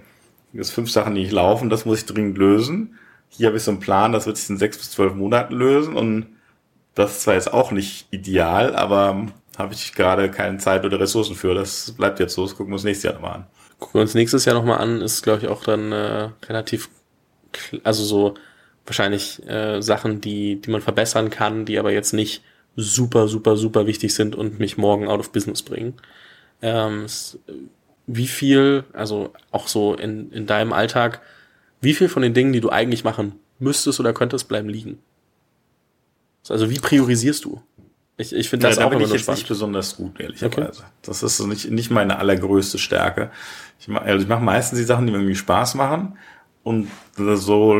ist 0.54 0.71
fünf 0.71 0.91
Sachen, 0.91 1.15
die 1.15 1.21
nicht 1.21 1.32
laufen, 1.32 1.69
das 1.69 1.86
muss 1.86 1.99
ich 1.99 2.06
dringend 2.06 2.38
lösen. 2.38 2.97
Hier 3.30 3.47
habe 3.47 3.58
ich 3.58 3.63
so 3.63 3.71
einen 3.71 3.80
Plan, 3.80 4.12
das 4.12 4.28
wird 4.28 4.38
sich 4.38 4.49
in 4.49 4.58
sechs 4.58 4.78
bis 4.78 4.91
zwölf 4.91 5.15
Monaten 5.15 5.56
lösen 5.56 5.95
und 5.95 6.28
das 6.93 7.12
ist 7.12 7.21
zwar 7.23 7.34
jetzt 7.34 7.52
auch 7.52 7.71
nicht 7.71 8.08
ideal, 8.12 8.76
aber 8.76 9.28
habe 9.57 9.73
ich 9.73 9.93
gerade 9.93 10.31
keine 10.31 10.57
Zeit 10.57 10.85
oder 10.85 10.99
Ressourcen 10.99 11.35
für. 11.35 11.53
Das 11.53 11.91
bleibt 11.91 12.19
jetzt 12.19 12.33
so, 12.33 12.43
das 12.43 12.55
gucken 12.55 12.71
wir 12.71 12.75
uns 12.75 12.83
nächstes 12.83 13.03
Jahr 13.03 13.13
nochmal 13.13 13.33
an. 13.35 13.47
Gucken 13.79 13.95
wir 13.95 14.01
uns 14.01 14.13
nächstes 14.13 14.45
Jahr 14.45 14.55
nochmal 14.55 14.79
an, 14.79 15.01
ist 15.01 15.23
glaube 15.23 15.41
ich 15.43 15.47
auch 15.47 15.63
dann 15.63 15.91
äh, 15.91 16.29
relativ, 16.47 16.89
also 17.83 18.03
so 18.03 18.35
wahrscheinlich 18.85 19.45
äh, 19.47 19.81
Sachen, 19.81 20.21
die, 20.21 20.59
die 20.59 20.71
man 20.71 20.81
verbessern 20.81 21.29
kann, 21.29 21.65
die 21.65 21.79
aber 21.79 21.91
jetzt 21.91 22.13
nicht 22.13 22.43
super, 22.75 23.27
super, 23.27 23.55
super 23.55 23.85
wichtig 23.87 24.13
sind 24.13 24.35
und 24.35 24.59
mich 24.59 24.77
morgen 24.77 25.07
out 25.07 25.19
of 25.19 25.31
business 25.31 25.61
bringen. 25.61 25.93
Ähm, 26.61 27.05
wie 28.07 28.27
viel, 28.27 28.83
also 28.93 29.31
auch 29.51 29.67
so 29.67 29.93
in, 29.95 30.31
in 30.31 30.45
deinem 30.45 30.73
Alltag, 30.73 31.21
wie 31.81 31.93
viel 31.93 32.09
von 32.09 32.23
den 32.23 32.33
Dingen, 32.33 32.53
die 32.53 32.61
du 32.61 32.69
eigentlich 32.69 33.03
machen 33.03 33.33
müsstest 33.59 33.99
oder 33.99 34.13
könntest, 34.13 34.47
bleiben 34.47 34.69
liegen? 34.69 34.99
Also 36.49 36.69
wie 36.69 36.79
priorisierst 36.79 37.45
du? 37.45 37.61
Ich, 38.17 38.34
ich 38.34 38.49
finde 38.49 38.67
das 38.67 38.76
ja, 38.76 38.82
da 38.82 38.88
auch 38.88 38.91
bin 38.91 39.02
ich 39.02 39.12
jetzt 39.12 39.30
nicht 39.30 39.47
besonders 39.47 39.97
gut, 39.97 40.19
ehrlicherweise. 40.19 40.84
Das 41.02 41.23
ist 41.23 41.38
so 41.38 41.47
nicht, 41.47 41.71
nicht 41.71 41.89
meine 41.89 42.19
allergrößte 42.19 42.78
Stärke. 42.78 43.32
Ich 43.80 43.88
mache 43.88 44.06
also 44.06 44.23
ich 44.23 44.30
mach 44.30 44.39
meistens 44.39 44.78
die 44.78 44.86
Sachen, 44.86 45.08
die 45.08 45.12
mir 45.12 45.17
irgendwie 45.17 45.36
Spaß 45.36 45.76
machen 45.76 46.17
und 46.62 46.88
so 47.15 47.76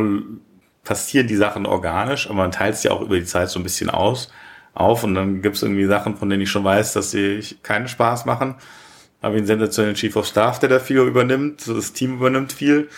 passieren 0.82 1.28
die 1.28 1.36
Sachen 1.36 1.66
organisch, 1.66 2.26
aber 2.26 2.36
man 2.36 2.50
teilt 2.50 2.82
ja 2.82 2.90
auch 2.90 3.00
über 3.00 3.18
die 3.18 3.24
Zeit 3.24 3.48
so 3.48 3.60
ein 3.60 3.62
bisschen 3.62 3.90
aus, 3.90 4.30
auf 4.74 5.04
und 5.04 5.14
dann 5.14 5.40
gibt 5.40 5.56
es 5.56 5.62
irgendwie 5.62 5.86
Sachen, 5.86 6.16
von 6.16 6.28
denen 6.28 6.42
ich 6.42 6.50
schon 6.50 6.64
weiß, 6.64 6.92
dass 6.92 7.12
sie 7.12 7.40
keinen 7.62 7.88
Spaß 7.88 8.26
machen. 8.26 8.56
Habe 9.22 9.36
ich 9.36 9.38
einen 9.38 9.46
sensationellen 9.46 9.94
Chief 9.94 10.14
of 10.16 10.26
Staff, 10.26 10.58
der 10.58 10.68
da 10.68 10.80
viel 10.80 10.98
übernimmt, 10.98 11.66
das 11.66 11.92
Team 11.92 12.14
übernimmt 12.14 12.52
viel 12.52 12.88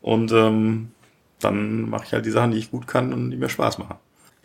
und 0.00 0.32
ähm, 0.32 0.92
dann 1.40 1.90
mache 1.90 2.04
ich 2.06 2.12
halt 2.12 2.24
die 2.24 2.30
Sachen, 2.30 2.52
die 2.52 2.58
ich 2.58 2.70
gut 2.70 2.86
kann 2.86 3.12
und 3.12 3.30
die 3.30 3.36
mir 3.36 3.48
Spaß 3.48 3.78
machen. 3.78 3.96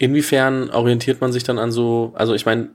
Inwiefern 0.02 0.70
orientiert 0.70 1.20
man 1.20 1.34
sich 1.34 1.44
dann 1.44 1.60
an 1.60 1.74
so, 1.74 2.14
also 2.16 2.34
ich 2.34 2.46
meine, 2.46 2.70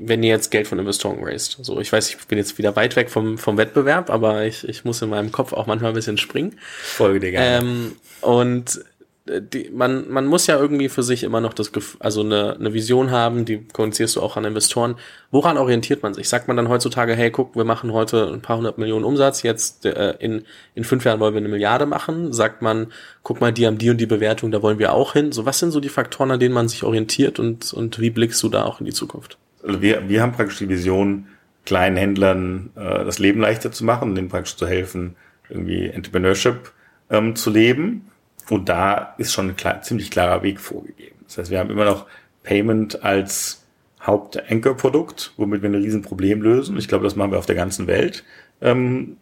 wenn 0.00 0.22
ihr 0.22 0.28
jetzt 0.28 0.50
Geld 0.50 0.68
von 0.68 0.78
Investoren 0.78 1.24
raised, 1.24 1.56
so 1.62 1.80
ich 1.80 1.90
weiß, 1.90 2.10
ich 2.10 2.18
bin 2.26 2.36
jetzt 2.36 2.58
wieder 2.58 2.76
weit 2.76 2.94
weg 2.94 3.08
vom, 3.08 3.38
vom 3.38 3.56
Wettbewerb, 3.56 4.10
aber 4.10 4.44
ich, 4.44 4.68
ich 4.68 4.84
muss 4.84 5.00
in 5.00 5.08
meinem 5.08 5.32
Kopf 5.32 5.54
auch 5.54 5.66
manchmal 5.66 5.92
ein 5.92 5.94
bisschen 5.94 6.18
springen. 6.18 6.56
Folge 6.82 7.20
dir 7.20 7.30
gerne. 7.30 7.66
Ähm, 7.66 7.96
und 8.20 8.80
die, 9.28 9.70
man, 9.72 10.10
man 10.10 10.26
muss 10.26 10.46
ja 10.46 10.58
irgendwie 10.58 10.88
für 10.88 11.02
sich 11.02 11.22
immer 11.22 11.40
noch 11.40 11.52
das, 11.52 11.72
Gef- 11.72 11.96
also 12.00 12.22
eine, 12.22 12.56
eine 12.58 12.72
Vision 12.72 13.10
haben, 13.10 13.44
die 13.44 13.66
kommunizierst 13.72 14.16
du 14.16 14.22
auch 14.22 14.36
an 14.36 14.44
Investoren. 14.44 14.96
Woran 15.30 15.56
orientiert 15.56 16.02
man 16.02 16.14
sich? 16.14 16.28
Sagt 16.28 16.48
man 16.48 16.56
dann 16.56 16.68
heutzutage, 16.68 17.14
hey, 17.14 17.30
guck, 17.30 17.54
wir 17.56 17.64
machen 17.64 17.92
heute 17.92 18.32
ein 18.32 18.40
paar 18.40 18.56
hundert 18.56 18.78
Millionen 18.78 19.04
Umsatz, 19.04 19.42
jetzt 19.42 19.84
äh, 19.86 20.14
in, 20.18 20.44
in 20.74 20.84
fünf 20.84 21.04
Jahren 21.04 21.20
wollen 21.20 21.34
wir 21.34 21.40
eine 21.40 21.48
Milliarde 21.48 21.86
machen? 21.86 22.32
Sagt 22.32 22.62
man, 22.62 22.92
guck 23.22 23.40
mal, 23.40 23.52
die 23.52 23.66
haben 23.66 23.78
die 23.78 23.90
und 23.90 23.98
die 23.98 24.06
Bewertung, 24.06 24.50
da 24.50 24.62
wollen 24.62 24.78
wir 24.78 24.92
auch 24.92 25.12
hin. 25.12 25.32
So, 25.32 25.46
was 25.46 25.58
sind 25.58 25.70
so 25.70 25.80
die 25.80 25.88
Faktoren, 25.88 26.30
an 26.30 26.40
denen 26.40 26.54
man 26.54 26.68
sich 26.68 26.82
orientiert 26.82 27.38
und, 27.38 27.72
und 27.72 28.00
wie 28.00 28.10
blickst 28.10 28.42
du 28.42 28.48
da 28.48 28.64
auch 28.64 28.80
in 28.80 28.86
die 28.86 28.92
Zukunft? 28.92 29.38
Also 29.62 29.82
wir, 29.82 30.08
wir 30.08 30.22
haben 30.22 30.32
praktisch 30.32 30.58
die 30.58 30.68
Vision, 30.68 31.26
kleinen 31.66 31.96
Händlern 31.96 32.70
äh, 32.76 33.04
das 33.04 33.18
Leben 33.18 33.40
leichter 33.40 33.70
zu 33.70 33.84
machen, 33.84 34.14
denen 34.14 34.28
praktisch 34.28 34.56
zu 34.56 34.66
helfen, 34.66 35.16
irgendwie 35.50 35.86
Entrepreneurship 35.86 36.72
ähm, 37.10 37.36
zu 37.36 37.50
leben. 37.50 38.10
Und 38.50 38.68
da 38.68 39.14
ist 39.18 39.32
schon 39.32 39.50
ein 39.50 39.56
klar, 39.56 39.82
ziemlich 39.82 40.10
klarer 40.10 40.42
Weg 40.42 40.60
vorgegeben. 40.60 41.16
Das 41.26 41.38
heißt, 41.38 41.50
wir 41.50 41.58
haben 41.58 41.70
immer 41.70 41.84
noch 41.84 42.06
Payment 42.42 43.02
als 43.04 43.64
Hauptankerprodukt, 44.00 45.32
womit 45.36 45.62
wir 45.62 45.68
ein 45.68 45.74
Riesenproblem 45.74 46.40
lösen. 46.40 46.78
Ich 46.78 46.88
glaube, 46.88 47.04
das 47.04 47.16
machen 47.16 47.32
wir 47.32 47.38
auf 47.38 47.46
der 47.46 47.56
ganzen 47.56 47.86
Welt. 47.86 48.24
Ähm, 48.60 49.16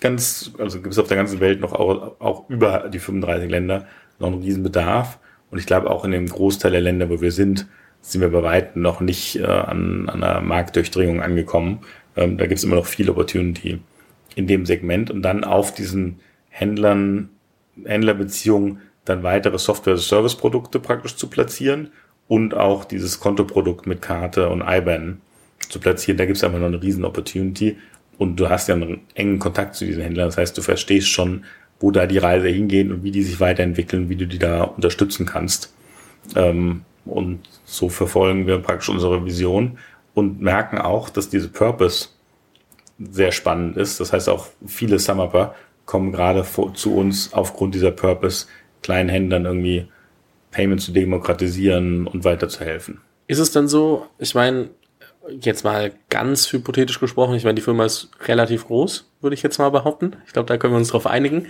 ganz, 0.00 0.52
also 0.58 0.80
gibt 0.80 0.92
es 0.92 0.98
auf 0.98 1.08
der 1.08 1.16
ganzen 1.16 1.40
Welt 1.40 1.60
noch 1.60 1.72
auch, 1.72 2.20
auch 2.20 2.48
über 2.48 2.88
die 2.88 2.98
35 2.98 3.50
Länder 3.50 3.86
noch 4.18 4.28
einen 4.28 4.42
Riesenbedarf. 4.42 5.18
Und 5.50 5.58
ich 5.58 5.66
glaube 5.66 5.90
auch 5.90 6.04
in 6.04 6.12
dem 6.12 6.26
Großteil 6.26 6.72
der 6.72 6.80
Länder, 6.80 7.10
wo 7.10 7.20
wir 7.20 7.32
sind, 7.32 7.66
sind 8.00 8.20
wir 8.20 8.30
bei 8.30 8.42
weitem 8.42 8.82
noch 8.82 9.00
nicht 9.00 9.36
äh, 9.36 9.44
an, 9.44 10.08
an 10.08 10.22
einer 10.22 10.40
Marktdurchdringung 10.40 11.20
angekommen. 11.20 11.80
Ähm, 12.16 12.38
da 12.38 12.46
gibt 12.46 12.58
es 12.58 12.64
immer 12.64 12.76
noch 12.76 12.86
viel 12.86 13.10
Opportunity 13.10 13.80
in 14.34 14.46
dem 14.46 14.66
Segment 14.66 15.10
und 15.10 15.22
dann 15.22 15.44
auf 15.44 15.74
diesen 15.74 16.20
Händlern, 16.48 17.30
Händlerbeziehungen 17.84 18.80
dann 19.04 19.22
weitere 19.22 19.58
Software-Service-Produkte 19.58 20.78
praktisch 20.78 21.16
zu 21.16 21.28
platzieren 21.28 21.90
und 22.28 22.54
auch 22.54 22.84
dieses 22.84 23.20
Kontoprodukt 23.20 23.86
mit 23.86 24.00
Karte 24.00 24.48
und 24.48 24.62
IBAN 24.62 25.20
zu 25.68 25.80
platzieren. 25.80 26.18
Da 26.18 26.26
gibt 26.26 26.36
es 26.36 26.44
einfach 26.44 26.58
noch 26.58 26.66
eine 26.66 26.82
riesen 26.82 27.04
Opportunity 27.04 27.76
und 28.18 28.36
du 28.36 28.48
hast 28.48 28.68
ja 28.68 28.74
einen 28.74 29.00
engen 29.14 29.38
Kontakt 29.38 29.74
zu 29.74 29.84
diesen 29.84 30.02
Händlern. 30.02 30.28
Das 30.28 30.38
heißt, 30.38 30.56
du 30.56 30.62
verstehst 30.62 31.08
schon, 31.08 31.44
wo 31.80 31.90
da 31.90 32.06
die 32.06 32.18
Reise 32.18 32.48
hingeht 32.48 32.90
und 32.90 33.02
wie 33.02 33.10
die 33.10 33.22
sich 33.22 33.40
weiterentwickeln, 33.40 34.08
wie 34.08 34.16
du 34.16 34.26
die 34.26 34.38
da 34.38 34.62
unterstützen 34.62 35.26
kannst. 35.26 35.74
Ähm, 36.36 36.82
und 37.04 37.40
so 37.64 37.88
verfolgen 37.88 38.46
wir 38.46 38.58
praktisch 38.58 38.88
unsere 38.88 39.24
Vision 39.24 39.78
und 40.14 40.40
merken 40.40 40.78
auch, 40.78 41.10
dass 41.10 41.28
diese 41.28 41.48
Purpose 41.48 42.10
sehr 42.98 43.32
spannend 43.32 43.76
ist. 43.76 43.98
Das 43.98 44.12
heißt 44.12 44.28
auch 44.28 44.46
viele 44.64 45.00
Summerper 45.00 45.54
kommen 45.92 46.10
gerade 46.10 46.42
zu 46.72 46.96
uns 46.96 47.34
aufgrund 47.34 47.74
dieser 47.74 47.90
Purpose, 47.90 48.46
kleinen 48.82 49.10
Händlern 49.10 49.44
irgendwie 49.44 49.88
Payment 50.50 50.80
zu 50.80 50.90
demokratisieren 50.90 52.06
und 52.06 52.24
weiterzuhelfen. 52.24 53.02
Ist 53.26 53.40
es 53.40 53.52
dann 53.52 53.68
so, 53.68 54.06
ich 54.18 54.34
meine, 54.34 54.70
jetzt 55.28 55.64
mal 55.64 55.92
ganz 56.08 56.50
hypothetisch 56.50 56.98
gesprochen, 56.98 57.34
ich 57.34 57.44
meine, 57.44 57.56
die 57.56 57.60
Firma 57.60 57.84
ist 57.84 58.08
relativ 58.26 58.68
groß, 58.68 59.06
würde 59.20 59.34
ich 59.34 59.42
jetzt 59.42 59.58
mal 59.58 59.68
behaupten. 59.68 60.16
Ich 60.26 60.32
glaube, 60.32 60.46
da 60.46 60.56
können 60.56 60.72
wir 60.72 60.78
uns 60.78 60.88
drauf 60.88 61.06
einigen. 61.06 61.48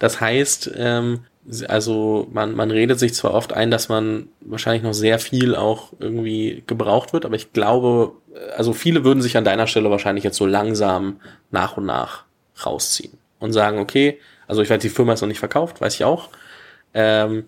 Das 0.00 0.20
heißt, 0.20 0.72
ähm, 0.76 1.20
also 1.68 2.26
man, 2.32 2.56
man 2.56 2.72
redet 2.72 2.98
sich 2.98 3.14
zwar 3.14 3.32
oft 3.32 3.52
ein, 3.52 3.70
dass 3.70 3.88
man 3.88 4.26
wahrscheinlich 4.40 4.82
noch 4.82 4.94
sehr 4.94 5.20
viel 5.20 5.54
auch 5.54 5.92
irgendwie 6.00 6.64
gebraucht 6.66 7.12
wird, 7.12 7.24
aber 7.24 7.36
ich 7.36 7.52
glaube, 7.52 8.10
also 8.56 8.72
viele 8.72 9.04
würden 9.04 9.22
sich 9.22 9.36
an 9.36 9.44
deiner 9.44 9.68
Stelle 9.68 9.88
wahrscheinlich 9.88 10.24
jetzt 10.24 10.36
so 10.36 10.46
langsam 10.46 11.20
nach 11.52 11.76
und 11.76 11.86
nach 11.86 12.24
rausziehen. 12.66 13.18
Und 13.44 13.52
sagen, 13.52 13.78
okay, 13.78 14.18
also 14.48 14.62
ich 14.62 14.70
weiß, 14.70 14.80
die 14.80 14.88
Firma 14.88 15.12
ist 15.12 15.20
noch 15.20 15.28
nicht 15.28 15.38
verkauft, 15.38 15.80
weiß 15.80 15.94
ich 15.94 16.04
auch. 16.04 16.30
Ähm, 16.94 17.44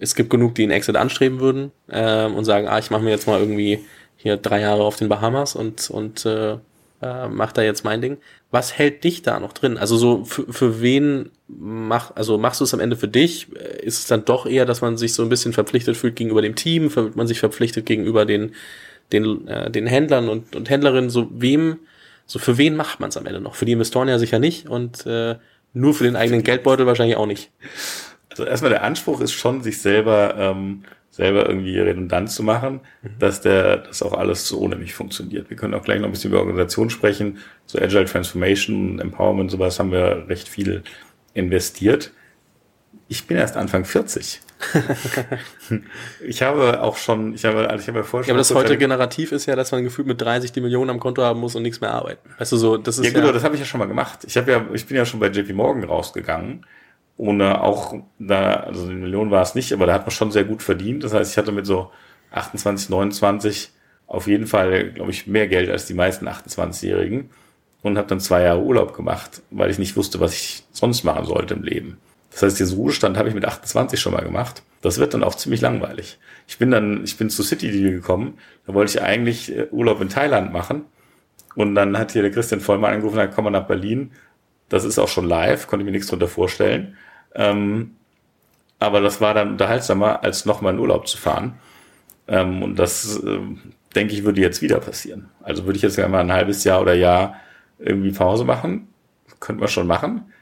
es 0.00 0.14
gibt 0.14 0.30
genug, 0.30 0.54
die 0.56 0.64
einen 0.64 0.72
Exit 0.72 0.96
anstreben 0.96 1.40
würden 1.40 1.72
ähm, 1.90 2.34
und 2.34 2.44
sagen, 2.44 2.68
ah, 2.68 2.78
ich 2.78 2.90
mache 2.90 3.02
mir 3.02 3.10
jetzt 3.10 3.26
mal 3.26 3.40
irgendwie 3.40 3.80
hier 4.16 4.36
drei 4.36 4.60
Jahre 4.60 4.82
auf 4.82 4.96
den 4.96 5.08
Bahamas 5.08 5.54
und, 5.54 5.90
und 5.90 6.26
äh, 6.26 6.58
äh, 7.00 7.28
mach 7.28 7.52
da 7.52 7.62
jetzt 7.62 7.84
mein 7.84 8.02
Ding. 8.02 8.18
Was 8.50 8.76
hält 8.76 9.04
dich 9.04 9.22
da 9.22 9.38
noch 9.38 9.52
drin? 9.52 9.78
Also 9.78 9.96
so 9.96 10.24
für, 10.24 10.52
für 10.52 10.82
wen 10.82 11.30
mach, 11.46 12.16
also 12.16 12.36
machst 12.36 12.60
du 12.60 12.64
es 12.64 12.74
am 12.74 12.80
Ende 12.80 12.96
für 12.96 13.08
dich? 13.08 13.52
Ist 13.52 14.00
es 14.00 14.06
dann 14.06 14.24
doch 14.24 14.46
eher, 14.46 14.66
dass 14.66 14.80
man 14.80 14.96
sich 14.96 15.14
so 15.14 15.22
ein 15.22 15.28
bisschen 15.28 15.52
verpflichtet 15.52 15.96
fühlt 15.96 16.16
gegenüber 16.16 16.42
dem 16.42 16.56
Team, 16.56 16.90
fühlt 16.90 17.14
man 17.14 17.28
sich 17.28 17.38
verpflichtet 17.38 17.86
gegenüber 17.86 18.24
den, 18.24 18.54
den, 19.12 19.46
äh, 19.46 19.70
den 19.70 19.86
Händlern 19.86 20.28
und, 20.28 20.56
und 20.56 20.68
Händlerinnen? 20.68 21.10
So 21.10 21.28
wem, 21.30 21.78
so 22.28 22.38
für 22.38 22.58
wen 22.58 22.76
macht 22.76 23.00
man 23.00 23.08
es 23.08 23.16
am 23.16 23.26
Ende 23.26 23.40
noch? 23.40 23.56
Für 23.56 23.64
die 23.64 23.72
Investoren 23.72 24.06
ja 24.06 24.18
sicher 24.18 24.38
nicht 24.38 24.68
und 24.68 25.04
äh, 25.06 25.36
nur 25.72 25.94
für 25.94 26.04
den 26.04 26.14
eigenen 26.14 26.44
Geldbeutel 26.44 26.86
wahrscheinlich 26.86 27.16
auch 27.16 27.26
nicht. 27.26 27.50
Also 28.30 28.44
erstmal 28.44 28.70
der 28.70 28.84
Anspruch 28.84 29.20
ist 29.20 29.32
schon, 29.32 29.62
sich 29.62 29.80
selber 29.80 30.34
ähm, 30.38 30.84
selber 31.18 31.48
irgendwie 31.48 31.76
redundant 31.78 32.30
zu 32.30 32.44
machen, 32.44 32.80
mhm. 33.02 33.18
dass 33.18 33.40
der, 33.40 33.78
das 33.78 34.02
auch 34.02 34.12
alles 34.12 34.46
so 34.46 34.60
ohne 34.60 34.76
mich 34.76 34.94
funktioniert. 34.94 35.50
Wir 35.50 35.56
können 35.56 35.74
auch 35.74 35.82
gleich 35.82 35.98
noch 35.98 36.06
ein 36.06 36.12
bisschen 36.12 36.30
über 36.30 36.40
Organisation 36.40 36.90
sprechen. 36.90 37.38
So 37.66 37.80
Agile 37.80 38.04
Transformation, 38.04 39.00
Empowerment, 39.00 39.50
sowas 39.50 39.80
haben 39.80 39.90
wir 39.90 40.28
recht 40.28 40.48
viel 40.48 40.84
investiert. 41.34 42.12
Ich 43.08 43.26
bin 43.26 43.36
erst 43.36 43.56
Anfang 43.56 43.84
40. 43.84 44.40
ich 46.26 46.42
habe 46.42 46.82
auch 46.82 46.96
schon, 46.96 47.34
ich 47.34 47.44
habe, 47.44 47.70
also 47.70 47.82
ich 47.82 47.88
habe 47.88 47.98
ja 47.98 48.04
vorher 48.04 48.24
schon. 48.24 48.28
Ja, 48.28 48.34
aber 48.34 48.38
das 48.38 48.54
heute 48.54 48.76
generativ 48.76 49.32
ist 49.32 49.46
ja, 49.46 49.54
dass 49.54 49.70
man 49.70 49.84
gefühlt 49.84 50.08
mit 50.08 50.20
30 50.20 50.50
die 50.52 50.60
Millionen 50.60 50.90
am 50.90 51.00
Konto 51.00 51.22
haben 51.22 51.40
muss 51.40 51.54
und 51.54 51.62
nichts 51.62 51.80
mehr 51.80 51.92
arbeiten. 51.92 52.28
Weißt 52.38 52.52
du, 52.52 52.56
so, 52.56 52.76
das 52.76 52.98
ist 52.98 53.04
ja. 53.06 53.12
Gut, 53.12 53.24
ja, 53.24 53.32
das 53.32 53.44
habe 53.44 53.54
ich 53.54 53.60
ja 53.60 53.66
schon 53.66 53.78
mal 53.78 53.86
gemacht. 53.86 54.20
Ich 54.26 54.36
habe 54.36 54.50
ja, 54.50 54.64
ich 54.72 54.86
bin 54.86 54.96
ja 54.96 55.04
schon 55.04 55.20
bei 55.20 55.28
JP 55.28 55.52
Morgan 55.52 55.84
rausgegangen 55.84 56.64
ohne 57.18 57.62
auch 57.62 57.94
da, 58.18 58.54
also 58.54 58.84
eine 58.84 58.94
Million 58.94 59.30
war 59.30 59.42
es 59.42 59.54
nicht, 59.54 59.72
aber 59.72 59.86
da 59.86 59.94
hat 59.94 60.02
man 60.02 60.12
schon 60.12 60.30
sehr 60.30 60.44
gut 60.44 60.62
verdient. 60.62 61.04
Das 61.04 61.12
heißt, 61.12 61.32
ich 61.32 61.36
hatte 61.36 61.52
mit 61.52 61.66
so 61.66 61.90
28, 62.30 62.88
29 62.88 63.70
auf 64.06 64.26
jeden 64.26 64.46
Fall, 64.46 64.92
glaube 64.92 65.10
ich, 65.10 65.26
mehr 65.26 65.48
Geld 65.48 65.68
als 65.68 65.86
die 65.86 65.94
meisten 65.94 66.28
28-Jährigen 66.28 67.30
und 67.82 67.98
habe 67.98 68.08
dann 68.08 68.20
zwei 68.20 68.42
Jahre 68.42 68.62
Urlaub 68.62 68.94
gemacht, 68.94 69.42
weil 69.50 69.70
ich 69.70 69.78
nicht 69.78 69.96
wusste, 69.96 70.20
was 70.20 70.32
ich 70.32 70.64
sonst 70.70 71.04
machen 71.04 71.26
sollte 71.26 71.54
im 71.54 71.64
Leben. 71.64 71.98
Das 72.38 72.52
heißt, 72.52 72.60
diesen 72.60 72.78
Ruhestand 72.78 73.16
habe 73.16 73.28
ich 73.28 73.34
mit 73.34 73.44
28 73.44 73.98
schon 73.98 74.12
mal 74.12 74.22
gemacht. 74.22 74.62
Das 74.80 74.98
wird 74.98 75.12
dann 75.12 75.24
auch 75.24 75.34
ziemlich 75.34 75.60
langweilig. 75.60 76.20
Ich 76.46 76.56
bin 76.56 76.70
dann, 76.70 77.02
ich 77.02 77.16
bin 77.16 77.30
zu 77.30 77.42
City 77.42 77.72
Deal 77.72 77.90
gekommen, 77.90 78.38
da 78.64 78.74
wollte 78.74 78.92
ich 78.92 79.02
eigentlich 79.02 79.56
äh, 79.56 79.66
Urlaub 79.72 80.00
in 80.00 80.08
Thailand 80.08 80.52
machen. 80.52 80.84
Und 81.56 81.74
dann 81.74 81.98
hat 81.98 82.12
hier 82.12 82.22
der 82.22 82.30
Christian 82.30 82.60
Vollmann 82.60 82.94
angerufen, 82.94 83.16
dann 83.16 83.32
kommen 83.32 83.48
wir 83.48 83.58
nach 83.58 83.66
Berlin. 83.66 84.12
Das 84.68 84.84
ist 84.84 85.00
auch 85.00 85.08
schon 85.08 85.26
live, 85.26 85.66
konnte 85.66 85.84
mir 85.84 85.90
nichts 85.90 86.06
drunter 86.06 86.28
vorstellen. 86.28 86.96
Ähm, 87.34 87.96
aber 88.78 89.00
das 89.00 89.20
war 89.20 89.34
dann 89.34 89.50
unterhaltsamer, 89.50 90.22
als 90.22 90.44
nochmal 90.44 90.74
in 90.74 90.78
Urlaub 90.78 91.08
zu 91.08 91.18
fahren. 91.18 91.58
Ähm, 92.28 92.62
und 92.62 92.78
das, 92.78 93.18
äh, 93.20 93.40
denke 93.96 94.14
ich, 94.14 94.22
würde 94.22 94.40
jetzt 94.40 94.62
wieder 94.62 94.78
passieren. 94.78 95.28
Also 95.42 95.64
würde 95.64 95.78
ich 95.78 95.82
jetzt 95.82 95.96
gerne 95.96 96.12
mal 96.12 96.20
ein 96.20 96.32
halbes 96.32 96.62
Jahr 96.62 96.82
oder 96.82 96.94
Jahr 96.94 97.34
irgendwie 97.80 98.12
Pause 98.12 98.44
machen. 98.44 98.86
Könnte 99.40 99.58
man 99.58 99.68
schon 99.68 99.88
machen. 99.88 100.32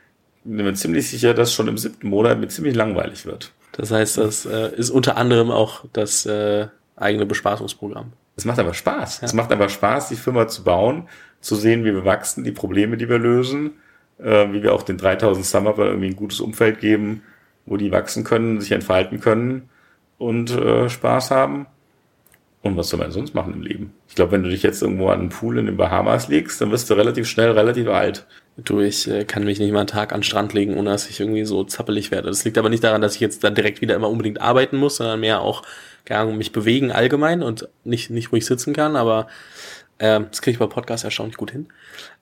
Bin 0.46 0.64
mir 0.64 0.74
ziemlich 0.74 1.08
sicher, 1.10 1.34
dass 1.34 1.52
schon 1.52 1.68
im 1.68 1.78
siebten 1.78 2.08
Monat 2.08 2.38
mir 2.38 2.48
ziemlich 2.48 2.74
langweilig 2.74 3.26
wird. 3.26 3.52
Das 3.72 3.90
heißt, 3.90 4.18
das 4.18 4.46
äh, 4.46 4.74
ist 4.76 4.90
unter 4.90 5.16
anderem 5.16 5.50
auch 5.50 5.84
das 5.92 6.24
äh, 6.26 6.68
eigene 6.96 7.26
Bespaßungsprogramm. 7.26 8.12
Es 8.36 8.44
macht 8.44 8.58
aber 8.58 8.74
Spaß. 8.74 9.22
Es 9.22 9.32
macht 9.32 9.52
aber 9.52 9.68
Spaß, 9.68 10.08
die 10.08 10.16
Firma 10.16 10.46
zu 10.48 10.62
bauen, 10.62 11.08
zu 11.40 11.56
sehen, 11.56 11.84
wie 11.84 11.92
wir 11.92 12.04
wachsen, 12.04 12.44
die 12.44 12.52
Probleme, 12.52 12.96
die 12.96 13.08
wir 13.08 13.18
lösen 13.18 13.72
äh, 14.18 14.52
wie 14.52 14.62
wir 14.62 14.74
auch 14.74 14.82
den 14.82 14.98
3000 14.98 15.44
Summer 15.44 15.78
irgendwie 15.78 16.08
ein 16.08 16.16
gutes 16.16 16.40
Umfeld 16.40 16.80
geben, 16.80 17.22
wo 17.64 17.76
die 17.76 17.92
wachsen 17.92 18.24
können, 18.24 18.60
sich 18.60 18.72
entfalten 18.72 19.20
können 19.20 19.68
und 20.18 20.50
äh, 20.50 20.88
Spaß 20.88 21.30
haben. 21.30 21.66
Und 22.62 22.76
was 22.76 22.88
soll 22.88 22.98
man 22.98 23.12
sonst 23.12 23.34
machen 23.34 23.52
im 23.52 23.62
Leben? 23.62 23.92
Ich 24.08 24.16
glaube, 24.16 24.32
wenn 24.32 24.42
du 24.42 24.48
dich 24.50 24.62
jetzt 24.62 24.82
irgendwo 24.82 25.08
an 25.08 25.20
einen 25.20 25.28
Pool 25.28 25.58
in 25.58 25.66
den 25.66 25.76
Bahamas 25.76 26.28
legst, 26.28 26.60
dann 26.60 26.70
wirst 26.72 26.90
du 26.90 26.94
relativ 26.94 27.28
schnell 27.28 27.52
relativ 27.52 27.88
alt. 27.88 28.26
Du, 28.58 28.80
ich 28.80 29.06
äh, 29.06 29.24
kann 29.24 29.44
mich 29.44 29.58
nicht 29.58 29.72
mal 29.72 29.80
einen 29.80 29.86
Tag 29.86 30.12
an 30.12 30.20
den 30.20 30.24
Strand 30.24 30.54
legen, 30.54 30.78
ohne 30.78 30.90
dass 30.90 31.10
ich 31.10 31.20
irgendwie 31.20 31.44
so 31.44 31.64
zappelig 31.64 32.10
werde. 32.10 32.28
Das 32.28 32.44
liegt 32.44 32.56
aber 32.56 32.70
nicht 32.70 32.82
daran, 32.82 33.02
dass 33.02 33.14
ich 33.14 33.20
jetzt 33.20 33.44
dann 33.44 33.54
direkt 33.54 33.82
wieder 33.82 33.94
immer 33.94 34.08
unbedingt 34.08 34.40
arbeiten 34.40 34.78
muss, 34.78 34.96
sondern 34.96 35.20
mehr 35.20 35.40
auch 35.42 35.62
gar 36.06 36.24
mich 36.24 36.52
bewegen 36.52 36.90
allgemein 36.90 37.42
und 37.42 37.68
nicht, 37.84 38.10
nicht 38.10 38.32
ruhig 38.32 38.46
sitzen 38.46 38.72
kann. 38.72 38.96
Aber 38.96 39.26
äh, 39.98 40.20
das 40.20 40.40
kriege 40.40 40.52
ich 40.52 40.58
bei 40.58 40.66
Podcasts 40.66 41.04
erstaunlich 41.04 41.36
gut 41.36 41.50
hin. 41.50 41.66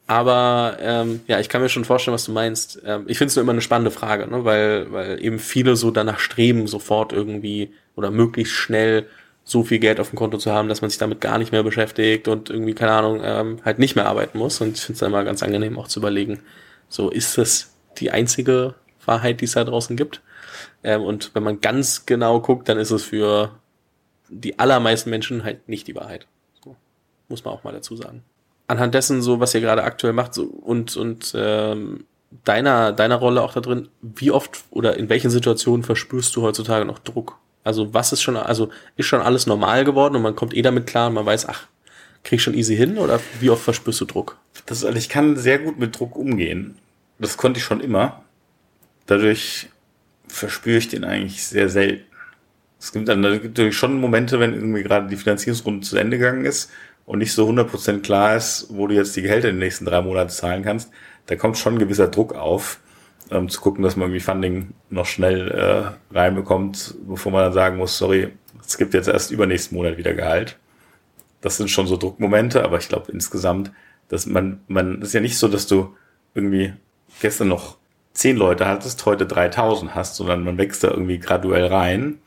Aber 0.06 0.76
ähm, 0.80 1.20
ja, 1.28 1.38
ich 1.38 1.48
kann 1.48 1.62
mir 1.62 1.68
schon 1.68 1.84
vorstellen, 1.84 2.14
was 2.14 2.24
du 2.24 2.32
meinst. 2.32 2.82
Ähm, 2.84 3.04
ich 3.06 3.16
finde 3.16 3.28
es 3.28 3.36
nur 3.36 3.42
immer 3.42 3.52
eine 3.52 3.60
spannende 3.60 3.92
Frage, 3.92 4.26
ne? 4.26 4.44
weil, 4.44 4.92
weil 4.92 5.24
eben 5.24 5.38
viele 5.38 5.76
so 5.76 5.90
danach 5.90 6.18
streben, 6.18 6.66
sofort 6.66 7.12
irgendwie 7.12 7.72
oder 7.94 8.10
möglichst 8.10 8.54
schnell 8.54 9.06
so 9.44 9.62
viel 9.62 9.78
Geld 9.78 10.00
auf 10.00 10.10
dem 10.10 10.18
Konto 10.18 10.38
zu 10.38 10.52
haben, 10.52 10.68
dass 10.68 10.80
man 10.80 10.90
sich 10.90 10.98
damit 10.98 11.20
gar 11.20 11.38
nicht 11.38 11.52
mehr 11.52 11.62
beschäftigt 11.62 12.28
und 12.28 12.50
irgendwie, 12.50 12.74
keine 12.74 12.92
Ahnung, 12.92 13.20
ähm, 13.22 13.58
halt 13.64 13.78
nicht 13.78 13.94
mehr 13.94 14.06
arbeiten 14.06 14.38
muss. 14.38 14.60
Und 14.60 14.76
ich 14.76 14.80
finde 14.80 14.96
es 14.96 15.02
immer 15.02 15.24
ganz 15.24 15.42
angenehm 15.42 15.78
auch 15.78 15.88
zu 15.88 16.00
überlegen, 16.00 16.40
so 16.88 17.10
ist 17.10 17.36
das 17.36 17.74
die 17.98 18.10
einzige 18.10 18.74
Wahrheit, 19.04 19.40
die 19.40 19.44
es 19.44 19.52
da 19.52 19.64
draußen 19.64 19.96
gibt. 19.96 20.22
Ähm, 20.82 21.02
und 21.02 21.34
wenn 21.34 21.42
man 21.42 21.60
ganz 21.60 22.06
genau 22.06 22.40
guckt, 22.40 22.68
dann 22.68 22.78
ist 22.78 22.90
es 22.90 23.04
für 23.04 23.50
die 24.30 24.58
allermeisten 24.58 25.10
Menschen 25.10 25.44
halt 25.44 25.68
nicht 25.68 25.86
die 25.86 25.94
Wahrheit. 25.94 26.26
So, 26.64 26.74
muss 27.28 27.44
man 27.44 27.52
auch 27.52 27.64
mal 27.64 27.72
dazu 27.72 27.96
sagen 27.96 28.24
anhand 28.66 28.94
dessen, 28.94 29.22
so 29.22 29.40
was 29.40 29.54
ihr 29.54 29.60
gerade 29.60 29.84
aktuell 29.84 30.12
macht 30.12 30.34
so, 30.34 30.44
und, 30.44 30.96
und 30.96 31.34
ähm, 31.36 32.04
deiner, 32.44 32.92
deiner 32.92 33.16
Rolle 33.16 33.42
auch 33.42 33.52
da 33.52 33.60
drin, 33.60 33.88
wie 34.00 34.30
oft 34.30 34.64
oder 34.70 34.96
in 34.96 35.08
welchen 35.08 35.30
Situationen 35.30 35.82
verspürst 35.82 36.34
du 36.36 36.42
heutzutage 36.42 36.84
noch 36.84 36.98
Druck? 36.98 37.38
Also 37.64 37.92
was 37.92 38.12
ist 38.12 38.22
schon, 38.22 38.36
also 38.36 38.68
ist 38.96 39.06
schon 39.06 39.20
alles 39.20 39.46
normal 39.46 39.84
geworden 39.84 40.16
und 40.16 40.22
man 40.22 40.36
kommt 40.36 40.54
eh 40.54 40.62
damit 40.62 40.86
klar 40.86 41.08
und 41.08 41.14
man 41.14 41.26
weiß, 41.26 41.48
ach, 41.48 41.66
krieg 42.22 42.36
ich 42.36 42.42
schon 42.42 42.54
easy 42.54 42.76
hin 42.76 42.98
oder 42.98 43.20
wie 43.40 43.50
oft 43.50 43.64
verspürst 43.64 44.00
du 44.00 44.04
Druck? 44.04 44.38
Das, 44.66 44.84
also 44.84 44.96
ich 44.96 45.08
kann 45.08 45.36
sehr 45.36 45.58
gut 45.58 45.78
mit 45.78 45.98
Druck 45.98 46.16
umgehen. 46.16 46.76
Das 47.18 47.36
konnte 47.36 47.58
ich 47.58 47.64
schon 47.64 47.80
immer. 47.80 48.22
Dadurch 49.06 49.68
verspüre 50.28 50.78
ich 50.78 50.88
den 50.88 51.04
eigentlich 51.04 51.44
sehr 51.44 51.68
selten. 51.68 52.04
Es 52.80 52.92
gibt 52.92 53.08
dann 53.08 53.20
natürlich 53.20 53.76
schon 53.76 53.98
Momente, 53.98 54.40
wenn 54.40 54.52
irgendwie 54.52 54.82
gerade 54.82 55.08
die 55.08 55.16
Finanzierungsrunde 55.16 55.86
zu 55.86 55.96
Ende 55.96 56.18
gegangen 56.18 56.44
ist, 56.44 56.70
und 57.06 57.18
nicht 57.18 57.32
so 57.32 57.48
100% 57.48 58.00
klar 58.00 58.36
ist, 58.36 58.66
wo 58.70 58.86
du 58.86 58.94
jetzt 58.94 59.14
die 59.16 59.22
Gehälter 59.22 59.48
in 59.48 59.56
den 59.56 59.60
nächsten 59.60 59.84
drei 59.84 60.00
Monaten 60.00 60.30
zahlen 60.30 60.62
kannst, 60.62 60.90
da 61.26 61.36
kommt 61.36 61.58
schon 61.58 61.74
ein 61.74 61.78
gewisser 61.78 62.08
Druck 62.08 62.34
auf, 62.34 62.80
ähm, 63.30 63.48
zu 63.48 63.60
gucken, 63.60 63.82
dass 63.82 63.96
man 63.96 64.08
irgendwie 64.08 64.24
Funding 64.24 64.70
noch 64.90 65.06
schnell 65.06 65.50
äh, 65.50 66.14
reinbekommt, 66.14 66.94
bevor 67.06 67.32
man 67.32 67.44
dann 67.44 67.52
sagen 67.52 67.76
muss, 67.76 67.96
sorry, 67.96 68.32
es 68.66 68.78
gibt 68.78 68.94
jetzt 68.94 69.08
erst 69.08 69.30
übernächsten 69.30 69.76
Monat 69.76 69.96
wieder 69.96 70.14
Gehalt. 70.14 70.58
Das 71.40 71.56
sind 71.56 71.70
schon 71.70 71.86
so 71.86 71.96
Druckmomente, 71.96 72.64
aber 72.64 72.78
ich 72.78 72.88
glaube 72.88 73.12
insgesamt, 73.12 73.70
dass 74.08 74.26
man, 74.26 74.60
man, 74.68 75.02
ist 75.02 75.14
ja 75.14 75.20
nicht 75.20 75.38
so, 75.38 75.48
dass 75.48 75.66
du 75.66 75.94
irgendwie 76.34 76.72
gestern 77.20 77.48
noch 77.48 77.76
zehn 78.12 78.36
Leute 78.36 78.66
hattest, 78.66 79.04
heute 79.06 79.26
3000 79.26 79.94
hast, 79.94 80.16
sondern 80.16 80.44
man 80.44 80.56
wächst 80.56 80.84
da 80.84 80.88
irgendwie 80.88 81.18
graduell 81.18 81.66
rein 81.66 82.18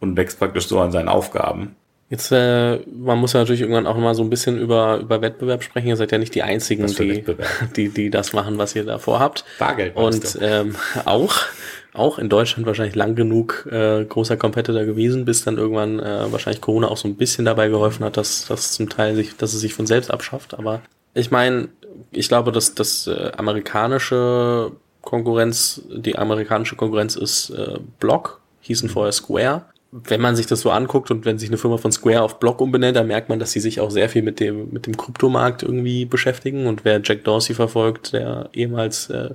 und 0.00 0.16
wächst 0.16 0.38
praktisch 0.38 0.66
so 0.66 0.80
an 0.80 0.92
seinen 0.92 1.08
Aufgaben. 1.08 1.76
Jetzt, 2.10 2.32
äh, 2.32 2.78
man 2.92 3.18
muss 3.18 3.34
ja 3.34 3.40
natürlich 3.40 3.60
irgendwann 3.60 3.86
auch 3.86 3.96
mal 3.96 4.16
so 4.16 4.24
ein 4.24 4.30
bisschen 4.30 4.58
über, 4.58 4.98
über 4.98 5.22
Wettbewerb 5.22 5.62
sprechen. 5.62 5.86
Ihr 5.86 5.96
seid 5.96 6.10
ja 6.10 6.18
nicht 6.18 6.34
die 6.34 6.42
Einzigen, 6.42 6.88
die, 6.88 7.24
die, 7.76 7.88
die 7.88 8.10
das 8.10 8.32
machen, 8.32 8.58
was 8.58 8.74
ihr 8.74 8.84
da 8.84 8.98
vorhabt. 8.98 9.44
Bargeld. 9.60 9.94
Und 9.94 10.36
ähm, 10.40 10.74
auch, 11.04 11.36
auch 11.94 12.18
in 12.18 12.28
Deutschland 12.28 12.66
wahrscheinlich 12.66 12.96
lang 12.96 13.14
genug 13.14 13.68
äh, 13.70 14.04
großer 14.04 14.36
Competitor 14.36 14.82
gewesen, 14.84 15.24
bis 15.24 15.44
dann 15.44 15.56
irgendwann 15.56 16.00
äh, 16.00 16.32
wahrscheinlich 16.32 16.60
Corona 16.60 16.88
auch 16.88 16.96
so 16.96 17.06
ein 17.06 17.14
bisschen 17.14 17.44
dabei 17.44 17.68
geholfen 17.68 18.04
hat, 18.04 18.16
dass 18.16 18.46
das 18.46 18.72
zum 18.72 18.88
Teil 18.88 19.14
sich, 19.14 19.36
dass 19.36 19.54
es 19.54 19.60
sich 19.60 19.72
von 19.72 19.86
selbst 19.86 20.10
abschafft. 20.10 20.54
Aber 20.54 20.82
ich 21.14 21.30
meine, 21.30 21.68
ich 22.10 22.26
glaube, 22.26 22.50
dass 22.50 22.74
das 22.74 23.06
äh, 23.06 23.30
amerikanische 23.36 24.72
Konkurrenz, 25.02 25.82
die 25.88 26.18
amerikanische 26.18 26.74
Konkurrenz 26.74 27.14
ist 27.14 27.50
äh, 27.50 27.78
Block, 28.00 28.40
hießen 28.62 28.88
vorher 28.88 29.12
Square 29.12 29.66
wenn 29.92 30.20
man 30.20 30.36
sich 30.36 30.46
das 30.46 30.60
so 30.60 30.70
anguckt 30.70 31.10
und 31.10 31.24
wenn 31.24 31.38
sich 31.38 31.48
eine 31.48 31.58
Firma 31.58 31.76
von 31.76 31.90
Square 31.90 32.22
auf 32.22 32.38
Block 32.38 32.60
umbenennt, 32.60 32.96
dann 32.96 33.08
merkt 33.08 33.28
man, 33.28 33.40
dass 33.40 33.52
sie 33.52 33.60
sich 33.60 33.80
auch 33.80 33.90
sehr 33.90 34.08
viel 34.08 34.22
mit 34.22 34.38
dem, 34.38 34.70
mit 34.72 34.86
dem 34.86 34.96
Kryptomarkt 34.96 35.62
irgendwie 35.62 36.04
beschäftigen. 36.04 36.66
Und 36.66 36.84
wer 36.84 37.00
Jack 37.02 37.24
Dorsey 37.24 37.54
verfolgt, 37.54 38.12
der 38.12 38.48
ehemals 38.52 39.10
äh, 39.10 39.30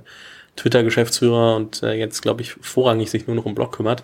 Twitter-Geschäftsführer 0.56 1.56
und 1.56 1.82
äh, 1.82 1.92
jetzt, 1.92 2.22
glaube 2.22 2.40
ich, 2.40 2.52
vorrangig 2.52 3.10
sich 3.10 3.26
nur 3.26 3.36
noch 3.36 3.44
um 3.44 3.54
Block 3.54 3.76
kümmert, 3.76 4.02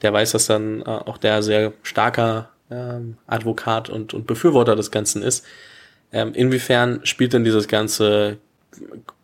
der 0.00 0.12
weiß, 0.12 0.32
dass 0.32 0.46
dann 0.46 0.80
äh, 0.80 0.84
auch 0.84 1.18
der 1.18 1.42
sehr 1.42 1.74
starker 1.82 2.48
ähm, 2.70 3.18
Advokat 3.26 3.90
und, 3.90 4.14
und 4.14 4.26
Befürworter 4.26 4.76
des 4.76 4.90
Ganzen 4.90 5.22
ist. 5.22 5.44
Ähm, 6.12 6.32
inwiefern 6.34 7.00
spielt 7.04 7.34
denn 7.34 7.44
dieses 7.44 7.68
ganze 7.68 8.38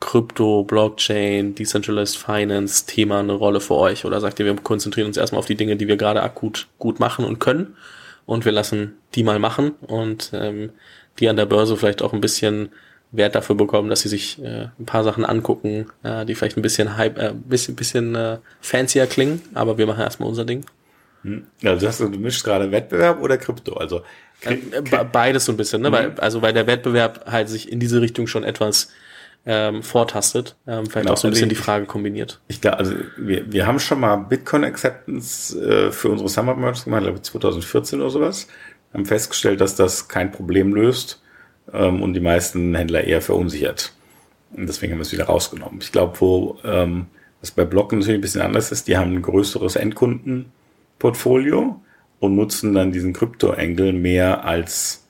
Krypto, 0.01 0.65
Blockchain, 0.65 1.55
Decentralized 1.55 2.17
Finance 2.17 2.87
Thema 2.87 3.21
eine 3.21 3.33
Rolle 3.33 3.61
für 3.61 3.75
euch? 3.75 4.05
Oder 4.05 4.21
sagt 4.21 4.41
ihr, 4.41 4.47
wir 4.47 4.57
konzentrieren 4.57 5.09
uns 5.09 5.17
erstmal 5.17 5.39
auf 5.39 5.47
die 5.47 5.55
Dinge, 5.55 5.77
die 5.77 5.89
wir 5.89 5.97
gerade 5.97 6.23
akut 6.23 6.69
gut 6.79 7.01
machen 7.01 7.25
und 7.25 7.39
können 7.39 7.77
und 8.27 8.45
wir 8.45 8.53
lassen 8.53 8.95
die 9.15 9.23
mal 9.23 9.39
machen 9.39 9.73
und 9.87 10.31
ähm, 10.35 10.71
die 11.19 11.29
an 11.29 11.37
der 11.37 11.47
Börse 11.47 11.77
vielleicht 11.77 12.03
auch 12.03 12.13
ein 12.13 12.21
bisschen 12.21 12.71
Wert 13.13 13.35
dafür 13.35 13.57
bekommen, 13.57 13.89
dass 13.89 14.01
sie 14.01 14.09
sich 14.09 14.43
äh, 14.43 14.69
ein 14.79 14.87
paar 14.87 15.05
Sachen 15.05 15.25
angucken, 15.25 15.87
äh, 16.03 16.27
die 16.27 16.35
vielleicht 16.35 16.57
ein 16.57 16.63
bisschen 16.63 16.97
hype, 16.97 17.19
äh, 17.19 17.33
bisschen, 17.33 17.77
bisschen 17.77 18.15
äh, 18.15 18.39
fancier 18.61 19.07
klingen, 19.07 19.41
aber 19.55 19.79
wir 19.79 19.87
machen 19.87 20.01
erstmal 20.01 20.29
unser 20.29 20.45
Ding. 20.45 20.67
Hm. 21.23 21.47
Also 21.65 21.87
hast 21.87 22.01
du, 22.01 22.09
du 22.09 22.19
mischst 22.19 22.45
gerade 22.45 22.71
Wettbewerb 22.71 23.23
oder 23.23 23.39
Krypto? 23.39 23.75
Also 23.75 24.03
äh, 24.43 24.57
beides 25.13 25.47
so 25.47 25.53
ein 25.53 25.57
bisschen, 25.57 25.83
ne? 25.83 25.89
Mhm. 25.89 25.95
Weil, 25.95 26.21
also 26.21 26.43
weil 26.43 26.53
der 26.53 26.67
Wettbewerb 26.67 27.31
halt 27.31 27.49
sich 27.49 27.71
in 27.71 27.81
diese 27.81 28.01
Richtung 28.01 28.27
schon 28.27 28.45
etwas 28.45 28.91
ähm, 29.47 29.83
vortastet. 29.83 30.57
Ähm, 30.67 30.87
vielleicht 30.87 31.05
genau, 31.05 31.13
auch 31.13 31.17
so 31.17 31.29
ein 31.29 31.31
bisschen 31.31 31.45
also 31.45 31.57
die 31.57 31.63
Frage 31.63 31.87
kombiniert. 31.87 32.41
Ich 32.49 32.61
glaube, 32.61 32.79
also 32.79 32.95
wir, 33.17 33.51
wir 33.51 33.67
haben 33.67 33.79
schon 33.79 34.01
mal 34.01 34.17
Bitcoin 34.17 34.65
Acceptance 34.65 35.59
äh, 35.59 35.93
für 35.93 36.11
unsere 36.11 36.29
Summer 36.29 36.57
Merge 36.57 36.83
gemacht, 36.85 37.03
glaube 37.03 37.19
ich 37.19 37.23
2014 37.23 38.01
oder 38.01 38.11
sowas. 38.11 38.49
Haben 38.93 39.07
festgestellt, 39.07 39.61
dass 39.61 39.77
das 39.77 40.09
kein 40.09 40.33
Problem 40.33 40.75
löst 40.75 41.23
ähm, 41.73 42.03
und 42.03 42.15
die 42.15 42.21
meisten 42.21 42.75
Händler 42.75 43.05
eher 43.05 43.23
verunsichert. 43.23 43.93
Und 44.53 44.69
deswegen 44.69 44.93
haben 44.93 44.99
wir 44.99 45.03
es 45.03 45.13
wieder 45.13 45.27
rausgenommen. 45.27 45.79
Ich 45.81 45.93
glaube, 45.93 46.21
wo 46.21 46.59
ähm, 46.65 47.07
was 47.41 47.53
bei 47.53 47.65
Blocken 47.65 48.01
natürlich 48.01 48.19
ein 48.19 48.23
bisschen 48.23 48.43
anders 48.43 48.73
ist, 48.73 48.89
die 48.89 48.97
haben 48.97 49.13
ein 49.13 49.23
größeres 49.23 49.77
Endkundenportfolio 49.77 51.81
und 52.19 52.35
nutzen 52.35 52.75
dann 52.75 52.91
diesen 52.91 53.13
Krypto-Angle 53.13 53.93
mehr 53.93 54.45
als 54.45 55.07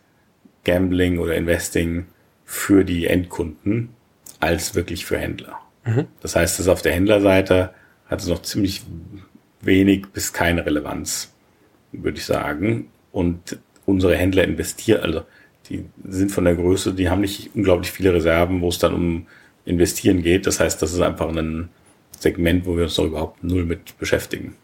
Gambling 0.65 1.19
oder 1.19 1.37
Investing 1.37 2.05
für 2.45 2.85
die 2.85 3.07
Endkunden 3.07 3.96
als 4.41 4.75
wirklich 4.75 5.05
für 5.07 5.19
Händler. 5.19 5.59
Mhm. 5.85 6.07
Das 6.21 6.37
heißt, 6.37 6.59
dass 6.59 6.69
auf 6.69 6.83
der 6.83 6.93
Händlerseite 6.93 7.71
hat 8.07 8.21
es 8.21 8.29
noch 8.29 8.43
ziemlich 8.43 8.83
wenig 9.61 10.07
bis 10.13 10.33
keine 10.33 10.65
Relevanz, 10.65 11.33
würde 11.93 12.19
ich 12.19 12.25
sagen. 12.25 12.89
Und 13.13 13.59
unsere 13.85 14.17
Händler 14.17 14.45
investieren, 14.45 15.03
also 15.03 15.23
die 15.69 15.85
sind 16.07 16.31
von 16.31 16.45
der 16.45 16.55
Größe, 16.55 16.93
die 16.93 17.09
haben 17.09 17.21
nicht 17.21 17.51
unglaublich 17.55 17.91
viele 17.91 18.15
Reserven, 18.15 18.61
wo 18.61 18.69
es 18.69 18.79
dann 18.79 18.95
um 18.95 19.27
Investieren 19.65 20.23
geht. 20.23 20.47
Das 20.47 20.61
heißt, 20.61 20.81
das 20.81 20.93
ist 20.93 21.01
einfach 21.01 21.29
ein 21.29 21.69
Segment, 22.19 22.67
wo 22.67 22.77
wir 22.77 22.85
uns 22.85 22.97
noch 22.97 23.07
überhaupt 23.07 23.43
null 23.43 23.65
mit 23.65 23.99
beschäftigen. 23.99 24.55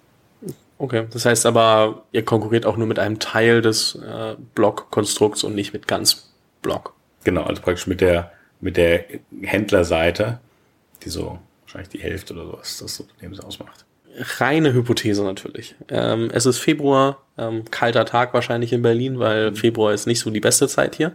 Okay, 0.78 1.06
das 1.10 1.26
heißt 1.26 1.46
aber, 1.46 2.04
ihr 2.12 2.24
konkurriert 2.24 2.66
auch 2.66 2.76
nur 2.76 2.86
mit 2.86 2.98
einem 2.98 3.18
Teil 3.18 3.62
des 3.62 3.94
äh, 3.96 4.34
Block-Konstrukts 4.54 5.44
und 5.44 5.54
nicht 5.54 5.72
mit 5.72 5.86
ganz 5.86 6.32
Block. 6.60 6.94
Genau, 7.24 7.44
also 7.44 7.62
praktisch 7.62 7.86
mit 7.86 8.00
der 8.00 8.32
mit 8.62 8.78
der 8.78 9.04
Händlerseite, 9.42 10.38
die 11.04 11.10
so 11.10 11.38
wahrscheinlich 11.62 11.90
die 11.90 11.98
Hälfte 11.98 12.32
oder 12.32 12.46
sowas 12.46 12.78
des 12.78 13.00
Unternehmens 13.00 13.40
ausmacht. 13.40 13.84
Reine 14.38 14.72
Hypothese 14.72 15.24
natürlich. 15.24 15.74
Ähm, 15.88 16.30
es 16.32 16.46
ist 16.46 16.58
Februar, 16.58 17.22
ähm, 17.36 17.64
kalter 17.70 18.04
Tag 18.04 18.32
wahrscheinlich 18.34 18.72
in 18.72 18.82
Berlin, 18.82 19.18
weil 19.18 19.50
mhm. 19.50 19.56
Februar 19.56 19.92
ist 19.92 20.06
nicht 20.06 20.20
so 20.20 20.30
die 20.30 20.40
beste 20.40 20.68
Zeit 20.68 20.94
hier, 20.94 21.12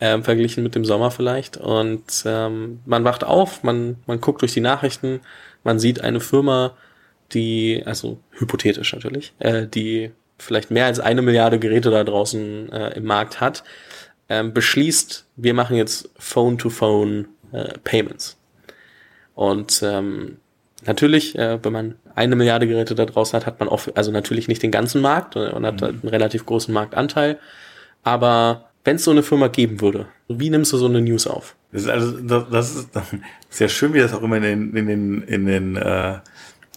ähm, 0.00 0.22
verglichen 0.22 0.62
mit 0.62 0.74
dem 0.74 0.84
Sommer 0.84 1.10
vielleicht. 1.10 1.56
Und 1.56 2.22
ähm, 2.24 2.80
man 2.86 3.04
wacht 3.04 3.24
auf, 3.24 3.62
man, 3.62 3.96
man 4.06 4.20
guckt 4.20 4.42
durch 4.42 4.52
die 4.52 4.60
Nachrichten, 4.60 5.20
man 5.64 5.78
sieht 5.78 6.02
eine 6.02 6.20
Firma, 6.20 6.76
die, 7.32 7.82
also 7.84 8.18
hypothetisch 8.32 8.92
natürlich, 8.92 9.32
äh, 9.40 9.66
die 9.66 10.12
vielleicht 10.38 10.70
mehr 10.70 10.86
als 10.86 11.00
eine 11.00 11.22
Milliarde 11.22 11.58
Geräte 11.58 11.90
da 11.90 12.04
draußen 12.04 12.70
äh, 12.72 12.96
im 12.96 13.04
Markt 13.04 13.40
hat, 13.40 13.64
ähm, 14.30 14.54
beschließt, 14.54 15.26
wir 15.36 15.54
machen 15.54 15.76
jetzt 15.76 16.08
Phone-to-Phone 16.18 17.26
äh, 17.52 17.78
Payments. 17.84 18.38
Und 19.34 19.82
ähm, 19.82 20.38
natürlich, 20.86 21.36
äh, 21.36 21.58
wenn 21.62 21.72
man 21.72 21.94
eine 22.14 22.36
Milliarde 22.36 22.68
Geräte 22.68 22.94
da 22.94 23.04
draußen 23.04 23.36
hat, 23.36 23.46
hat 23.46 23.58
man 23.58 23.68
auch, 23.68 23.88
also 23.94 24.12
natürlich 24.12 24.46
nicht 24.46 24.62
den 24.62 24.70
ganzen 24.70 25.02
Markt 25.02 25.36
und, 25.36 25.48
und 25.48 25.66
hat 25.66 25.80
mhm. 25.80 25.86
einen 25.88 26.08
relativ 26.08 26.46
großen 26.46 26.72
Marktanteil. 26.72 27.38
Aber 28.04 28.70
wenn 28.84 28.96
es 28.96 29.04
so 29.04 29.10
eine 29.10 29.24
Firma 29.24 29.48
geben 29.48 29.80
würde, 29.80 30.06
wie 30.28 30.48
nimmst 30.48 30.72
du 30.72 30.78
so 30.78 30.86
eine 30.86 31.00
News 31.00 31.26
auf? 31.26 31.56
Das 31.72 31.82
ist 31.82 31.88
also 31.88 32.20
das, 32.20 32.48
das 32.50 32.70
ist 32.76 32.88
sehr 33.50 33.68
schön, 33.68 33.92
wie 33.94 33.98
das 33.98 34.14
auch 34.14 34.22
immer 34.22 34.36
in 34.36 34.42
den 34.42 34.76
in 34.76 34.86
den 34.86 35.22
in 35.22 35.46
den 35.46 35.76
äh, 35.76 36.18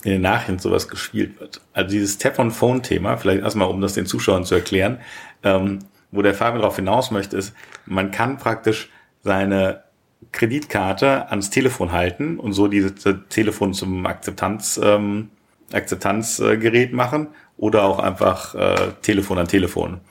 in 0.04 0.12
den 0.12 0.22
Nachrichten 0.22 0.60
sowas 0.60 0.90
gespielt 0.90 1.40
wird. 1.40 1.62
Also 1.72 1.92
dieses 1.92 2.18
Tap-on-Phone-Thema, 2.18 3.16
vielleicht 3.18 3.42
erstmal, 3.42 3.70
um 3.70 3.80
das 3.80 3.94
den 3.94 4.06
Zuschauern 4.06 4.44
zu 4.44 4.56
erklären, 4.56 5.00
ähm, 5.44 5.80
wo 6.14 6.22
der 6.22 6.34
Fabian 6.34 6.62
darauf 6.62 6.76
hinaus 6.76 7.12
möchte, 7.12 7.36
ist, 7.36 7.54
man 7.86 8.12
kann 8.12 8.38
praktisch 8.38 8.90
seine 9.24 9.84
Kreditkarte 10.32 11.30
ans 11.30 11.50
Telefon 11.50 11.92
halten 11.92 12.40
und 12.40 12.54
so 12.54 12.68
dieses 12.68 12.94
Telefon 13.30 13.74
zum 13.74 14.06
Akzeptanz, 14.06 14.80
ähm, 14.82 15.30
Akzeptanzgerät 15.72 16.94
machen 16.94 17.28
oder 17.58 17.84
auch 17.84 18.00
einfach 18.00 18.56
äh, 18.56 18.92
Telefon 19.02 19.40
an 19.40 19.48
Telefon 19.48 20.02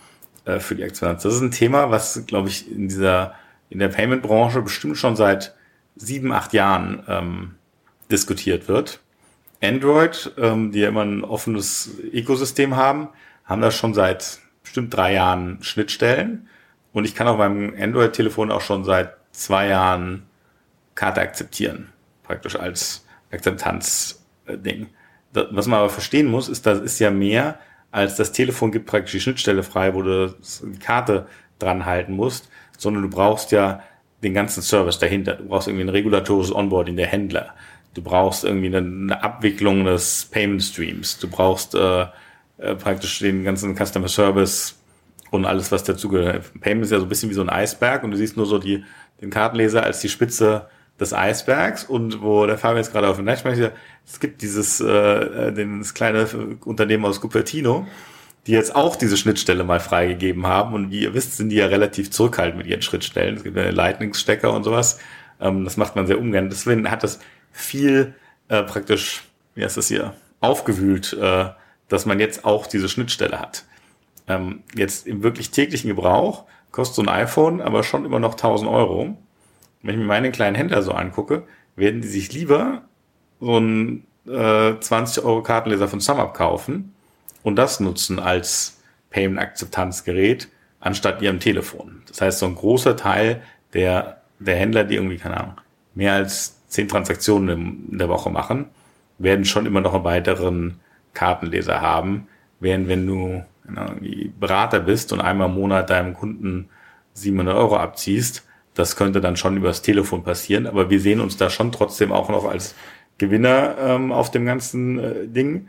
äh, 0.45 0.59
für 0.59 0.75
die 0.75 0.85
Akzeptanz. 0.85 1.23
Das 1.23 1.35
ist 1.35 1.41
ein 1.41 1.51
Thema, 1.51 1.91
was, 1.91 2.27
glaube 2.27 2.49
ich, 2.49 2.71
in 2.71 2.89
dieser, 2.89 3.35
in 3.71 3.79
der 3.79 3.89
Payment-Branche 3.89 4.61
bestimmt 4.63 4.97
schon 4.97 5.17
seit 5.17 5.55
sieben, 5.97 6.33
acht 6.33 6.53
Jahren 6.53 7.03
ähm, 7.09 7.55
diskutiert 8.11 8.69
wird. 8.69 9.01
Android, 9.63 10.33
ähm, 10.37 10.73
die 10.73 10.81
ja 10.81 10.89
immer 10.89 11.05
ein 11.05 11.25
offenes 11.25 11.91
Ökosystem 12.13 12.77
haben, 12.77 13.09
haben 13.45 13.63
das 13.63 13.77
schon 13.77 13.95
seit 13.95 14.42
bestimmt 14.63 14.95
drei 14.95 15.15
Jahren 15.15 15.63
Schnittstellen. 15.63 16.49
Und 16.93 17.05
ich 17.05 17.15
kann 17.15 17.29
auf 17.29 17.39
meinem 17.39 17.75
Android-Telefon 17.79 18.51
auch 18.51 18.61
schon 18.61 18.85
seit 18.85 19.15
zwei 19.33 19.69
Jahren 19.69 20.25
Karte 20.95 21.21
akzeptieren. 21.21 21.89
Praktisch 22.23 22.57
als 22.57 23.07
Akzeptanz-Ding. 23.31 24.89
Was 25.33 25.67
man 25.67 25.79
aber 25.79 25.89
verstehen 25.89 26.31
muss, 26.31 26.49
ist, 26.49 26.67
das 26.67 26.81
ist 26.81 26.99
ja 26.99 27.11
mehr 27.11 27.59
als 27.93 28.17
das 28.17 28.33
Telefon 28.33 28.73
gibt 28.73 28.87
praktisch 28.87 29.13
die 29.13 29.21
Schnittstelle 29.21 29.63
frei, 29.63 29.95
wo 29.95 30.03
du 30.03 30.35
die 30.63 30.79
Karte 30.79 31.27
dran 31.59 31.85
halten 31.85 32.15
musst, 32.15 32.49
sondern 32.77 33.03
du 33.03 33.11
brauchst 33.11 33.53
ja 33.53 33.83
den 34.23 34.35
ganzen 34.35 34.63
Service 34.63 34.99
dahinter. 34.99 35.35
Du 35.35 35.45
brauchst 35.45 35.69
irgendwie 35.69 35.85
ein 35.85 35.91
regulatorisches 35.91 36.55
Onboarding 36.55 36.97
der 36.97 37.07
Händler. 37.07 37.55
Du 37.95 38.03
brauchst 38.03 38.45
irgendwie 38.45 38.75
eine, 38.75 39.23
Abwicklung 39.23 39.85
des 39.85 40.25
Payment 40.31 40.63
Streams. 40.63 41.19
Du 41.19 41.29
brauchst 41.29 41.75
äh, 41.75 42.07
äh, 42.59 42.75
praktisch 42.75 43.19
den 43.19 43.45
ganzen 43.45 43.77
Customer 43.77 44.09
Service 44.09 44.79
und 45.31 45.47
alles, 45.47 45.73
was 45.73 45.85
dazugehört. 45.85 46.53
Payment 46.61 46.85
ist 46.85 46.93
ja 46.93 46.99
so 46.99 47.07
ein 47.07 47.09
bisschen 47.09 47.31
wie 47.31 47.35
so 47.35 47.41
ein 47.43 47.49
Eisberg 47.49 48.05
und 48.05 48.11
du 48.11 48.17
siehst 48.17 48.37
nur 48.37 48.47
so 48.47 48.59
die, 48.59 48.85
den 49.21 49.31
Kartenleser 49.31 49.83
als 49.83 50.01
die 50.01 50.09
Spitze 50.09 50.67
des 51.01 51.15
Eisbergs 51.15 51.85
und 51.85 52.23
wo 52.23 52.47
der 52.47 52.59
Fabian 52.59 52.79
jetzt 52.79 52.93
gerade 52.93 53.09
auf 53.09 53.17
dem 53.17 53.25
Netz 53.25 53.45
möchte, 53.45 53.73
es 54.07 54.21
gibt 54.21 54.43
dieses 54.43 54.81
äh, 54.81 54.87
äh 54.87 55.53
den, 55.53 55.79
das 55.79 55.95
kleine 55.95 56.29
Unternehmen 56.65 57.05
aus 57.07 57.21
Cupertino, 57.21 57.87
die 58.47 58.53
jetzt 58.53 58.75
auch 58.75 58.97
diese 58.97 59.17
Schnittstelle 59.17 59.65
mal 59.65 59.81
freigegeben 59.81 60.47
haben 60.47 60.75
und 60.75 60.91
wie 60.91 61.03
ihr 61.03 61.15
wisst, 61.15 61.37
sind 61.37 61.49
die 61.49 61.57
ja 61.57 61.67
relativ 61.67 62.11
zurückhaltend 62.11 62.59
mit 62.59 62.67
ihren 62.67 62.83
Schnittstellen. 62.83 63.37
Es 63.37 63.43
gibt 63.43 63.57
ja 63.57 63.71
Lightning-Stecker 63.71 64.53
und 64.53 64.65
sowas. 64.65 64.99
Ähm, 65.41 65.65
das 65.65 65.77
macht 65.77 65.97
man 65.97 66.07
sehr 66.07 66.19
ungern. 66.19 66.51
Deswegen 66.51 66.91
hat 66.91 67.03
das 67.03 67.21
viel 67.53 68.15
äh, 68.49 68.63
praktisch, 68.63 69.23
wie 69.55 69.65
heißt 69.65 69.77
das 69.77 69.89
hier, 69.89 70.15
aufgewühlt, 70.41 71.17
äh, 71.21 71.47
dass 71.93 72.07
man 72.07 72.19
jetzt 72.19 72.45
auch 72.45 72.67
diese 72.67 72.89
Schnittstelle 72.89 73.39
hat. 73.39 73.65
Ähm, 74.27 74.63
jetzt 74.75 75.07
im 75.07 75.23
wirklich 75.23 75.51
täglichen 75.51 75.89
Gebrauch 75.89 76.45
kostet 76.71 76.97
so 76.97 77.03
ein 77.03 77.09
iPhone 77.09 77.61
aber 77.61 77.83
schon 77.83 78.05
immer 78.05 78.19
noch 78.19 78.33
1000 78.33 78.71
Euro. 78.71 79.17
Wenn 79.83 79.95
ich 79.95 80.01
mir 80.01 80.07
meine 80.07 80.33
kleinen 80.33 80.57
Händler 80.57 80.83
so 80.83 80.93
angucke, 80.93 81.45
werden 81.77 82.01
die 82.01 82.09
sich 82.09 82.33
lieber 82.33 82.83
so 83.41 83.57
einen 83.57 84.07
äh, 84.27 84.75
20 84.79 85.25
Euro 85.25 85.43
Kartenleser 85.43 85.89
von 85.89 86.01
SumUp 86.01 86.35
kaufen 86.35 86.95
und 87.43 87.57
das 87.57 87.81
nutzen 87.81 88.19
als 88.19 88.79
Payment-Akzeptanzgerät 89.11 90.49
anstatt 90.81 91.21
ihrem 91.21 91.41
Telefon. 91.41 92.03
Das 92.09 92.21
heißt, 92.21 92.39
so 92.39 92.47
ein 92.47 92.55
großer 92.55 92.97
Teil 92.97 93.43
der, 93.75 94.23
der 94.39 94.57
Händler, 94.57 94.85
die 94.85 94.95
irgendwie, 94.95 95.19
keine 95.19 95.39
Ahnung, 95.39 95.61
mehr 95.95 96.15
als 96.15 96.57
10 96.69 96.89
Transaktionen 96.89 97.89
in 97.91 97.99
der 97.99 98.09
Woche 98.09 98.31
machen, 98.31 98.67
werden 99.19 99.45
schon 99.45 99.67
immer 99.67 99.81
noch 99.81 99.95
einen 99.95 100.05
weiteren 100.05 100.81
Kartenleser 101.15 101.81
haben, 101.81 102.29
während 102.61 102.89
wenn 102.89 103.07
du 103.07 103.45
Berater 104.39 104.81
bist 104.81 105.13
und 105.13 105.21
einmal 105.21 105.49
im 105.49 105.55
Monat 105.55 105.91
deinem 105.91 106.15
Kunden 106.15 106.69
700 107.15 107.57
Euro 107.57 107.77
abziehst, 107.77 108.47
das 108.75 108.97
könnte 108.97 109.21
dann 109.21 109.37
schon 109.37 109.57
übers 109.57 109.83
Telefon 109.83 110.25
passieren, 110.25 110.67
aber 110.67 110.91
wir 110.91 111.01
sehen 111.01 111.21
uns 111.21 111.37
da 111.37 111.51
schon 111.51 111.73
trotzdem 111.73 112.11
auch 112.11 112.29
noch 112.31 112.45
als 112.45 112.75
Gewinner 113.19 113.77
ähm, 113.79 114.13
auf 114.13 114.31
dem 114.31 114.47
ganzen 114.47 114.99
äh, 114.99 115.29
Ding, 115.29 115.69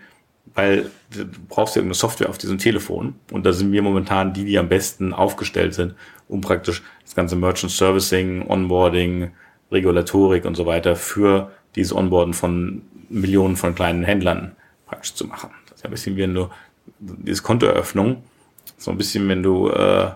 weil 0.56 0.90
du 1.12 1.26
brauchst 1.50 1.76
ja 1.76 1.82
irgendeine 1.82 1.96
Software 1.96 2.30
auf 2.30 2.38
diesem 2.38 2.58
Telefon. 2.58 3.16
Und 3.32 3.46
da 3.46 3.54
sind 3.54 3.72
wir 3.72 3.82
momentan 3.82 4.34
die, 4.34 4.46
die 4.46 4.58
am 4.58 4.70
besten 4.70 5.14
aufgestellt 5.14 5.74
sind, 5.74 5.96
um 6.28 6.42
praktisch 6.42 6.82
das 7.04 7.16
ganze 7.16 7.36
Merchant 7.36 7.72
Servicing, 7.72 8.48
Onboarding, 8.48 9.32
Regulatorik 9.72 10.46
und 10.46 10.56
so 10.56 10.66
weiter 10.66 10.96
für 10.96 11.52
dieses 11.76 11.94
Onboarden 11.96 12.34
von 12.34 12.84
Millionen 13.10 13.56
von 13.56 13.76
kleinen 13.76 14.04
Händlern 14.04 14.56
praktisch 14.94 15.16
zu 15.16 15.26
machen. 15.26 15.50
Das 15.66 15.78
ist 15.78 15.84
ja 15.84 15.90
ein 15.90 15.92
bisschen 15.92 16.16
wie 16.16 16.22
wenn 16.22 16.36
du 16.36 16.50
diese 17.00 17.42
Kontoeröffnung, 17.42 18.24
so 18.78 18.92
ein 18.92 18.98
bisschen, 18.98 19.28
wenn 19.28 19.42
du 19.42 19.70
äh, 19.70 20.12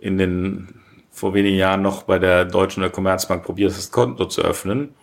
in 0.00 0.18
den 0.18 0.68
vor 1.10 1.34
wenigen 1.34 1.56
Jahren 1.56 1.82
noch 1.82 2.04
bei 2.04 2.18
der 2.18 2.44
Deutschen 2.44 2.82
oder 2.82 2.90
Commerzbank 2.90 3.44
probierst, 3.44 3.76
das 3.76 3.90
Konto 3.90 4.26
zu 4.26 4.42
öffnen, 4.42 4.94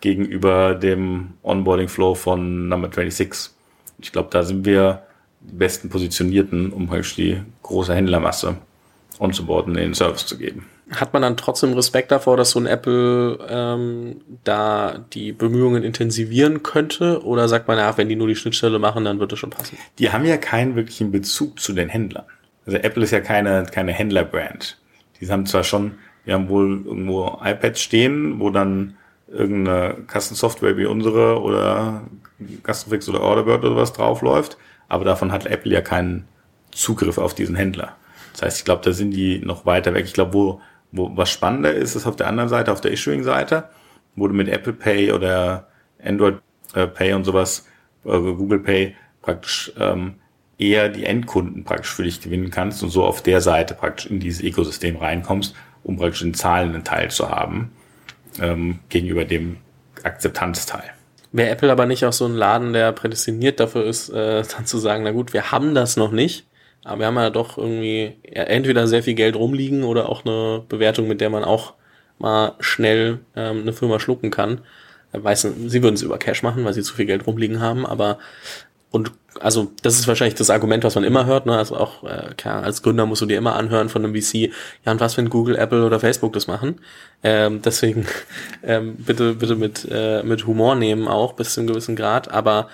gegenüber 0.00 0.74
dem 0.74 1.34
Onboarding-Flow 1.42 2.14
von 2.14 2.68
Number 2.68 2.88
26. 2.88 3.52
Ich 3.98 4.12
glaube, 4.12 4.28
da 4.30 4.42
sind 4.42 4.64
wir 4.64 5.02
die 5.40 5.54
besten 5.54 5.88
Positionierten, 5.88 6.72
um 6.72 6.90
halt 6.90 7.16
die 7.16 7.40
große 7.62 7.94
Händlermasse 7.94 8.56
onzuboarden, 9.18 9.74
den 9.74 9.94
Service 9.94 10.26
zu 10.26 10.36
geben. 10.36 10.66
Hat 10.90 11.12
man 11.12 11.22
dann 11.22 11.36
trotzdem 11.36 11.72
Respekt 11.72 12.12
davor, 12.12 12.36
dass 12.36 12.50
so 12.50 12.60
ein 12.60 12.66
Apple 12.66 13.38
ähm, 13.48 14.20
da 14.44 15.04
die 15.12 15.32
Bemühungen 15.32 15.82
intensivieren 15.82 16.62
könnte? 16.62 17.24
Oder 17.24 17.48
sagt 17.48 17.66
man, 17.66 17.76
ja, 17.76 17.96
wenn 17.98 18.08
die 18.08 18.14
nur 18.14 18.28
die 18.28 18.36
Schnittstelle 18.36 18.78
machen, 18.78 19.04
dann 19.04 19.18
wird 19.18 19.32
es 19.32 19.38
schon 19.38 19.50
passen? 19.50 19.76
Die 19.98 20.12
haben 20.12 20.24
ja 20.24 20.36
keinen 20.36 20.76
wirklichen 20.76 21.10
Bezug 21.10 21.58
zu 21.58 21.72
den 21.72 21.88
Händlern. 21.88 22.24
Also 22.66 22.78
Apple 22.78 23.02
ist 23.02 23.10
ja 23.10 23.20
keine, 23.20 23.66
keine 23.66 23.92
Händlerbrand. 23.92 24.78
Die 25.20 25.28
haben 25.28 25.46
zwar 25.46 25.64
schon, 25.64 25.92
wir 26.24 26.34
haben 26.34 26.48
wohl 26.48 26.82
irgendwo 26.84 27.38
iPads 27.42 27.80
stehen, 27.80 28.38
wo 28.38 28.50
dann 28.50 28.96
irgendeine 29.28 29.94
Kassensoftware 30.06 30.76
wie 30.76 30.86
unsere 30.86 31.40
oder 31.40 32.04
Gassenfix 32.62 33.08
oder 33.08 33.22
Orderbird 33.22 33.64
oder 33.64 33.76
was 33.76 33.92
draufläuft, 33.92 34.56
aber 34.88 35.04
davon 35.04 35.32
hat 35.32 35.46
Apple 35.46 35.72
ja 35.72 35.80
keinen 35.80 36.26
Zugriff 36.70 37.18
auf 37.18 37.34
diesen 37.34 37.56
Händler. 37.56 37.96
Das 38.32 38.42
heißt, 38.42 38.58
ich 38.58 38.64
glaube, 38.64 38.82
da 38.84 38.92
sind 38.92 39.12
die 39.12 39.38
noch 39.38 39.64
weiter 39.64 39.94
weg. 39.94 40.04
Ich 40.04 40.12
glaube, 40.12 40.34
wo 40.34 40.60
wo, 40.92 41.10
was 41.16 41.30
spannender 41.30 41.72
ist, 41.72 41.94
ist 41.94 42.06
auf 42.06 42.16
der 42.16 42.28
anderen 42.28 42.48
Seite, 42.48 42.72
auf 42.72 42.80
der 42.80 42.92
Issuing-Seite, 42.92 43.68
wo 44.14 44.28
du 44.28 44.34
mit 44.34 44.48
Apple 44.48 44.72
Pay 44.72 45.12
oder 45.12 45.68
Android 46.02 46.38
äh, 46.74 46.86
Pay 46.86 47.14
und 47.14 47.24
sowas, 47.24 47.66
äh, 48.04 48.10
Google 48.10 48.60
Pay 48.60 48.94
praktisch 49.22 49.72
ähm, 49.78 50.14
eher 50.58 50.88
die 50.88 51.04
Endkunden 51.04 51.64
praktisch 51.64 51.92
für 51.92 52.04
dich 52.04 52.20
gewinnen 52.20 52.50
kannst 52.50 52.82
und 52.82 52.90
so 52.90 53.04
auf 53.04 53.22
der 53.22 53.40
Seite 53.40 53.74
praktisch 53.74 54.06
in 54.06 54.20
dieses 54.20 54.42
Ökosystem 54.42 54.96
reinkommst, 54.96 55.54
um 55.82 55.96
praktisch 55.96 56.20
den 56.20 56.34
zahlenden 56.34 56.84
Teil 56.84 57.10
zu 57.10 57.30
haben 57.30 57.72
ähm, 58.40 58.78
gegenüber 58.88 59.24
dem 59.24 59.58
Akzeptanzteil. 60.02 60.90
Wäre 61.32 61.50
Apple 61.50 61.70
aber 61.70 61.86
nicht 61.86 62.04
auch 62.04 62.12
so 62.12 62.24
ein 62.24 62.34
Laden, 62.34 62.72
der 62.72 62.92
prädestiniert 62.92 63.60
dafür 63.60 63.84
ist, 63.84 64.08
äh, 64.08 64.42
dann 64.56 64.64
zu 64.64 64.78
sagen, 64.78 65.04
na 65.04 65.10
gut, 65.10 65.32
wir 65.32 65.50
haben 65.52 65.74
das 65.74 65.96
noch 65.96 66.12
nicht, 66.12 66.46
aber 66.86 67.00
wir 67.00 67.06
haben 67.06 67.16
ja 67.16 67.30
doch 67.30 67.58
irgendwie 67.58 68.16
entweder 68.22 68.86
sehr 68.86 69.02
viel 69.02 69.14
Geld 69.14 69.36
rumliegen 69.36 69.82
oder 69.84 70.08
auch 70.08 70.24
eine 70.24 70.62
Bewertung, 70.68 71.08
mit 71.08 71.20
der 71.20 71.30
man 71.30 71.44
auch 71.44 71.74
mal 72.18 72.54
schnell 72.60 73.18
ähm, 73.34 73.62
eine 73.62 73.72
Firma 73.72 73.98
schlucken 73.98 74.30
kann. 74.30 74.60
Weiß, 75.12 75.42
sie 75.66 75.82
würden 75.82 75.94
es 75.94 76.02
über 76.02 76.18
Cash 76.18 76.42
machen, 76.42 76.64
weil 76.64 76.74
sie 76.74 76.82
zu 76.82 76.94
viel 76.94 77.06
Geld 77.06 77.26
rumliegen 77.26 77.60
haben, 77.60 77.86
aber 77.86 78.18
und 78.90 79.12
also 79.40 79.72
das 79.82 79.98
ist 79.98 80.08
wahrscheinlich 80.08 80.36
das 80.36 80.48
Argument, 80.48 80.84
was 80.84 80.94
man 80.94 81.04
immer 81.04 81.26
hört. 81.26 81.44
Ne? 81.44 81.56
Also 81.56 81.76
auch 81.76 82.04
äh, 82.04 82.34
klar, 82.36 82.62
als 82.62 82.82
Gründer 82.82 83.04
musst 83.04 83.20
du 83.20 83.26
dir 83.26 83.36
immer 83.36 83.56
anhören 83.56 83.88
von 83.88 84.04
einem 84.04 84.14
VC, 84.14 84.52
ja 84.84 84.92
und 84.92 85.00
was, 85.00 85.16
wenn 85.16 85.28
Google, 85.28 85.56
Apple 85.56 85.84
oder 85.84 86.00
Facebook 86.00 86.32
das 86.32 86.46
machen? 86.46 86.80
Ähm, 87.22 87.62
deswegen 87.62 88.06
ähm, 88.62 88.96
bitte 88.96 89.34
bitte 89.34 89.56
mit 89.56 89.86
äh, 89.90 90.22
mit 90.22 90.46
Humor 90.46 90.76
nehmen 90.76 91.08
auch 91.08 91.32
bis 91.32 91.54
zu 91.54 91.60
einem 91.60 91.68
gewissen 91.68 91.96
Grad. 91.96 92.30
Aber 92.30 92.68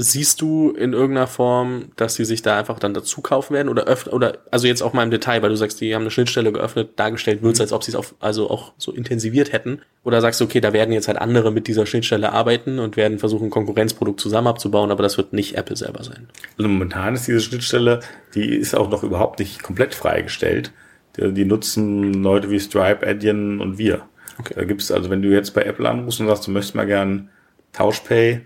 Siehst 0.00 0.40
du 0.40 0.70
in 0.70 0.92
irgendeiner 0.92 1.26
Form, 1.26 1.86
dass 1.96 2.14
sie 2.14 2.24
sich 2.24 2.42
da 2.42 2.56
einfach 2.56 2.78
dann 2.78 2.94
dazu 2.94 3.20
kaufen 3.20 3.54
werden 3.54 3.68
oder 3.68 3.84
öffnen 3.84 4.14
oder 4.14 4.38
also 4.52 4.68
jetzt 4.68 4.80
auch 4.80 4.92
mal 4.92 5.02
im 5.02 5.10
Detail, 5.10 5.42
weil 5.42 5.48
du 5.48 5.56
sagst, 5.56 5.80
die 5.80 5.92
haben 5.92 6.02
eine 6.02 6.12
Schnittstelle 6.12 6.52
geöffnet, 6.52 6.90
dargestellt 6.94 7.42
wird 7.42 7.54
es, 7.54 7.58
mhm. 7.58 7.62
als 7.64 7.72
ob 7.72 7.82
sie 7.82 7.90
es 7.90 7.96
auf, 7.96 8.14
also 8.20 8.48
auch 8.48 8.74
so 8.78 8.92
intensiviert 8.92 9.52
hätten? 9.52 9.80
Oder 10.04 10.20
sagst 10.20 10.40
du, 10.40 10.44
okay, 10.44 10.60
da 10.60 10.72
werden 10.72 10.92
jetzt 10.92 11.08
halt 11.08 11.18
andere 11.18 11.50
mit 11.50 11.66
dieser 11.66 11.84
Schnittstelle 11.84 12.32
arbeiten 12.32 12.78
und 12.78 12.96
werden 12.96 13.18
versuchen, 13.18 13.48
ein 13.48 13.50
Konkurrenzprodukt 13.50 14.20
zusammen 14.20 14.46
abzubauen, 14.46 14.92
aber 14.92 15.02
das 15.02 15.16
wird 15.16 15.32
nicht 15.32 15.56
Apple 15.56 15.74
selber 15.76 16.04
sein? 16.04 16.28
Also 16.56 16.68
momentan 16.68 17.14
ist 17.14 17.26
diese 17.26 17.40
Schnittstelle, 17.40 17.98
die 18.36 18.54
ist 18.54 18.76
auch 18.76 18.90
noch 18.90 19.02
überhaupt 19.02 19.40
nicht 19.40 19.64
komplett 19.64 19.96
freigestellt. 19.96 20.72
Die, 21.16 21.32
die 21.32 21.44
nutzen 21.44 22.22
Leute 22.22 22.50
wie 22.50 22.60
Stripe, 22.60 23.04
Adyen 23.04 23.60
und 23.60 23.78
wir. 23.78 24.02
Okay. 24.38 24.54
Da 24.54 24.64
gibt's 24.64 24.92
also, 24.92 25.10
wenn 25.10 25.22
du 25.22 25.30
jetzt 25.30 25.54
bei 25.54 25.62
Apple 25.62 25.88
anrufst 25.88 26.20
und 26.20 26.28
sagst, 26.28 26.46
du 26.46 26.52
möchtest 26.52 26.76
mal 26.76 26.86
gern 26.86 27.30
Tauschpay 27.72 28.42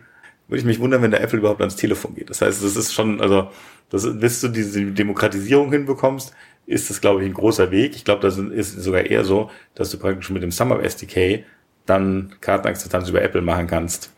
würde 0.49 0.59
ich 0.59 0.65
mich 0.65 0.81
wundern, 0.81 1.03
wenn 1.03 1.11
der 1.11 1.23
Apple 1.23 1.39
überhaupt 1.39 1.61
ans 1.61 1.77
Telefon 1.77 2.15
geht. 2.15 2.31
Das 2.31 2.41
heißt, 2.43 2.63
das 2.63 2.77
ist 2.77 2.93
schon, 2.93 3.21
also, 3.21 3.51
das, 3.91 4.07
bis 4.19 4.41
du 4.41 4.49
diese 4.49 4.85
Demokratisierung 4.85 5.71
hinbekommst, 5.73 6.33
ist 6.67 6.91
das, 6.91 7.01
glaube 7.01 7.23
ich, 7.23 7.29
ein 7.29 7.35
großer 7.35 7.71
Weg. 7.71 7.97
Ich 7.97 8.05
glaube, 8.05 8.23
das 8.23 8.39
ist 8.39 8.81
sogar 8.83 9.05
eher 9.05 9.25
so, 9.25 9.51
dass 9.75 9.91
du 9.91 9.99
praktisch 9.99 10.31
mit 10.31 10.43
dem 10.43 10.51
SumUp 10.51 10.83
SDK 10.83 11.45
dann 11.87 12.35
Kartenakzeptanz 12.41 13.09
über 13.09 13.23
Apple 13.23 13.43
machen 13.43 13.67
kannst 13.67 14.13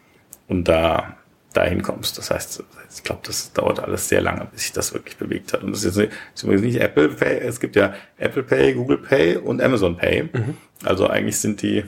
und 0.49 0.68
da 0.68 1.16
dahin 1.55 1.83
kommst. 1.83 2.18
Das 2.18 2.31
heißt, 2.31 2.62
ich 2.95 3.03
glaube, 3.03 3.22
das 3.25 3.53
dauert 3.53 3.81
alles 3.81 4.09
sehr 4.09 4.20
lange, 4.20 4.47
bis 4.53 4.62
sich 4.62 4.72
das 4.72 4.93
wirklich 4.93 5.16
bewegt 5.16 5.53
hat. 5.53 5.62
Und 5.62 5.72
das 5.72 5.85
ist, 5.85 5.97
jetzt, 5.97 6.12
ist 6.35 6.43
übrigens 6.43 6.62
nicht 6.62 6.81
Apple 6.81 7.09
Pay, 7.09 7.39
es 7.39 7.61
gibt 7.61 7.77
ja 7.77 7.95
Apple 8.18 8.43
Pay, 8.43 8.75
Google 8.75 8.99
Pay 8.99 9.37
und 9.37 9.62
Amazon 9.62 9.97
Pay. 9.97 10.25
Mhm. 10.25 10.57
Also 10.83 11.09
eigentlich 11.09 11.39
sind 11.39 11.62
die, 11.62 11.85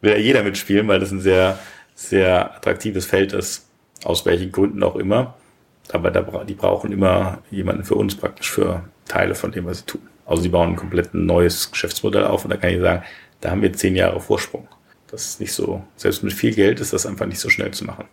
will 0.00 0.12
ja 0.12 0.18
jeder 0.18 0.42
mitspielen, 0.42 0.86
weil 0.88 1.00
das 1.00 1.12
ein 1.12 1.20
sehr, 1.20 1.58
sehr 1.98 2.54
attraktives 2.54 3.06
Feld 3.06 3.32
ist 3.32 3.68
aus 4.04 4.24
welchen 4.24 4.52
Gründen 4.52 4.84
auch 4.84 4.94
immer. 4.94 5.34
Aber 5.90 6.10
da, 6.12 6.22
die 6.44 6.54
brauchen 6.54 6.92
immer 6.92 7.38
jemanden 7.50 7.82
für 7.82 7.96
uns 7.96 8.14
praktisch 8.14 8.50
für 8.50 8.84
Teile 9.06 9.34
von 9.34 9.50
dem, 9.50 9.64
was 9.64 9.78
sie 9.78 9.86
tun. 9.86 10.02
Also 10.24 10.42
sie 10.42 10.48
bauen 10.48 10.70
ein 10.70 10.76
komplett 10.76 11.12
neues 11.12 11.70
Geschäftsmodell 11.72 12.24
auf 12.24 12.44
und 12.44 12.50
da 12.50 12.56
kann 12.56 12.70
ich 12.70 12.80
sagen, 12.80 13.02
da 13.40 13.50
haben 13.50 13.62
wir 13.62 13.72
zehn 13.72 13.96
Jahre 13.96 14.20
Vorsprung. 14.20 14.68
Das 15.10 15.24
ist 15.24 15.40
nicht 15.40 15.52
so, 15.52 15.82
selbst 15.96 16.22
mit 16.22 16.34
viel 16.34 16.54
Geld 16.54 16.80
ist 16.80 16.92
das 16.92 17.06
einfach 17.06 17.26
nicht 17.26 17.40
so 17.40 17.48
schnell 17.48 17.72
zu 17.72 17.84
machen. 17.84 18.04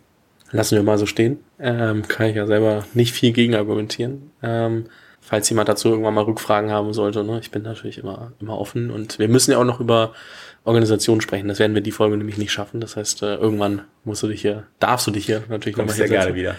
Lassen 0.50 0.76
wir 0.76 0.82
mal 0.82 0.98
so 0.98 1.06
stehen. 1.06 1.38
Ähm, 1.60 2.08
kann 2.08 2.30
ich 2.30 2.36
ja 2.36 2.46
selber 2.46 2.84
nicht 2.94 3.12
viel 3.12 3.32
gegen 3.32 3.54
argumentieren. 3.54 4.30
Ähm, 4.42 4.86
falls 5.20 5.48
jemand 5.50 5.68
dazu 5.68 5.90
irgendwann 5.90 6.14
mal 6.14 6.24
Rückfragen 6.24 6.70
haben 6.70 6.92
sollte, 6.92 7.22
ne? 7.22 7.38
ich 7.40 7.50
bin 7.50 7.62
natürlich 7.62 7.98
immer, 7.98 8.32
immer 8.40 8.58
offen 8.58 8.90
und 8.90 9.18
wir 9.18 9.28
müssen 9.28 9.52
ja 9.52 9.58
auch 9.58 9.64
noch 9.64 9.80
über 9.80 10.12
Organisation 10.66 11.20
sprechen. 11.20 11.48
Das 11.48 11.58
werden 11.58 11.74
wir 11.74 11.82
die 11.82 11.92
Folge 11.92 12.16
nämlich 12.16 12.38
nicht 12.38 12.52
schaffen. 12.52 12.80
Das 12.80 12.96
heißt, 12.96 13.22
äh, 13.22 13.36
irgendwann 13.36 13.82
musst 14.04 14.22
du 14.22 14.28
dich 14.28 14.42
hier, 14.42 14.64
darfst 14.80 15.06
du 15.06 15.10
dich 15.10 15.26
hier 15.26 15.42
natürlich 15.48 15.76
nochmal 15.76 15.94
sehr 15.94 16.08
gerne 16.08 16.34
wieder. 16.34 16.56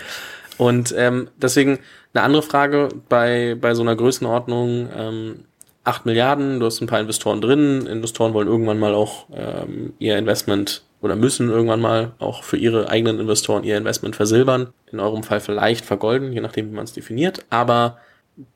Und 0.57 0.93
ähm, 0.97 1.29
deswegen 1.35 1.79
eine 2.13 2.23
andere 2.23 2.41
Frage 2.41 2.89
bei, 3.09 3.55
bei 3.59 3.75
so 3.75 3.83
einer 3.83 3.95
Größenordnung, 3.95 4.89
ähm, 4.95 5.39
8 5.83 6.05
Milliarden, 6.05 6.59
du 6.59 6.65
hast 6.65 6.81
ein 6.81 6.87
paar 6.87 6.99
Investoren 6.99 7.41
drin, 7.41 7.85
Investoren 7.85 8.33
wollen 8.33 8.47
irgendwann 8.47 8.79
mal 8.79 8.93
auch 8.93 9.27
ähm, 9.31 9.93
ihr 9.99 10.17
Investment 10.17 10.83
oder 11.01 11.15
müssen 11.15 11.49
irgendwann 11.49 11.79
mal 11.79 12.13
auch 12.19 12.43
für 12.43 12.57
ihre 12.57 12.89
eigenen 12.89 13.19
Investoren 13.19 13.63
ihr 13.63 13.77
Investment 13.77 14.15
versilbern, 14.15 14.73
in 14.91 14.99
eurem 14.99 15.23
Fall 15.23 15.39
vielleicht 15.39 15.85
vergolden, 15.85 16.33
je 16.33 16.41
nachdem, 16.41 16.71
wie 16.71 16.75
man 16.75 16.85
es 16.85 16.93
definiert, 16.93 17.45
aber 17.49 17.97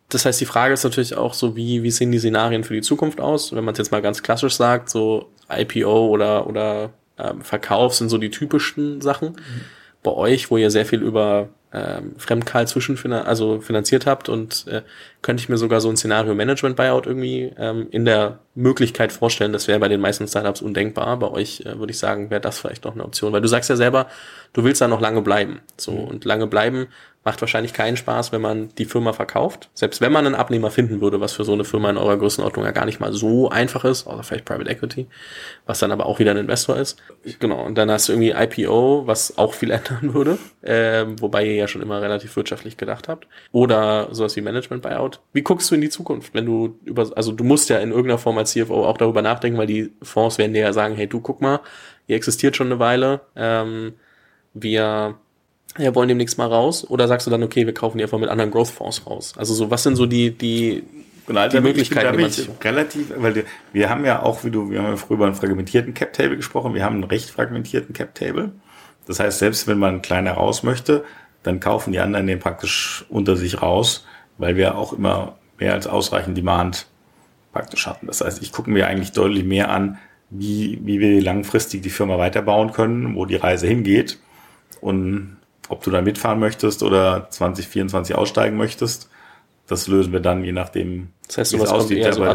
das 0.09 0.25
heißt, 0.25 0.41
die 0.41 0.45
Frage 0.45 0.73
ist 0.73 0.83
natürlich 0.83 1.15
auch 1.15 1.33
so, 1.33 1.55
wie, 1.55 1.83
wie 1.83 1.91
sehen 1.91 2.11
die 2.11 2.19
Szenarien 2.19 2.63
für 2.63 2.73
die 2.73 2.81
Zukunft 2.81 3.21
aus? 3.21 3.55
Wenn 3.55 3.63
man 3.63 3.73
es 3.73 3.77
jetzt 3.77 3.91
mal 3.91 4.01
ganz 4.01 4.21
klassisch 4.21 4.55
sagt, 4.55 4.89
so 4.89 5.29
IPO 5.59 6.07
oder, 6.07 6.47
oder 6.47 6.91
ähm, 7.17 7.41
Verkauf 7.41 7.95
sind 7.95 8.09
so 8.09 8.17
die 8.17 8.31
typischsten 8.31 9.01
Sachen. 9.01 9.29
Mhm. 9.29 9.61
Bei 10.03 10.11
euch, 10.11 10.49
wo 10.49 10.57
ihr 10.57 10.71
sehr 10.71 10.85
viel 10.85 11.01
über 11.01 11.49
ähm, 11.73 12.15
Fremdkahl 12.17 12.67
zwischenfinan 12.67 13.25
also 13.25 13.61
finanziert 13.61 14.05
habt 14.05 14.27
und 14.27 14.67
äh, 14.67 14.81
könnte 15.21 15.41
ich 15.41 15.47
mir 15.47 15.57
sogar 15.57 15.79
so 15.79 15.89
ein 15.89 15.95
Szenario 15.95 16.35
Management 16.35 16.75
Buyout 16.75 17.05
irgendwie 17.05 17.53
ähm, 17.57 17.87
in 17.91 18.03
der 18.03 18.39
Möglichkeit 18.55 19.13
vorstellen. 19.13 19.53
Das 19.53 19.67
wäre 19.67 19.79
bei 19.79 19.87
den 19.87 20.01
meisten 20.01 20.27
Startups 20.27 20.61
undenkbar. 20.61 21.17
Bei 21.17 21.31
euch 21.31 21.61
äh, 21.61 21.79
würde 21.79 21.91
ich 21.91 21.99
sagen, 21.99 22.29
wäre 22.29 22.41
das 22.41 22.59
vielleicht 22.59 22.83
noch 22.83 22.93
eine 22.93 23.05
Option, 23.05 23.31
weil 23.31 23.41
du 23.41 23.47
sagst 23.47 23.69
ja 23.69 23.77
selber, 23.77 24.07
du 24.51 24.63
willst 24.63 24.81
da 24.81 24.87
noch 24.87 24.99
lange 24.99 25.21
bleiben. 25.21 25.61
So 25.77 25.93
mhm. 25.93 26.07
und 26.07 26.25
lange 26.25 26.47
bleiben 26.47 26.87
Macht 27.23 27.39
wahrscheinlich 27.41 27.73
keinen 27.73 27.97
Spaß, 27.97 28.31
wenn 28.31 28.41
man 28.41 28.69
die 28.79 28.85
Firma 28.85 29.13
verkauft. 29.13 29.69
Selbst 29.75 30.01
wenn 30.01 30.11
man 30.11 30.25
einen 30.25 30.33
Abnehmer 30.33 30.71
finden 30.71 31.01
würde, 31.01 31.21
was 31.21 31.33
für 31.33 31.43
so 31.43 31.53
eine 31.53 31.63
Firma 31.63 31.91
in 31.91 31.97
eurer 31.97 32.17
Größenordnung 32.17 32.65
ja 32.65 32.71
gar 32.71 32.85
nicht 32.85 32.99
mal 32.99 33.13
so 33.13 33.49
einfach 33.49 33.85
ist, 33.85 34.07
außer 34.07 34.23
vielleicht 34.23 34.45
Private 34.45 34.67
Equity, 34.67 35.05
was 35.67 35.77
dann 35.77 35.91
aber 35.91 36.07
auch 36.07 36.17
wieder 36.17 36.31
ein 36.31 36.37
Investor 36.37 36.77
ist. 36.77 36.99
Genau, 37.39 37.63
und 37.63 37.77
dann 37.77 37.91
hast 37.91 38.09
du 38.09 38.13
irgendwie 38.13 38.31
IPO, 38.31 39.05
was 39.05 39.37
auch 39.37 39.53
viel 39.53 39.69
ändern 39.71 40.15
würde, 40.15 40.39
äh, 40.63 41.05
wobei 41.19 41.45
ihr 41.45 41.53
ja 41.53 41.67
schon 41.67 41.83
immer 41.83 42.01
relativ 42.01 42.35
wirtschaftlich 42.35 42.77
gedacht 42.77 43.07
habt. 43.07 43.27
Oder 43.51 44.07
sowas 44.11 44.35
wie 44.35 44.41
Management 44.41 44.81
Buyout. 44.81 45.19
Wie 45.31 45.43
guckst 45.43 45.69
du 45.69 45.75
in 45.75 45.81
die 45.81 45.89
Zukunft, 45.89 46.33
wenn 46.33 46.47
du 46.47 46.79
über, 46.85 47.07
also 47.15 47.31
du 47.31 47.43
musst 47.43 47.69
ja 47.69 47.77
in 47.77 47.91
irgendeiner 47.91 48.17
Form 48.17 48.39
als 48.39 48.51
CFO 48.53 48.83
auch 48.85 48.97
darüber 48.97 49.21
nachdenken, 49.21 49.59
weil 49.59 49.67
die 49.67 49.91
Fonds 50.01 50.39
werden 50.39 50.53
dir 50.53 50.61
ja 50.61 50.73
sagen, 50.73 50.95
hey, 50.95 51.05
du 51.05 51.21
guck 51.21 51.39
mal, 51.39 51.59
ihr 52.07 52.15
existiert 52.15 52.55
schon 52.55 52.67
eine 52.67 52.79
Weile, 52.79 53.21
ähm, 53.35 53.93
wir 54.53 55.15
ja, 55.77 55.95
wollen 55.95 56.09
demnächst 56.09 56.37
mal 56.37 56.47
raus? 56.47 56.85
Oder 56.89 57.07
sagst 57.07 57.27
du 57.27 57.31
dann, 57.31 57.43
okay, 57.43 57.65
wir 57.65 57.73
kaufen 57.73 57.97
die 57.97 58.03
einfach 58.03 58.19
mit 58.19 58.29
anderen 58.29 58.51
Growth-Fonds 58.51 59.05
raus? 59.07 59.33
Also 59.37 59.53
so, 59.53 59.71
was 59.71 59.83
sind 59.83 59.95
so 59.95 60.05
die, 60.05 60.31
die, 60.31 60.83
genau, 61.27 61.47
die 61.47 61.61
Möglichkeiten, 61.61 62.17
die 62.17 62.23
man 62.23 62.31
sich... 62.31 62.49
Relativ, 62.63 63.13
weil 63.17 63.35
wir, 63.35 63.43
wir 63.71 63.89
haben 63.89 64.05
ja 64.05 64.21
auch, 64.21 64.43
wie 64.43 64.51
du, 64.51 64.69
wir 64.69 64.79
haben 64.79 64.89
ja 64.89 64.97
früher 64.97 65.17
über 65.17 65.25
einen 65.25 65.35
fragmentierten 65.35 65.93
Cap-Table 65.93 66.35
gesprochen, 66.35 66.73
wir 66.73 66.83
haben 66.83 66.95
einen 66.95 67.05
recht 67.05 67.29
fragmentierten 67.29 67.93
Cap-Table. 67.93 68.51
Das 69.07 69.19
heißt, 69.19 69.39
selbst 69.39 69.67
wenn 69.67 69.79
man 69.79 70.01
kleiner 70.01 70.33
raus 70.33 70.63
möchte, 70.63 71.03
dann 71.43 71.59
kaufen 71.59 71.91
die 71.91 71.99
anderen 71.99 72.27
den 72.27 72.39
praktisch 72.39 73.05
unter 73.09 73.35
sich 73.35 73.61
raus, 73.61 74.05
weil 74.37 74.55
wir 74.57 74.77
auch 74.77 74.93
immer 74.93 75.37
mehr 75.57 75.73
als 75.73 75.87
ausreichend 75.87 76.37
Demand 76.37 76.87
praktisch 77.51 77.87
hatten. 77.87 78.07
Das 78.07 78.21
heißt, 78.21 78.41
ich 78.41 78.51
gucke 78.51 78.69
mir 78.69 78.87
eigentlich 78.87 79.11
deutlich 79.11 79.43
mehr 79.43 79.69
an, 79.69 79.97
wie, 80.29 80.79
wie 80.83 80.99
wir 80.99 81.21
langfristig 81.21 81.81
die 81.81 81.89
Firma 81.89 82.17
weiterbauen 82.17 82.71
können, 82.71 83.15
wo 83.15 83.25
die 83.25 83.35
Reise 83.35 83.67
hingeht. 83.67 84.17
Und 84.79 85.37
ob 85.71 85.83
du 85.83 85.89
da 85.89 86.01
mitfahren 86.01 86.39
möchtest 86.39 86.83
oder 86.83 87.29
2024 87.29 88.15
aussteigen 88.15 88.57
möchtest, 88.57 89.09
das 89.67 89.87
lösen 89.87 90.11
wir 90.11 90.19
dann, 90.19 90.43
je 90.43 90.51
nachdem, 90.51 91.09
das 91.27 91.37
heißt, 91.37 91.53
wie 91.53 91.57
es 91.57 91.69
aussieht. 91.69 91.99
Eher 91.99 92.13
so. 92.13 92.25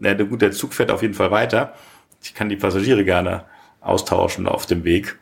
Der, 0.00 0.14
der, 0.14 0.26
gut, 0.26 0.42
der 0.42 0.52
Zug 0.52 0.72
fährt 0.72 0.90
auf 0.90 1.02
jeden 1.02 1.14
Fall 1.14 1.30
weiter. 1.30 1.74
Ich 2.22 2.34
kann 2.34 2.48
die 2.48 2.56
Passagiere 2.56 3.04
gerne 3.04 3.44
austauschen 3.80 4.46
auf 4.46 4.64
dem 4.64 4.84
Weg. 4.84 5.18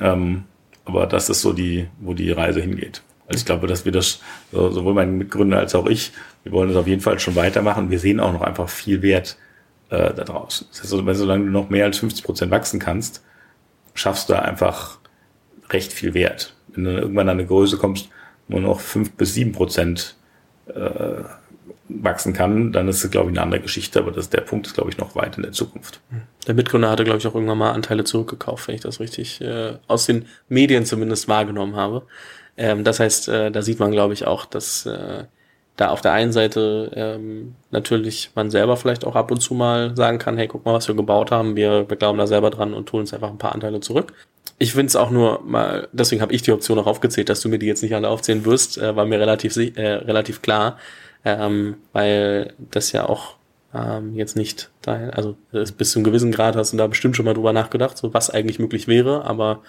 Ähm, 0.00 0.44
aber 0.84 1.06
das 1.06 1.30
ist 1.30 1.40
so 1.40 1.52
die, 1.52 1.88
wo 2.00 2.12
die 2.12 2.30
Reise 2.30 2.60
hingeht. 2.60 3.02
Also 3.26 3.38
ich 3.38 3.46
glaube, 3.46 3.66
dass 3.66 3.84
wir 3.86 3.92
das, 3.92 4.20
sowohl 4.50 4.92
mein 4.92 5.16
Mitgründer 5.16 5.58
als 5.58 5.74
auch 5.74 5.86
ich, 5.86 6.12
wir 6.42 6.52
wollen 6.52 6.68
das 6.68 6.76
auf 6.76 6.86
jeden 6.86 7.00
Fall 7.00 7.18
schon 7.18 7.36
weitermachen. 7.36 7.90
Wir 7.90 7.98
sehen 7.98 8.20
auch 8.20 8.32
noch 8.32 8.42
einfach 8.42 8.68
viel 8.68 9.00
Wert 9.00 9.38
äh, 9.88 10.12
da 10.12 10.24
draußen. 10.24 10.66
Das 10.70 10.82
heißt, 10.82 10.92
also, 10.92 11.14
solange 11.14 11.46
du 11.46 11.50
noch 11.50 11.70
mehr 11.70 11.86
als 11.86 11.98
50 11.98 12.24
Prozent 12.24 12.50
wachsen 12.50 12.80
kannst, 12.80 13.22
schaffst 13.94 14.28
du 14.28 14.40
einfach 14.40 14.98
recht 15.70 15.92
viel 15.92 16.12
Wert. 16.14 16.54
Wenn 16.74 16.84
du 16.84 16.90
irgendwann 16.92 17.28
an 17.28 17.38
eine 17.38 17.46
Größe 17.46 17.76
kommst, 17.76 18.08
wo 18.48 18.58
noch 18.58 18.80
fünf 18.80 19.12
bis 19.12 19.34
sieben 19.34 19.52
Prozent 19.52 20.16
äh, 20.66 21.22
wachsen 21.88 22.32
kann, 22.32 22.72
dann 22.72 22.88
ist 22.88 23.04
es, 23.04 23.10
glaube 23.10 23.30
ich, 23.30 23.36
eine 23.36 23.42
andere 23.42 23.60
Geschichte, 23.60 23.98
aber 23.98 24.12
das, 24.12 24.30
der 24.30 24.40
Punkt 24.40 24.66
ist, 24.66 24.74
glaube 24.74 24.90
ich, 24.90 24.98
noch 24.98 25.14
weit 25.14 25.36
in 25.36 25.42
der 25.42 25.52
Zukunft. 25.52 26.00
Der 26.46 26.54
Mitgründer 26.54 26.90
hatte, 26.90 27.04
glaube 27.04 27.18
ich, 27.18 27.26
auch 27.26 27.34
irgendwann 27.34 27.58
mal 27.58 27.72
Anteile 27.72 28.04
zurückgekauft, 28.04 28.68
wenn 28.68 28.74
ich 28.74 28.80
das 28.80 29.00
richtig 29.00 29.40
äh, 29.40 29.74
aus 29.86 30.06
den 30.06 30.26
Medien 30.48 30.86
zumindest 30.86 31.28
wahrgenommen 31.28 31.76
habe. 31.76 32.06
Ähm, 32.56 32.84
das 32.84 33.00
heißt, 33.00 33.28
äh, 33.28 33.50
da 33.50 33.62
sieht 33.62 33.78
man, 33.78 33.90
glaube 33.90 34.14
ich, 34.14 34.26
auch, 34.26 34.46
dass 34.46 34.86
äh, 34.86 35.24
da 35.76 35.88
auf 35.88 36.00
der 36.00 36.12
einen 36.12 36.32
Seite 36.32 36.90
ähm, 36.94 37.54
natürlich 37.70 38.30
man 38.34 38.50
selber 38.50 38.76
vielleicht 38.76 39.06
auch 39.06 39.16
ab 39.16 39.30
und 39.30 39.40
zu 39.40 39.54
mal 39.54 39.96
sagen 39.96 40.18
kann, 40.18 40.36
hey, 40.36 40.46
guck 40.46 40.64
mal, 40.64 40.74
was 40.74 40.88
wir 40.88 40.94
gebaut 40.94 41.30
haben, 41.30 41.56
wir, 41.56 41.88
wir 41.88 41.96
glauben 41.96 42.18
da 42.18 42.26
selber 42.26 42.50
dran 42.50 42.74
und 42.74 42.88
tun 42.88 43.00
uns 43.00 43.14
einfach 43.14 43.30
ein 43.30 43.38
paar 43.38 43.54
Anteile 43.54 43.80
zurück. 43.80 44.12
Ich 44.58 44.72
finde 44.72 44.86
es 44.86 44.96
auch 44.96 45.10
nur 45.10 45.40
mal, 45.44 45.88
deswegen 45.92 46.20
habe 46.20 46.34
ich 46.34 46.42
die 46.42 46.52
Option 46.52 46.78
auch 46.78 46.86
aufgezählt, 46.86 47.28
dass 47.28 47.40
du 47.40 47.48
mir 47.48 47.58
die 47.58 47.66
jetzt 47.66 47.82
nicht 47.82 47.94
alle 47.94 48.08
aufzählen 48.08 48.44
wirst, 48.44 48.78
äh, 48.78 48.94
war 48.94 49.06
mir 49.06 49.18
relativ, 49.18 49.56
äh, 49.56 49.94
relativ 49.94 50.42
klar, 50.42 50.78
ähm, 51.24 51.76
weil 51.92 52.52
das 52.70 52.92
ja 52.92 53.08
auch 53.08 53.36
ähm, 53.74 54.14
jetzt 54.14 54.36
nicht 54.36 54.70
dahin, 54.82 55.10
also 55.10 55.36
bis 55.50 55.92
zu 55.92 55.98
einem 55.98 56.04
gewissen 56.04 56.32
Grad 56.32 56.56
hast 56.56 56.72
du 56.72 56.76
da 56.76 56.86
bestimmt 56.86 57.16
schon 57.16 57.24
mal 57.24 57.34
drüber 57.34 57.54
nachgedacht, 57.54 57.96
so 57.96 58.12
was 58.12 58.28
eigentlich 58.28 58.58
möglich 58.58 58.88
wäre, 58.88 59.24
aber 59.24 59.62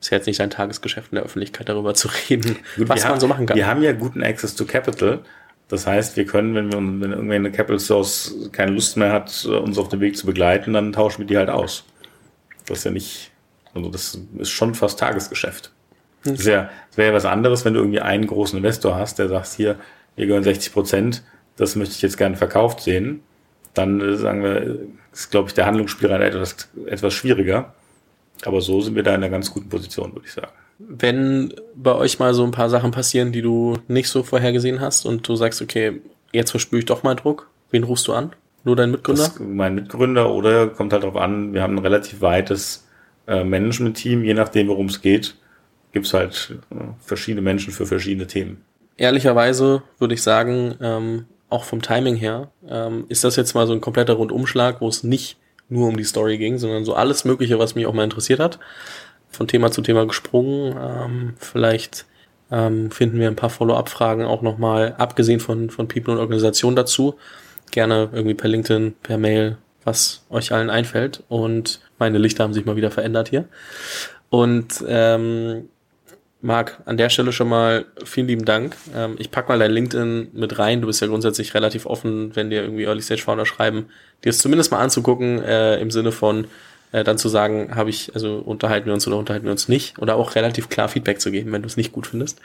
ist 0.00 0.10
ja 0.10 0.18
jetzt 0.18 0.26
nicht 0.26 0.40
dein 0.40 0.50
Tagesgeschäft 0.50 1.12
in 1.12 1.16
der 1.16 1.24
Öffentlichkeit 1.24 1.68
darüber 1.68 1.94
zu 1.94 2.08
reden, 2.30 2.56
Gut, 2.76 2.88
was 2.88 3.02
man 3.02 3.12
haben, 3.12 3.20
so 3.20 3.28
machen 3.28 3.46
kann. 3.46 3.56
Wir 3.56 3.66
haben 3.66 3.82
ja 3.82 3.92
guten 3.92 4.22
Access 4.22 4.54
to 4.54 4.64
Capital. 4.64 5.20
Das 5.68 5.86
heißt, 5.86 6.16
wir 6.16 6.26
können, 6.26 6.54
wenn 6.54 6.70
wir, 6.70 6.78
wenn 6.78 7.12
irgendwie 7.12 7.34
eine 7.34 7.50
Capital 7.50 7.80
Source 7.80 8.34
keine 8.52 8.72
Lust 8.72 8.96
mehr 8.96 9.12
hat, 9.12 9.44
uns 9.44 9.78
auf 9.78 9.88
dem 9.88 10.00
Weg 10.00 10.16
zu 10.16 10.26
begleiten, 10.26 10.74
dann 10.74 10.92
tauschen 10.92 11.20
wir 11.20 11.26
die 11.26 11.38
halt 11.38 11.48
aus. 11.48 11.84
Das 12.66 12.78
ist 12.78 12.84
ja 12.84 12.90
nicht, 12.90 13.30
also 13.72 13.88
das 13.90 14.18
ist 14.38 14.50
schon 14.50 14.74
fast 14.74 14.98
Tagesgeschäft. 14.98 15.72
Das, 16.24 16.44
ja, 16.44 16.70
das 16.88 16.96
wäre 16.96 17.10
ja 17.10 17.14
was 17.14 17.24
anderes, 17.24 17.64
wenn 17.64 17.74
du 17.74 17.80
irgendwie 17.80 18.00
einen 18.00 18.26
großen 18.26 18.56
Investor 18.56 18.96
hast, 18.96 19.18
der 19.18 19.28
sagt, 19.28 19.48
hier, 19.54 19.76
wir 20.16 20.26
gehören 20.26 20.44
60 20.44 20.72
Prozent, 20.72 21.22
das 21.56 21.76
möchte 21.76 21.94
ich 21.94 22.02
jetzt 22.02 22.16
gerne 22.16 22.36
verkauft 22.36 22.80
sehen. 22.80 23.22
Dann 23.74 24.00
äh, 24.00 24.16
sagen 24.16 24.42
wir, 24.42 24.78
ist, 25.12 25.30
glaube 25.30 25.48
ich, 25.48 25.54
der 25.54 25.66
Handlungsspielraum 25.66 26.20
etwas, 26.20 26.68
etwas 26.86 27.12
schwieriger. 27.14 27.74
Aber 28.44 28.60
so 28.60 28.80
sind 28.80 28.94
wir 28.94 29.02
da 29.02 29.10
in 29.10 29.22
einer 29.22 29.30
ganz 29.30 29.52
guten 29.52 29.68
Position, 29.68 30.12
würde 30.12 30.26
ich 30.26 30.32
sagen. 30.32 30.52
Wenn 30.78 31.54
bei 31.74 31.94
euch 31.94 32.18
mal 32.18 32.34
so 32.34 32.44
ein 32.44 32.50
paar 32.50 32.68
Sachen 32.68 32.90
passieren, 32.90 33.32
die 33.32 33.42
du 33.42 33.78
nicht 33.88 34.08
so 34.08 34.22
vorhergesehen 34.22 34.80
hast 34.80 35.06
und 35.06 35.26
du 35.26 35.36
sagst, 35.36 35.62
okay, 35.62 36.00
jetzt 36.32 36.50
verspüre 36.50 36.80
ich 36.80 36.86
doch 36.86 37.02
mal 37.02 37.14
Druck, 37.14 37.48
wen 37.70 37.84
rufst 37.84 38.08
du 38.08 38.12
an? 38.12 38.32
Nur 38.64 38.76
dein 38.76 38.90
Mitgründer? 38.90 39.24
Das, 39.24 39.38
mein 39.40 39.74
Mitgründer 39.74 40.32
oder 40.32 40.68
kommt 40.68 40.92
halt 40.92 41.04
darauf 41.04 41.16
an, 41.16 41.52
wir 41.54 41.62
haben 41.62 41.76
ein 41.76 41.82
relativ 41.82 42.20
weites 42.22 42.88
äh, 43.26 43.44
Management-Team, 43.44 44.24
je 44.24 44.34
nachdem, 44.34 44.68
worum 44.68 44.86
es 44.86 45.00
geht, 45.00 45.36
gibt 45.92 46.06
es 46.06 46.14
halt 46.14 46.58
äh, 46.70 46.74
verschiedene 46.98 47.42
Menschen 47.42 47.72
für 47.72 47.86
verschiedene 47.86 48.26
Themen. 48.26 48.62
Ehrlicherweise 48.96 49.82
würde 49.98 50.14
ich 50.14 50.22
sagen, 50.22 50.74
ähm, 50.80 51.26
auch 51.50 51.64
vom 51.64 51.82
Timing 51.82 52.16
her, 52.16 52.50
ähm, 52.68 53.04
ist 53.08 53.22
das 53.22 53.36
jetzt 53.36 53.54
mal 53.54 53.66
so 53.66 53.72
ein 53.72 53.80
kompletter 53.80 54.14
Rundumschlag, 54.14 54.80
wo 54.80 54.88
es 54.88 55.04
nicht 55.04 55.36
nur 55.68 55.88
um 55.88 55.96
die 55.96 56.04
Story 56.04 56.38
ging, 56.38 56.58
sondern 56.58 56.84
so 56.84 56.94
alles 56.94 57.24
Mögliche, 57.24 57.58
was 57.58 57.74
mich 57.74 57.86
auch 57.86 57.94
mal 57.94 58.04
interessiert 58.04 58.40
hat. 58.40 58.58
Von 59.30 59.48
Thema 59.48 59.70
zu 59.70 59.82
Thema 59.82 60.06
gesprungen. 60.06 60.76
Ähm, 60.78 61.34
vielleicht 61.38 62.06
ähm, 62.50 62.90
finden 62.90 63.18
wir 63.18 63.28
ein 63.28 63.36
paar 63.36 63.50
Follow-up-Fragen 63.50 64.24
auch 64.24 64.42
nochmal, 64.42 64.94
abgesehen 64.98 65.40
von, 65.40 65.70
von 65.70 65.88
People 65.88 66.14
und 66.14 66.20
Organisation 66.20 66.76
dazu. 66.76 67.16
Gerne 67.70 68.10
irgendwie 68.12 68.34
per 68.34 68.48
LinkedIn, 68.48 68.94
per 69.02 69.18
Mail, 69.18 69.58
was 69.84 70.24
euch 70.30 70.52
allen 70.52 70.70
einfällt. 70.70 71.22
Und 71.28 71.80
meine 71.98 72.18
Lichter 72.18 72.44
haben 72.44 72.54
sich 72.54 72.64
mal 72.64 72.76
wieder 72.76 72.90
verändert 72.90 73.28
hier. 73.28 73.48
Und 74.30 74.84
ähm, 74.86 75.68
Marc, 76.44 76.78
an 76.84 76.98
der 76.98 77.08
Stelle 77.08 77.32
schon 77.32 77.48
mal 77.48 77.86
vielen 78.04 78.26
lieben 78.26 78.44
Dank. 78.44 78.76
Ähm, 78.94 79.16
ich 79.18 79.30
pack 79.30 79.48
mal 79.48 79.58
dein 79.58 79.70
LinkedIn 79.70 80.28
mit 80.34 80.58
rein. 80.58 80.82
Du 80.82 80.86
bist 80.86 81.00
ja 81.00 81.06
grundsätzlich 81.06 81.54
relativ 81.54 81.86
offen, 81.86 82.36
wenn 82.36 82.50
dir 82.50 82.62
irgendwie 82.62 82.84
Early 82.84 83.00
Stage 83.00 83.22
Founder 83.22 83.46
schreiben, 83.46 83.86
dir 84.24 84.28
es 84.28 84.38
zumindest 84.38 84.70
mal 84.70 84.78
anzugucken, 84.78 85.42
äh, 85.42 85.78
im 85.80 85.90
Sinne 85.90 86.12
von 86.12 86.46
äh, 86.92 87.02
dann 87.02 87.16
zu 87.16 87.30
sagen, 87.30 87.74
habe 87.74 87.88
ich, 87.88 88.14
also 88.14 88.36
unterhalten 88.36 88.86
wir 88.86 88.92
uns 88.92 89.06
oder 89.06 89.16
unterhalten 89.16 89.46
wir 89.46 89.52
uns 89.52 89.68
nicht, 89.68 89.98
oder 89.98 90.16
auch 90.16 90.34
relativ 90.34 90.68
klar 90.68 90.88
Feedback 90.88 91.18
zu 91.18 91.30
geben, 91.30 91.50
wenn 91.50 91.62
du 91.62 91.66
es 91.66 91.78
nicht 91.78 91.92
gut 91.92 92.06
findest. 92.06 92.40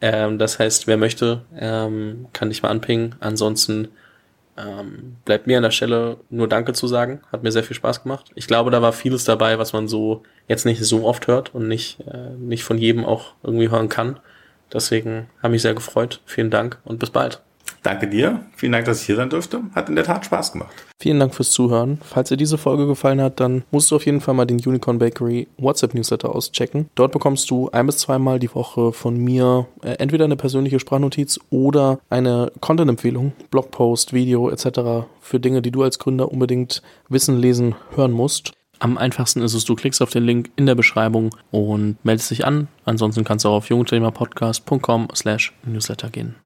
Ähm, 0.00 0.38
das 0.38 0.60
heißt, 0.60 0.86
wer 0.86 0.96
möchte, 0.96 1.42
ähm, 1.58 2.26
kann 2.32 2.48
dich 2.48 2.62
mal 2.62 2.68
anpingen. 2.68 3.16
Ansonsten 3.18 3.88
ähm, 4.56 5.16
bleibt 5.24 5.46
mir 5.46 5.56
an 5.56 5.62
der 5.62 5.70
Stelle 5.70 6.18
nur 6.30 6.48
Danke 6.48 6.72
zu 6.72 6.86
sagen. 6.86 7.20
Hat 7.30 7.42
mir 7.42 7.52
sehr 7.52 7.64
viel 7.64 7.76
Spaß 7.76 8.02
gemacht. 8.02 8.30
Ich 8.34 8.46
glaube, 8.46 8.70
da 8.70 8.82
war 8.82 8.92
vieles 8.92 9.24
dabei, 9.24 9.58
was 9.58 9.72
man 9.72 9.88
so 9.88 10.22
jetzt 10.48 10.66
nicht 10.66 10.84
so 10.84 11.06
oft 11.06 11.26
hört 11.26 11.54
und 11.54 11.68
nicht, 11.68 12.00
äh, 12.00 12.30
nicht 12.38 12.64
von 12.64 12.78
jedem 12.78 13.04
auch 13.04 13.34
irgendwie 13.42 13.70
hören 13.70 13.88
kann. 13.88 14.20
Deswegen 14.72 15.28
habe 15.42 15.52
mich 15.52 15.62
sehr 15.62 15.74
gefreut. 15.74 16.20
Vielen 16.26 16.50
Dank 16.50 16.78
und 16.84 16.98
bis 16.98 17.10
bald. 17.10 17.42
Danke 17.82 18.06
dir. 18.06 18.40
Vielen 18.54 18.72
Dank, 18.72 18.84
dass 18.84 19.00
ich 19.00 19.06
hier 19.06 19.16
sein 19.16 19.28
durfte. 19.28 19.60
Hat 19.74 19.88
in 19.88 19.96
der 19.96 20.04
Tat 20.04 20.24
Spaß 20.24 20.52
gemacht. 20.52 20.72
Vielen 21.00 21.18
Dank 21.18 21.34
fürs 21.34 21.50
Zuhören. 21.50 21.98
Falls 22.02 22.28
dir 22.28 22.36
diese 22.36 22.56
Folge 22.56 22.86
gefallen 22.86 23.20
hat, 23.20 23.40
dann 23.40 23.64
musst 23.72 23.90
du 23.90 23.96
auf 23.96 24.06
jeden 24.06 24.20
Fall 24.20 24.34
mal 24.34 24.44
den 24.44 24.60
Unicorn 24.64 25.00
Bakery 25.00 25.48
WhatsApp 25.58 25.94
Newsletter 25.94 26.32
auschecken. 26.32 26.88
Dort 26.94 27.10
bekommst 27.10 27.50
du 27.50 27.70
ein 27.70 27.86
bis 27.86 27.98
zweimal 27.98 28.38
die 28.38 28.54
Woche 28.54 28.92
von 28.92 29.16
mir 29.16 29.66
äh, 29.82 29.94
entweder 29.94 30.26
eine 30.26 30.36
persönliche 30.36 30.78
Sprachnotiz 30.78 31.40
oder 31.50 31.98
eine 32.08 32.52
Content-Empfehlung, 32.60 33.32
Blogpost, 33.50 34.12
Video 34.12 34.48
etc. 34.48 35.08
für 35.20 35.40
Dinge, 35.40 35.60
die 35.60 35.72
du 35.72 35.82
als 35.82 35.98
Gründer 35.98 36.30
unbedingt 36.30 36.82
wissen, 37.08 37.36
lesen, 37.36 37.74
hören 37.96 38.12
musst. 38.12 38.52
Am 38.78 38.98
einfachsten 38.98 39.42
ist 39.42 39.54
es, 39.54 39.64
du 39.64 39.74
klickst 39.74 40.02
auf 40.02 40.10
den 40.10 40.24
Link 40.24 40.50
in 40.54 40.66
der 40.66 40.74
Beschreibung 40.74 41.30
und 41.50 41.96
meldest 42.04 42.30
dich 42.30 42.44
an. 42.44 42.68
Ansonsten 42.84 43.24
kannst 43.24 43.44
du 43.44 43.48
auch 43.48 43.56
auf 43.56 43.68
jungunternehmerpodcast.com 43.68 45.08
slash 45.14 45.52
newsletter 45.64 46.10
gehen. 46.10 46.36